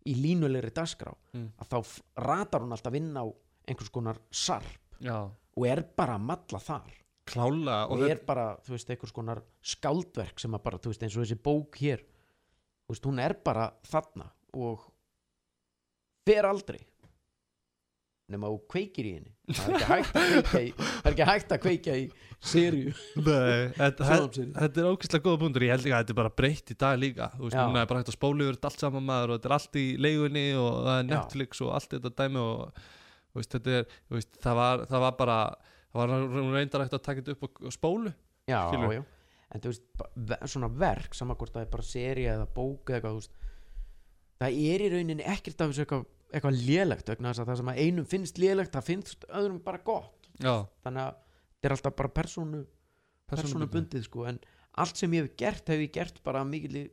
[0.08, 1.52] í línulegri dagskrá Mm.
[1.62, 1.78] að þá
[2.26, 3.24] ratar hún alltaf inn á
[3.68, 4.66] einhvers konar sarp.
[5.00, 6.94] Já, og er bara að malla þar.
[7.28, 11.16] Klálega og er bara, þú veist, einhvers konar skáldverk sem að bara, þú veist, eins
[11.18, 12.06] og þessi bók hér
[12.88, 14.86] þú veist, hún er bara þarna og
[16.24, 16.80] fer aldrei
[18.28, 19.30] nema þú kveikir í henni.
[19.48, 22.08] Það er ekki hægt að kveikja í það er ekki hægt að kveikja í
[23.18, 25.64] Nei, þetta, þetta er ógeðslega góða punktur.
[25.64, 27.30] Ég held ekki að þetta er bara breytt í dag líka.
[27.34, 29.48] Þú veist, núna er bara hægt að spóla yfir þetta allt saman maður og þetta
[29.50, 31.08] er allt í leigunni og það er Já.
[31.14, 32.84] Netflix og allt þetta dæmi og
[33.36, 35.38] veist, þetta er, veist, það, var, það var bara
[35.92, 38.12] það var reyndar hægt að taka þetta upp og, og spólu
[38.48, 38.94] já, Skilur.
[38.98, 39.02] já.
[39.48, 39.84] En þú veist,
[40.52, 43.46] svona verk saman hvort það er bara serja eða bók eða eitthvað,
[44.42, 48.08] það er í rauninni ekkert af þessu eitthvað, eitthvað lélegt að það sem að einum
[48.08, 50.28] finnst lélegt það finnst öðrum bara gott.
[50.38, 52.60] Já, þannig að þetta er alltaf bara persónu
[53.28, 54.26] persónu bundið sko.
[54.28, 54.38] En
[54.78, 56.86] allt sem ég hef gert hef ég gert bara mikil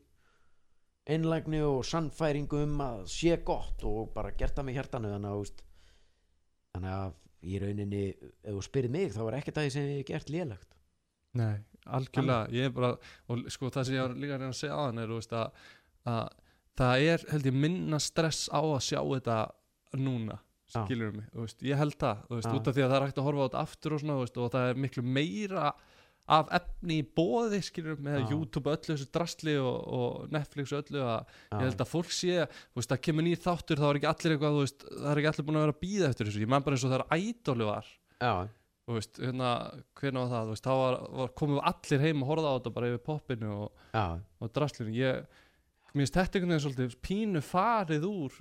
[1.05, 5.64] einlægni og sannfæringu um að sé gott og bara gert það með hjartanu þannig að,
[6.75, 7.13] þannig að
[7.45, 10.31] í rauninni ef þú spyrir mig þá er ekkert að því sem ég hef gert
[10.33, 10.71] lélegt.
[11.35, 11.55] Nei,
[11.97, 12.93] algjörlega, ég er bara
[13.29, 15.35] og sko það sem ég var líka að reyna að segja á hann er veist,
[15.35, 15.69] að,
[16.09, 16.23] að
[16.79, 19.39] það er held ég minna stress á að sjá þetta
[19.99, 20.79] núna Já.
[20.79, 23.27] skilur mig, veist, ég held það veist, út af því að það er hægt að
[23.27, 25.67] horfa á þetta aftur og svona og það er miklu meira
[26.25, 28.27] af efni í bóði skilur með Já.
[28.33, 31.57] YouTube öllu þessu drastli og, og Netflix öllu að Já.
[31.59, 34.59] ég held að fólk sé, veist, það kemur nýr þáttur þá er ekki allir eitthvað,
[34.63, 36.79] veist, það er ekki allir búin að vera að býða eftir þessu, ég man bara
[36.79, 37.91] eins og það er ædóli var
[38.85, 39.51] þú veist, hérna,
[39.97, 40.49] hvernig var það?
[40.51, 43.53] Veist, þá var, var komum við allir heim og horfða á þetta bara yfir poppinu
[43.55, 44.93] og, og draslinu.
[44.93, 45.39] Ég,
[45.93, 48.37] mér finnst þetta einhvern veginn svolítið pínu farið úr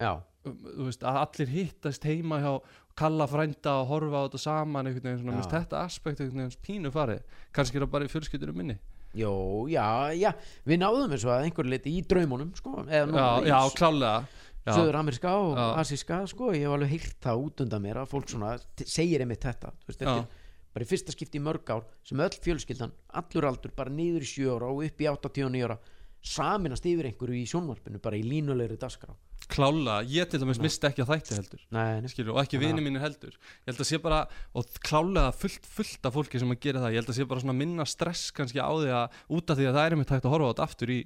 [0.00, 0.12] já,
[0.44, 2.52] veist, að allir hittast heima hjá
[2.98, 6.92] kalla frænda og horfa á þetta saman einhvern veginn, svona, þetta aspekt einhvern veginn pínu
[6.94, 7.24] farið,
[7.56, 8.78] kannski er það bara í fjölskyldunum minni.
[9.14, 9.32] Jó,
[9.70, 9.86] já,
[10.18, 10.32] já,
[10.66, 14.24] við náðum þessu að einhver liti í draumunum sko, eða nú já, já, klálega.
[14.64, 15.64] Já, söður ameríska og Já.
[15.82, 19.44] asíska sko, ég hef alveg heyrt það út undan mér að fólk svona segir einmitt
[19.44, 22.94] þetta þú veist, þetta er bara í fyrsta skipti í mörg ár sem öll fjölskyldan,
[23.20, 25.76] allur aldur bara niður í 7 ára og upp í 89 ára
[26.24, 29.12] saminast yfir einhverju í sjónvarpinu bara í línulegri dagskrá
[29.50, 32.10] klálega, ég til dæmis misti ekki að þætti heldur Nei, nei.
[32.12, 33.34] skilur, og ekki vini mínir heldur.
[33.64, 34.20] Ég held að sé bara,
[34.54, 37.44] og klálega fullt, fullt af fólki sem að gera það, ég held að sé bara
[37.44, 40.28] svona minna stress kannski á því að út af því að það er einmitt hægt
[40.28, 41.00] að horfa á þetta aftur í,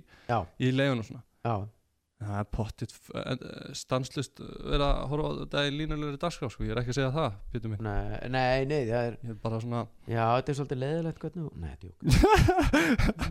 [0.63, 1.25] í leigun og svona.
[1.49, 1.55] Já,
[2.19, 2.93] það er pottitt
[3.79, 7.11] stanslust verið að horfa á þetta í línulegri dagskrá sko, ég er ekki að segja
[7.15, 11.21] það, býtum mig nei, nei, nei það er er svona, já, þetta er svolítið leðilegt
[11.23, 11.77] hvernig nei,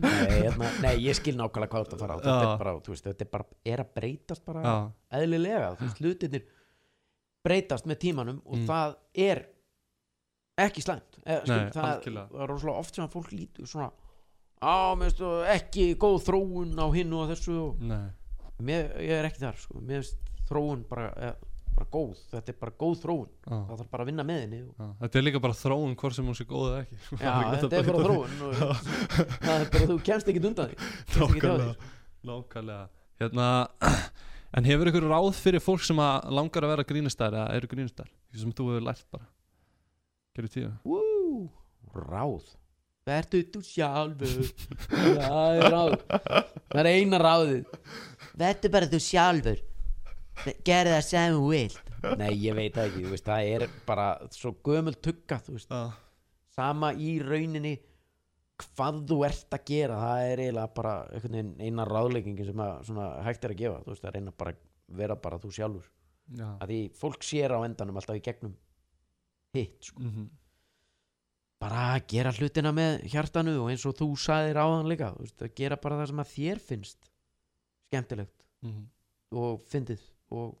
[0.06, 2.18] nei, hérna, nei, ég skil nákvæmlega hvað að fara á.
[2.24, 4.74] Þetta er bara, þú veist, þetta er bara er að breytast bara já,
[5.20, 5.70] eðlilega.
[5.78, 6.46] Þú veist, hlutinir
[7.48, 8.66] breytast með tímanum og Mm.
[8.68, 8.94] það
[9.28, 9.42] er
[10.64, 11.20] ekki slæmt.
[11.24, 13.90] Eða, skil, Nei, það er rosalega oft sem að fólk lítur svona
[14.64, 15.20] á, mér veist,
[15.54, 18.08] ekki góð þróun á hinn og þessu og nei
[18.64, 19.80] mér, ég er ekki þar sko.
[19.80, 21.34] mér finnst þróun bara, eh,
[21.76, 22.22] bara góð.
[22.32, 23.28] Þetta er bara góð þróun.
[23.44, 24.88] Já, það þarf bara að vinna með henni og, já.
[25.02, 26.98] þetta er líka bara þróun hvort sem hún sé góð eða ekki.
[27.22, 28.54] Já, þetta er bara þróun og,
[29.44, 30.76] það er bara, þú kemst ekki undan því.
[32.28, 32.88] Nákvæmlega.
[33.18, 33.48] Hérna
[34.56, 38.08] En hefur ykkur ráð fyrir fólk sem að langar að vera grínistær eða eru grínistær
[38.32, 39.26] sem þú hefur lært bara.
[40.38, 40.70] Gerðu tíu.
[41.92, 42.54] Ráð
[43.08, 44.52] Vertu þú sjálfur.
[44.92, 45.94] Það er ráð.
[46.68, 47.74] Það er eina ráðið.
[48.38, 49.62] Vertu bara þú sjálfur.
[50.66, 51.84] Gerðu það sem þú vilt.
[52.18, 55.80] Nei, ég veit það ekki, þú veist, það er bara svo gömul tugga, Já,
[56.54, 57.74] sama í rauninni
[58.58, 60.94] hvað þú ert að gera það er eiginlega bara
[61.62, 64.62] eina ráðleggingin sem að, svona, hægt er að gefa þú veist, að reyna bara að
[65.00, 65.90] vera bara þú sjálfur.
[66.38, 66.48] Já.
[66.54, 68.54] Að því fólk sér á endanum alltaf í gegnum
[69.56, 70.02] hitt, sko.
[70.04, 70.28] Mm
[71.58, 75.42] bara að gera hlutina með hjartanu og eins og þú sagðir áðan líka þú veist,
[75.42, 77.08] að gera bara það sem að þér finnst
[77.88, 78.44] skemmtilegt
[79.32, 80.56] og fyndið og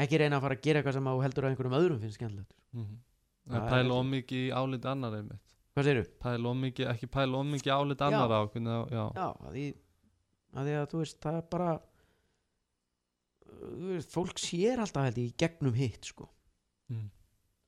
[0.00, 2.18] ekki reyna að fara að gera eitthvað sem að þú heldur að einhverjum öðrum finnst
[2.20, 2.54] skemmtilegt.
[3.50, 5.54] Það er Pæla ekki- of mikið í álit annar einmitt.
[5.74, 6.10] Hvað segirðu?
[6.20, 9.28] Pæla of mikið, ekki pæla of mikið í álit annar á hvernig, það- já, Já,
[9.46, 9.64] að því,
[10.54, 11.70] að því að þú veist það er bara
[13.60, 16.28] þú veist, fólk sér alltaf held í gegnum hitt sko.
[16.90, 17.10] Mm.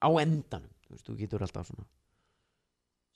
[0.02, 1.86] á endanum, þú veist, þú getur alltaf svona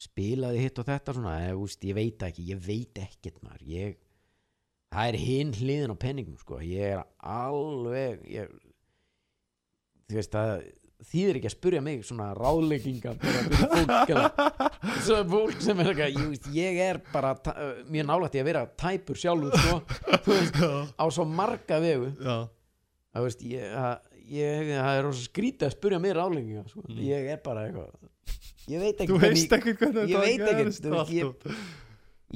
[0.03, 3.67] spilaði hitt og þetta svona, þú veist, ég veit ekki ég veit ekkert maður.
[3.71, 4.01] Ég,
[4.93, 8.51] það er hinn hliðin á penningum sko, ég er alveg ég,
[10.07, 10.59] þú veist að
[11.07, 16.81] þýðir ekki að spurja mig svona ráðlegginga bara fyrir fólk sem er ég, veist, ég
[16.87, 17.35] er bara
[17.91, 19.81] mjög nálægt í að vera tæpur sjálfur sko,
[20.29, 20.61] veist,
[20.97, 22.13] á svo marga vegu.
[22.27, 26.85] Það veist, ég, að, ég, það er rosa skrítið að spurja mér ráðlegginga sko.
[26.89, 27.03] Mm.
[27.07, 27.93] ég er bara eitthvað
[28.73, 31.25] ég veit ekki Þú veist ekkert hvernig ég þetta veit veist, ég-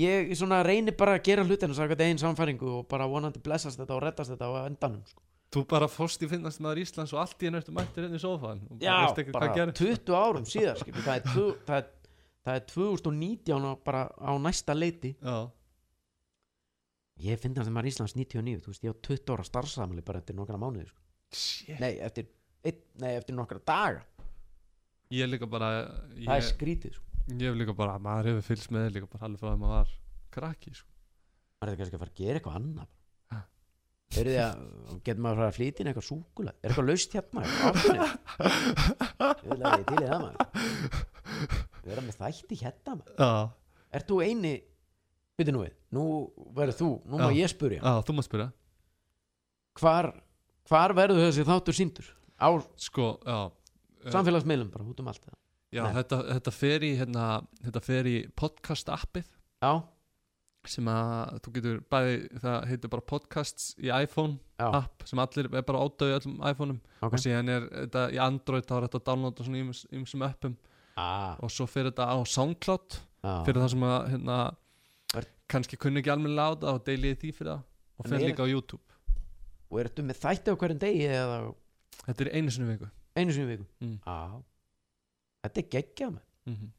[0.00, 3.96] ég svona reynir bara að gera hlutina sagði einn samfæringu og bara vonandi blessast þetta
[3.96, 5.22] og reddast þetta á endanum sko.
[5.50, 8.60] Þú bara fórst í finnast maður Íslands og allt í ertu mættir inn í sófan
[8.78, 8.92] já,
[9.34, 9.80] bara hvað gerist.
[9.82, 12.12] 20 árum síðar skilur, það, er tvu, það, er,
[12.46, 15.10] það er 2019 á, bara á næsta leiti.
[15.18, 15.50] Já,
[17.26, 20.22] ég finn það sem maður Íslands 99 þú veist, ég á 20 ára starfsamli bara
[20.22, 21.02] eftir nokkra mánuði sko.
[21.82, 22.30] nei, eftir,
[23.02, 24.06] nei, eftir nokkra daga
[25.10, 27.04] Ég er líka bara það er ég, skrítið sko.
[27.34, 29.90] ég hef líka bara, maður hefur fylgst með líka bara alveg frá að maður var
[30.36, 30.90] krakki sko.
[31.60, 32.96] maður er kannski að fara að gera eitthvað annað
[33.30, 33.40] Ha.
[34.20, 37.12] eru þið að getur maður að fara að flytja inn eitthvað súkula er eitthvað laust
[37.14, 37.98] hérna áttunni
[39.30, 40.38] ég vil að ég til í það maður.
[41.90, 43.14] Vera með þætti hérna maður.
[43.18, 43.30] Já,
[43.98, 44.54] ert þú eini
[45.40, 46.04] byrju nú við, nú
[46.58, 47.38] verður þú nú má Já.
[47.40, 48.48] ég spurja já, þú mátt spyrja.
[49.80, 50.10] Hvar,
[50.70, 52.48] hvar verður þessi þáttur síndur á
[52.78, 53.38] Sko, já
[54.04, 55.30] eh, samfélagsmiðlum bara út um allt
[55.70, 57.24] Já, þetta, þetta fer í hérna,
[57.62, 59.28] þetta fer í podcast appið.
[59.62, 59.70] Já,
[60.68, 65.48] sem að þú getur bæði, það heitir bara podcasts í iPhone já, app sem allir
[65.48, 66.82] er bara ádauð öllum iPhoneum.
[66.98, 67.14] Ok.
[67.14, 70.58] Og síðan er þetta í Android þá er þetta að downloada svona ýmsum appum.
[70.98, 73.00] Ah, og svo fyrir þetta á Soundcloud
[73.46, 74.38] fyrir það sem að hérna,
[75.50, 77.66] kannski kunni ekki á það og deilið því fyrir það.
[78.00, 79.00] Og fyrir líka á YouTube.
[79.70, 81.44] Og ertu með þætti á hverjum degi eða?
[82.08, 83.66] Þetta er einu sinni í viku einu sinni í viku.
[83.80, 83.96] Mm.
[84.04, 84.42] já,
[85.46, 86.72] þetta er geggjað með mm -hmm.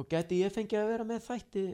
[0.00, 1.64] og geti ég fengið að vera með þætti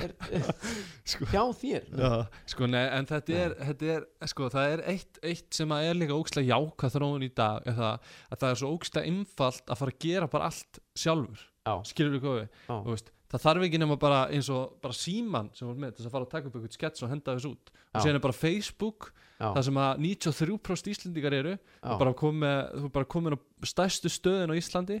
[0.00, 0.50] er, er,
[1.14, 1.88] Sko- hjá þér?
[2.04, 2.12] Já,
[2.54, 5.98] sko, nei, en þetta er, þetta er sko, það er eitt, eitt sem að er
[5.98, 9.96] líka ógstlega jákað þróun í dag það, að það er svo ógstlega einfalt að fara
[9.96, 11.50] að gera bara allt sjálfur.
[11.64, 12.48] Já, skilur við
[12.84, 16.14] veist, það þarf ekki nema bara eins og bara síman sem var með þess að
[16.14, 17.72] fara að taka upp eitthvað skets og henda þess út.
[17.72, 17.98] Já.
[17.98, 19.08] og síðan er bara Facebook
[19.40, 24.52] það sem að 93% Íslendingar eru og bara komið, þú bara komin á stærstu stöðin
[24.52, 25.00] á Íslandi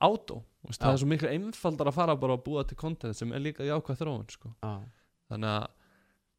[0.00, 3.30] átó, Þú það er svo miklu einfaldar að fara bara að búa til content sem
[3.32, 4.50] er líka jákvæð þróun sko.
[5.30, 5.68] þannig að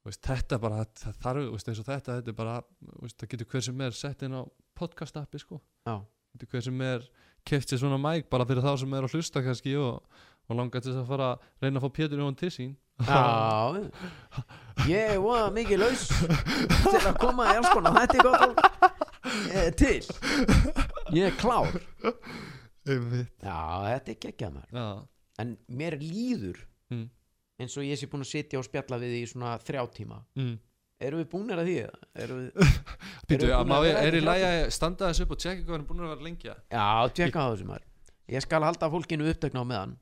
[0.02, 2.56] þú veist, þetta bara, það þarf þú veist, eins og þetta, þetta er bara,
[2.86, 4.42] þú veist, það getur hver sem er sett inn á
[4.78, 5.62] podcast appi sko.
[6.52, 7.10] hver sem er
[7.46, 10.02] keft sér svona mæk bara fyrir þá sem er að hlusta kannski og,
[10.52, 12.74] og langar til þess að fara að reyna að fá Pétur Jón til sín.
[13.02, 13.22] Já.
[14.91, 18.43] Ég var mikið laus til að koma í alls konar þetta er gott
[19.80, 20.02] til.
[21.16, 21.72] Ég er klár.
[22.82, 23.30] Einmitt.
[23.45, 24.86] já, þetta er geggjað Já,
[25.43, 27.06] en mér líður Mm.
[27.62, 30.18] eins og ég sé búin að sitja og spjalla við í svona þrjá tíma.
[30.36, 30.58] Mm.
[31.02, 31.99] erum við búinir að því eða?
[32.26, 32.52] erum við
[33.32, 35.86] við að ég, vera er í lagi að standa þessu upp og tjekka hvað er
[35.88, 36.60] búin að vera lengi að?
[36.74, 37.86] Já, tjekka á þessu maður.
[38.36, 39.95] Ég skal halda fólkinu upptökna á meðan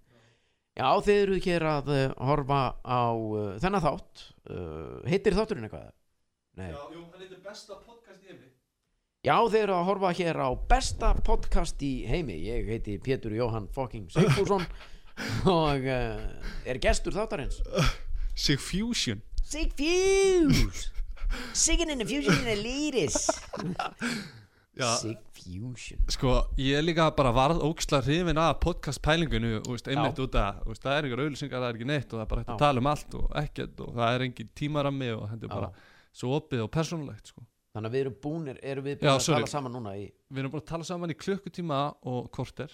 [0.80, 5.90] Já, þeir eru hér að uh, horfa á uh, þennan þátt uh, Heitir þátturinn eitthvað?
[6.60, 6.70] Nei.
[6.72, 6.78] Já.
[6.94, 8.48] jú, hann heitir besta podcast í heimi
[9.52, 14.08] þeir eru að horfa hér á besta podcast í heimi Ég heiti Pétur Jóhann fucking
[14.16, 14.64] Sigfússon
[15.52, 17.60] og er gestur þáttarins
[18.40, 20.94] Sigfusion Sigfuse
[21.52, 23.28] Siggin in the fusion in the ladies
[24.80, 24.90] Já.
[25.02, 30.64] Sigfusion Sko, ég er líka bara varð ógislega hrifin af podcast veist, einmitt út að
[30.70, 32.64] veist, það er einhver auðlýsingar, það er ekki neitt og það er bara hægt að
[32.64, 35.72] tala um allt og ekkert og það er engin tímarammi og þetta er bara
[36.20, 37.46] svo opið og persónulegt sko.
[37.76, 39.44] Þannig að við erum búnir Erum við Já, búin að sorry.
[39.44, 42.74] tala saman núna í Við erum búin að tala saman í klukkutíma og korter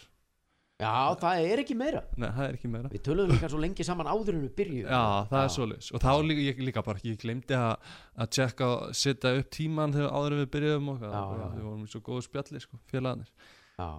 [0.76, 2.02] Já, það er ekki meira.
[2.20, 2.90] Nei, það er ekki meira.
[2.92, 4.92] Við töluðum líka svo lengi saman áður en við byrjuðum.
[4.92, 5.88] Já, það er svoleiðis.
[5.96, 10.12] Og þá líka, ég líka bara, ég glemdi að að tjekka setja upp tíman þegar
[10.12, 11.46] áður en við byrjuðum og það, já.
[11.54, 13.32] við vorum í svo góðu spjalli sko, félagarnir.
[13.80, 13.90] Já.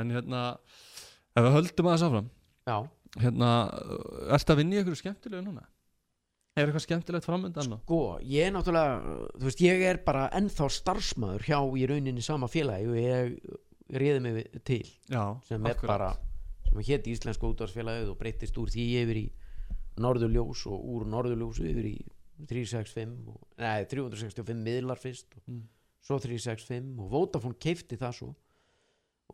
[0.00, 0.42] En hérna
[1.36, 2.32] ef við höldum aðeins áfram.
[2.66, 2.78] Já,
[3.20, 3.50] hérna,
[4.36, 5.68] ertu að vinna í einhverju skemmtilegu núna?
[6.56, 7.76] Er eitthvað skemmtilegt framöndan?
[7.82, 12.48] Sko, ég er náttúrulega Þú veist, ég er bara ennþá starfsmæður hjá í rauninni sama
[12.48, 13.34] félagi og ég
[13.92, 15.86] réði mig til Já, sem er akkurat.
[15.88, 16.10] bara
[16.66, 19.26] sem hétt Íslensku útvarsfélagið og breyttist úr því yfir í
[20.02, 21.96] Norðurljós og úr Norðurljósu yfir í
[22.50, 25.62] 365 og, nei, 365 miðlar fyrst og Mm.
[26.02, 28.34] svo 365 og Vodafone keifti það svo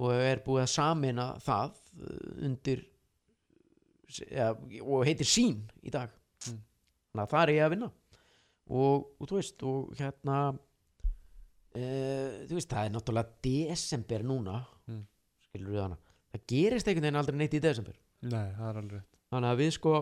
[0.00, 2.84] og er búið að samina það uh, undir
[4.30, 4.52] ja,
[4.82, 6.10] og heitir sín í dag
[6.42, 6.56] Mm.
[7.12, 7.88] þannig að það er ég að vinna
[8.72, 10.38] og, og þú veist og hérna
[11.74, 15.04] e, þú veist það er náttúrulega desember núna Mm.
[15.46, 15.96] skilur við hana.
[16.32, 17.94] Það gerist einhvern veginn aldrei neitt í desember.
[18.22, 19.92] Nei, það er alveg þannig að við sko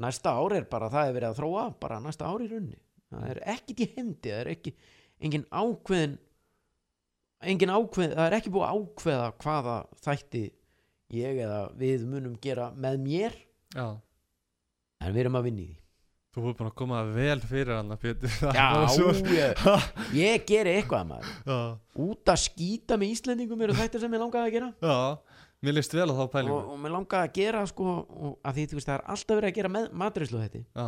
[0.00, 2.80] næsta ár er bara það er verið að þróa bara næsta ár í rauninni.
[3.10, 4.72] Það er ekkit í hendi, það er ekki
[5.20, 6.18] engin ákveðin
[7.50, 10.42] engin ákveð, það er ekki búið ákveða hvaða þætti
[11.16, 13.36] ég eða við munum gera með mér.
[13.74, 13.86] Já,
[15.00, 15.79] en við erum að vinna í því
[16.30, 18.04] Þú er búin að koma vel fyrir hann Það
[18.46, 18.66] er Já,
[19.34, 19.62] ég,
[20.20, 21.32] ég geri eitthvað maður.
[21.50, 21.56] Já,
[22.06, 24.68] Út að skýta með Íslendingum eru þetta sem ég langaði að gera.
[24.78, 26.58] Já, mér líst vel á þá og, pælingu.
[26.76, 29.50] Og mér langaði að gera sko og að því þú veist það er alltaf verið
[29.50, 29.72] að gera
[30.04, 30.86] matrislu þetta Já,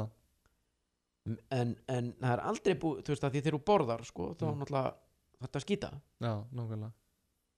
[1.59, 4.47] en, en það er aldrei búið þú veist að því þegar þú borðar sko þá
[4.47, 4.62] Mm.
[4.62, 4.94] náttúrulega
[5.43, 5.90] þetta að skýta.
[6.23, 6.93] Já, nákvæmlega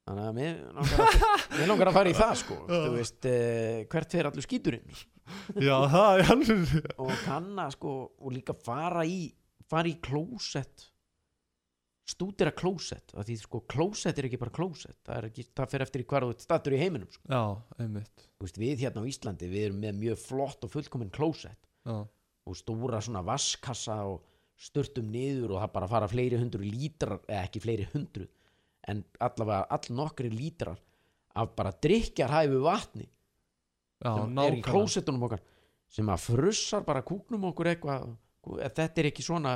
[0.04, 1.26] þannig að mér langar að,
[1.58, 2.58] mér langar að fara í það sko.
[2.70, 4.96] Þú veist eh, hvert fer allur skýturinn
[5.56, 9.22] Já, það er alveg og kanna sko og líka fara í
[9.70, 10.90] fara í klósett.
[12.04, 14.98] Stúdira klósett að því sko klósett er ekki bara klósett.
[15.06, 17.24] Það, er ekki, það fer eftir í ert stattur í heiminum sko.
[17.32, 17.42] Já,
[17.80, 18.26] einmitt.
[18.36, 21.60] Þú veist, við hérna á Íslandi við erum með mjög flott og fullkomin klósett.
[21.88, 22.04] Já,
[22.44, 24.20] og stóra svona vaskassa og
[24.60, 28.28] störtum niður og það bara fara fleiri hundru lítrar eða ekki fleiri hundru
[28.88, 30.78] en allavega all nokkri lítrar
[31.34, 34.66] af bara drikjarhæfu vatni já, sem er í nákvæmlega.
[34.70, 35.40] klósettunum okkar
[35.94, 38.08] sem að frussar bara kúknum okkur eitthvað
[38.44, 39.54] að þetta er ekki svona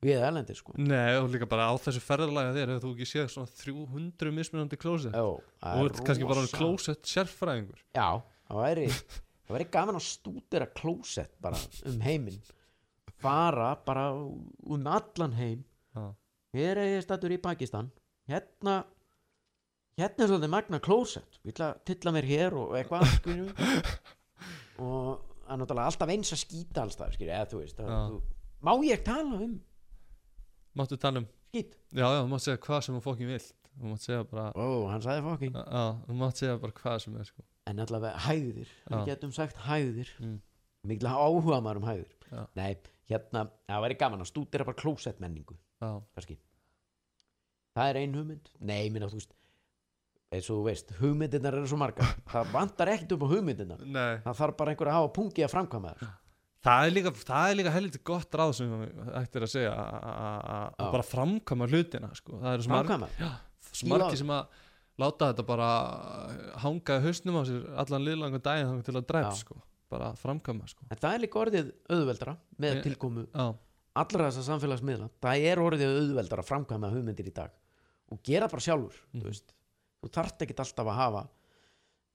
[0.00, 0.72] við elendi sko.
[0.80, 4.78] Nei, og líka bara á þessu ferðalega þér hefur þú ekki séð svona 300 mismunandi
[4.80, 5.12] klósett.
[5.12, 7.82] Jó, það Þú er ert kannski bara rosa- klósett sérfræðingur.
[7.92, 8.06] Já,
[8.48, 11.60] það væri það væri gaman að stúdera klósett bara
[11.90, 12.40] um heiminn.
[13.20, 15.64] Fara bara um allan heim.
[15.94, 16.06] Já,
[16.56, 17.90] hér er ég stættur í Pakistan
[18.30, 18.76] hérna
[20.00, 21.40] hérna er svolítið magna klósett.
[21.44, 23.04] Við ætla að tilla mér hér og eitthvað
[24.84, 28.20] og það er náttúrulega alltaf eins að skýta alls það eða þú veist þú,
[28.66, 29.56] má ég tala um?
[30.78, 31.30] Máttu tala um?
[31.50, 31.74] Skýt.
[31.90, 33.56] Já, já, þú mátt segja hvað sem þú fokkin vilt.
[33.80, 37.18] Þú mátt segja bara ó, hann sagði fokking Já, þú mátt segja bara hvað sem
[37.18, 37.44] er sko.
[37.70, 40.14] En allavega hægðir, við getum sagt hægðir.
[40.22, 40.38] Mm.
[40.90, 42.14] mikla áhuga maður um hægðir.
[42.30, 42.44] Já.
[42.54, 42.78] nei,
[43.10, 46.36] hérna, það væri gaman að stúdera bara klósett menningu Já, kannski
[47.76, 48.50] það er ein hugmynd.
[48.60, 49.36] Nei, minna, þú veist
[50.30, 52.10] eins og þú veist, hugmyndirnar eru svo margar.
[52.30, 53.80] Það vantar ekkert upp á hugmyndirnar.
[53.82, 54.20] Nei.
[54.22, 56.12] Það þarf bara einhver að hafa pungi að framkvæma þær.
[56.60, 58.72] Það er líka, það er líka helviti gott ráð sem
[59.16, 62.36] ætti er að segja að bara framkama hlutina sko.
[62.42, 63.08] það eru framkvæma?
[63.70, 64.58] Svo á margir sem að
[65.00, 65.70] láta þetta bara
[66.60, 69.30] hanga í hausnum á sér allan liðlangan daginn til að Já.
[69.40, 69.56] sko.
[69.90, 70.84] bara framkama sko.
[70.90, 73.46] en það er líka orðið auðveldra með tilkomu Já,
[73.96, 77.50] allra þessar samfélagsmiðla það er orðið auðveldra að framkvæma hugmyndir í dag
[78.10, 79.20] og gera bara sjálfur Mhm.
[79.22, 79.54] þú, veist.
[80.02, 81.28] þú þarft ekkit alltaf að hafa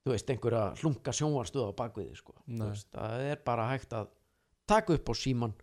[0.05, 2.33] þú veist, einhverja hlunga sjónvarstöð á bakviði sko.
[2.47, 4.07] Veist, það er bara hægt að
[4.67, 5.53] taka upp á síman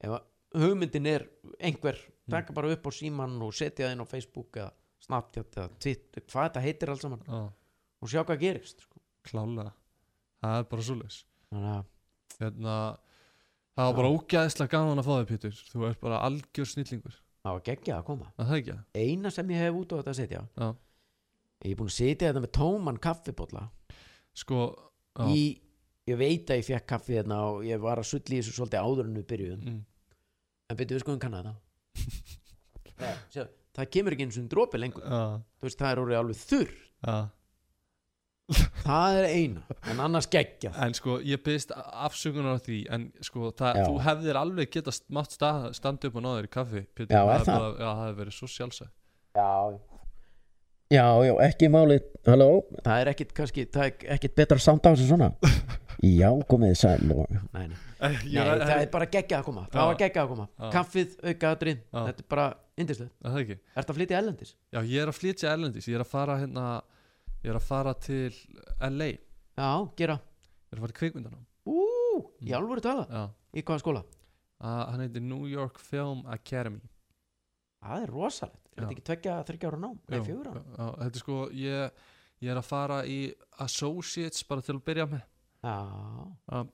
[0.00, 0.20] ef
[0.54, 1.28] hugmyndin er
[1.60, 1.96] einhver,
[2.26, 2.30] Mm.
[2.30, 6.20] taka bara upp á síman og setja það inn á Facebook eða Snapchat eða Twitter,
[6.22, 7.52] hvað þetta heitir alls saman já,
[8.02, 8.96] og sjá hvað gerist sko.
[9.24, 9.72] klálega
[10.42, 11.84] það er bara svoleiðis þannig að
[12.40, 12.98] hérna,
[13.76, 15.60] það var bara ógæðislega gaman að fá þig Pétur.
[15.70, 17.18] Þú ert bara algjör snillingur.
[17.46, 18.30] Það var geggja að koma.
[18.34, 18.76] Að það ekki?
[19.02, 20.42] Eina sem ég hef út á þetta að setja.
[20.56, 20.68] Já.
[21.64, 23.62] ég er búin að setja þetta með tóman kaffibólla
[24.36, 24.58] sko
[25.16, 25.44] já, í,
[26.10, 28.82] ég veit að ég fekk kaffi hérna og ég var að sulli í þessu svolítið
[28.84, 29.62] áður en við byrjuðum.
[29.70, 29.78] Mm,
[30.68, 31.48] en byrjuðu sko um kannan
[33.00, 33.46] það sjá,
[33.78, 35.06] það kemur ekki eins og dropi lengur.
[35.06, 35.22] Já,
[35.56, 36.76] þú veist það er orðið alveg þurr.
[37.06, 37.16] Já
[38.86, 43.50] það er eina, en annars geggja En sko, ég byrst afsökunar á því En sko,
[43.58, 47.22] það, þú hefðir alveg geta mátt stað, standa upp og náður í kaffi Pétur, Já,
[47.24, 47.48] er það?
[47.48, 47.58] það?
[47.58, 48.94] Bara, já, það hefði verið svo sjálfsagt.
[49.36, 49.50] Já
[50.86, 52.04] já, já, ekki málið.
[52.26, 52.50] Halló,
[52.84, 55.32] það er ekkit kannski það er ekkit betra samt á þessu svona.
[56.04, 57.36] Já, komið þið sæl og...
[57.56, 57.76] nei, nei.
[58.28, 59.62] Ég, nei, það er bara geggja að koma.
[59.72, 60.66] Það var geggja að koma, Já.
[60.74, 61.96] kaffið, aukaðatrið Já.
[61.96, 62.44] þetta er bara
[62.76, 63.56] indislegt, Það ekki?
[63.72, 65.88] Ertu að flytja ellendis Já, ég er að flytja erlendis.
[65.88, 66.66] Ég er að fara hérna
[67.46, 68.34] Ég er að fara til
[68.82, 69.20] LA Ég
[69.54, 69.66] já,
[70.00, 70.16] gera,
[70.66, 71.38] er að fara til kvikmyndana
[71.70, 71.76] ú,
[72.42, 73.20] í alvöru tala Já.
[73.54, 74.02] Í hvaða skóla,
[74.58, 76.82] uh, Hann heitir New York Film Academy.
[77.80, 78.66] Það er rosalegt.
[78.74, 80.64] Er þetta ekki tveggja, þryggja ára nám, Já, fjögur ára?
[80.66, 82.02] Já, Þetta er sko ég,
[82.42, 83.20] ég er að fara í
[83.64, 85.22] Associates bara til að byrja með.
[85.62, 85.78] Já,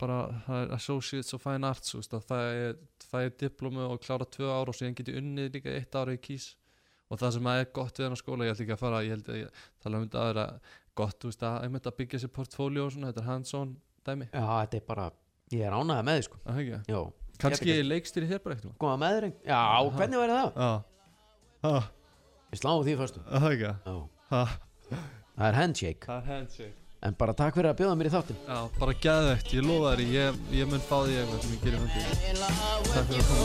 [0.01, 4.49] bara það er Associates of Fine Arts það er, það er diplomu og klára tvö
[4.51, 6.55] ára og síðan geti unnið líka eitt ára í kís
[7.13, 9.29] og það sem er gott við hennar skóla ég held ekki að fara, ég held
[9.29, 10.47] að tala um þetta að vera
[11.03, 13.75] gott, þú veist, að að byggja sér portfóljó og svona, þetta er hands-on
[14.09, 14.29] dæmi.
[14.33, 15.07] Já, þetta er bara
[15.53, 16.41] ég er ánægða með því sko.
[16.47, 17.01] Að hengja, já,
[17.43, 18.77] kannski leikstýri þér bara eitthvað.
[18.83, 19.61] Koma með þér ein- já,
[19.97, 20.85] hvernig væri það?
[21.63, 21.75] já,
[22.53, 23.25] við sláum því fyrstu
[24.33, 26.07] það er handshake.
[26.07, 29.49] Það er handshake en bara takk fyrir að bjóða mér í þáttin já, bara gæðvegt,
[29.57, 30.29] ég lofa þér ég,
[30.61, 32.01] ég mun fá því eitthvað sem ég gerir hundi
[32.93, 33.43] takk fyrir að koma